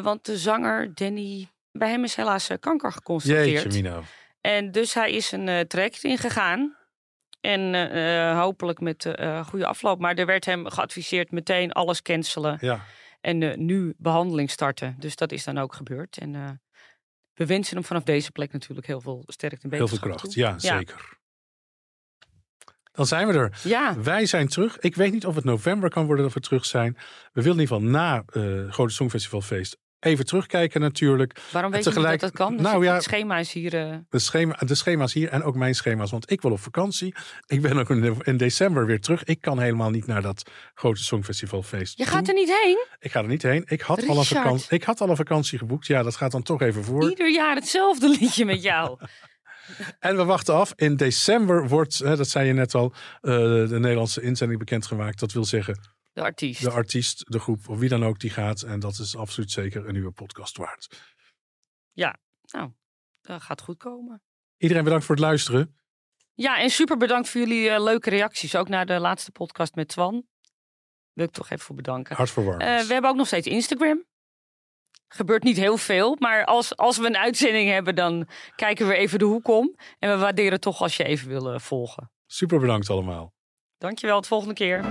Want 0.03 0.25
de 0.25 0.37
zanger 0.37 0.91
Danny, 0.93 1.49
bij 1.71 1.89
hem 1.89 2.03
is 2.03 2.15
helaas 2.15 2.49
kanker 2.59 2.91
geconstateerd. 2.91 3.63
jeetje 3.63 3.81
Mino. 3.81 4.03
En 4.41 4.71
dus 4.71 4.93
hij 4.93 5.11
is 5.11 5.31
een 5.31 5.67
traject 5.67 6.03
ingegaan. 6.03 6.77
En 7.47 7.75
eh, 7.75 8.29
eh, 8.29 8.39
hopelijk 8.39 8.79
met 8.79 9.05
eh 9.05 9.45
goede 9.45 9.65
afloop. 9.65 9.99
Maar 9.99 10.15
er 10.15 10.25
werd 10.25 10.45
hem 10.45 10.69
geadviseerd 10.69 11.31
meteen 11.31 11.71
alles 11.71 12.01
cancelen. 12.01 12.57
Ja. 12.61 12.85
En 13.21 13.43
eh, 13.43 13.57
nu 13.57 13.93
behandeling 13.97 14.49
starten. 14.51 14.95
Dus 14.99 15.15
dat 15.15 15.31
is 15.31 15.43
dan 15.43 15.57
ook 15.57 15.73
gebeurd. 15.73 16.17
En 16.17 16.61
we 17.33 17.45
wensen 17.45 17.75
hem 17.75 17.85
vanaf 17.85 18.03
deze 18.03 18.31
plek 18.31 18.51
natuurlijk 18.51 18.87
heel 18.87 19.01
veel 19.01 19.23
sterkte 19.27 19.67
en 19.69 19.73
Heel 19.73 19.87
veel 19.87 19.99
kracht, 19.99 20.33
ja, 20.33 20.59
zeker. 20.59 21.15
Dan 22.91 23.05
zijn 23.05 23.27
we 23.27 23.33
er. 23.33 23.59
Ja, 23.63 24.01
Wij 24.01 24.25
zijn 24.25 24.47
terug. 24.47 24.79
Ik 24.79 24.95
weet 24.95 25.11
niet 25.11 25.25
of 25.25 25.35
het 25.35 25.43
november 25.43 25.89
kan 25.89 26.05
worden 26.05 26.25
dat 26.25 26.33
we 26.33 26.39
terug 26.39 26.65
zijn. 26.65 26.93
We 27.33 27.41
willen 27.41 27.57
in 27.57 27.61
ieder 27.61 27.75
geval 27.75 27.91
na 27.91 28.23
eh 28.27 28.71
Grote 28.71 28.93
Songfestivalfeest 28.93 29.77
even 29.99 30.25
terugkijken 30.25 30.81
natuurlijk. 30.81 31.39
waarom 31.51 31.71
weet 31.71 31.83
tegelijk- 31.83 32.13
je 32.13 32.19
dat 32.27 32.35
dat 32.35 32.47
kan? 32.47 32.55
Nou 32.55 32.67
Nou, 32.67 32.83
ja. 32.85 32.93
Het 32.93 33.03
schema 33.03 33.37
is 33.37 33.51
hier... 33.53 33.73
eh, 33.89 33.95
De, 34.09 34.19
schema, 34.19 34.55
de 34.65 34.75
schema's 34.75 35.13
hier 35.13 35.29
en 35.29 35.43
ook 35.43 35.55
mijn 35.55 35.75
schema's. 35.75 36.11
Want 36.11 36.31
ik 36.31 36.41
wil 36.41 36.51
op 36.51 36.59
vakantie. 36.59 37.15
Ik 37.45 37.61
ben 37.61 37.77
ook 37.77 37.89
in, 37.89 38.37
december 38.37 38.85
weer 38.85 39.01
terug. 39.01 39.23
Ik 39.23 39.41
kan 39.41 39.59
helemaal 39.59 39.89
niet 39.89 40.07
naar 40.07 40.21
dat 40.21 40.49
Grote 40.73 41.03
Songfestivalfeest 41.03 41.97
je 41.97 42.03
toe. 42.03 42.13
gaat 42.13 42.27
er 42.27 42.33
niet 42.33 42.59
heen? 42.63 42.85
Ik 42.99 43.11
ga 43.11 43.21
er 43.21 43.27
niet 43.27 43.41
heen. 43.43 43.63
Ik 43.65 43.81
had, 43.81 44.07
al 44.07 44.17
een 44.17 44.25
vakantie, 44.25 44.69
ik 44.69 44.83
had 44.83 45.01
al 45.01 45.09
een 45.09 45.15
vakantie 45.15 45.57
geboekt. 45.57 45.87
Ja, 45.87 46.03
dat 46.03 46.15
gaat 46.15 46.31
dan 46.31 46.43
toch 46.43 46.61
even 46.61 46.83
voor. 46.83 47.09
Ieder 47.09 47.31
jaar 47.31 47.55
hetzelfde 47.55 48.09
liedje 48.09 48.45
met 48.45 48.61
jou. 48.63 48.97
En 49.99 50.15
we 50.15 50.23
wachten 50.23 50.53
af. 50.53 50.73
In 50.75 50.95
december 50.95 51.67
wordt, 51.67 51.97
hè, 51.97 52.15
dat 52.15 52.27
zei 52.29 52.47
je 52.47 52.53
net 52.53 52.75
al, 52.75 52.93
eh, 53.21 53.31
de 53.33 53.67
Nederlandse 53.79 54.21
inzending 54.21 54.59
bekendgemaakt. 54.59 55.19
Dat 55.19 55.31
wil 55.31 55.45
zeggen, 55.45 55.79
De 56.17 56.23
artiest. 56.23 56.61
de 56.61 56.71
artiest, 56.71 57.31
de 57.31 57.39
groep 57.39 57.69
of 57.69 57.79
wie 57.79 57.89
dan 57.89 58.03
ook 58.03 58.19
die 58.19 58.29
gaat. 58.29 58.61
En 58.61 58.79
dat 58.79 58.97
is 58.99 59.15
absoluut 59.15 59.51
zeker 59.51 59.87
een 59.87 59.93
nieuwe 59.93 60.11
podcast 60.11 60.57
waard. 60.57 60.87
Nou, 62.51 62.71
dat 63.21 63.41
gaat 63.41 63.61
goed 63.61 63.77
komen. 63.77 64.21
Iedereen 64.57 64.83
bedankt 64.83 65.05
voor 65.05 65.15
het 65.15 65.23
luisteren. 65.23 65.75
Ja, 66.33 66.59
en 66.59 66.69
super 66.69 66.97
bedankt 66.97 67.29
voor 67.29 67.41
jullie 67.41 67.69
eh, 67.69 67.83
leuke 67.83 68.09
reacties. 68.09 68.55
Ook 68.55 68.69
naar 68.69 68.85
de 68.85 68.99
laatste 68.99 69.31
podcast 69.31 69.75
met 69.75 69.87
Twan. 69.87 70.27
Wil 71.13 71.25
ik 71.25 71.31
toch 71.31 71.49
even 71.49 71.65
voor 71.65 71.75
bedanken. 71.75 72.15
Hartverwarmend. 72.15 72.69
Eh, 72.69 72.87
we 72.87 72.93
hebben 72.93 73.11
ook 73.11 73.17
nog 73.17 73.27
steeds 73.27 73.47
Instagram. 73.47 74.05
Gebeurt 75.07 75.43
niet 75.43 75.57
heel 75.57 75.77
veel, 75.77 76.15
maar 76.19 76.45
als, 76.45 76.75
als 76.75 76.97
we 76.97 77.05
een 77.05 77.17
uitzending 77.17 77.69
hebben, 77.69 77.95
dan 77.95 78.27
kijken 78.55 78.87
we 78.87 78.95
even 78.95 79.19
de 79.19 79.25
hoek 79.25 79.47
om. 79.47 79.75
En 79.99 80.09
we 80.09 80.17
waarderen 80.17 80.59
toch 80.59 80.81
als 80.81 80.97
je 80.97 81.03
even 81.03 81.27
wil 81.27 81.53
eh, 81.53 81.59
volgen. 81.59 82.11
Super 82.25 82.59
bedankt 82.59 82.89
allemaal. 82.89 83.33
Dankjewel, 83.77 84.15
tot 84.15 84.27
volgende 84.27 84.53
keer. 84.53 84.85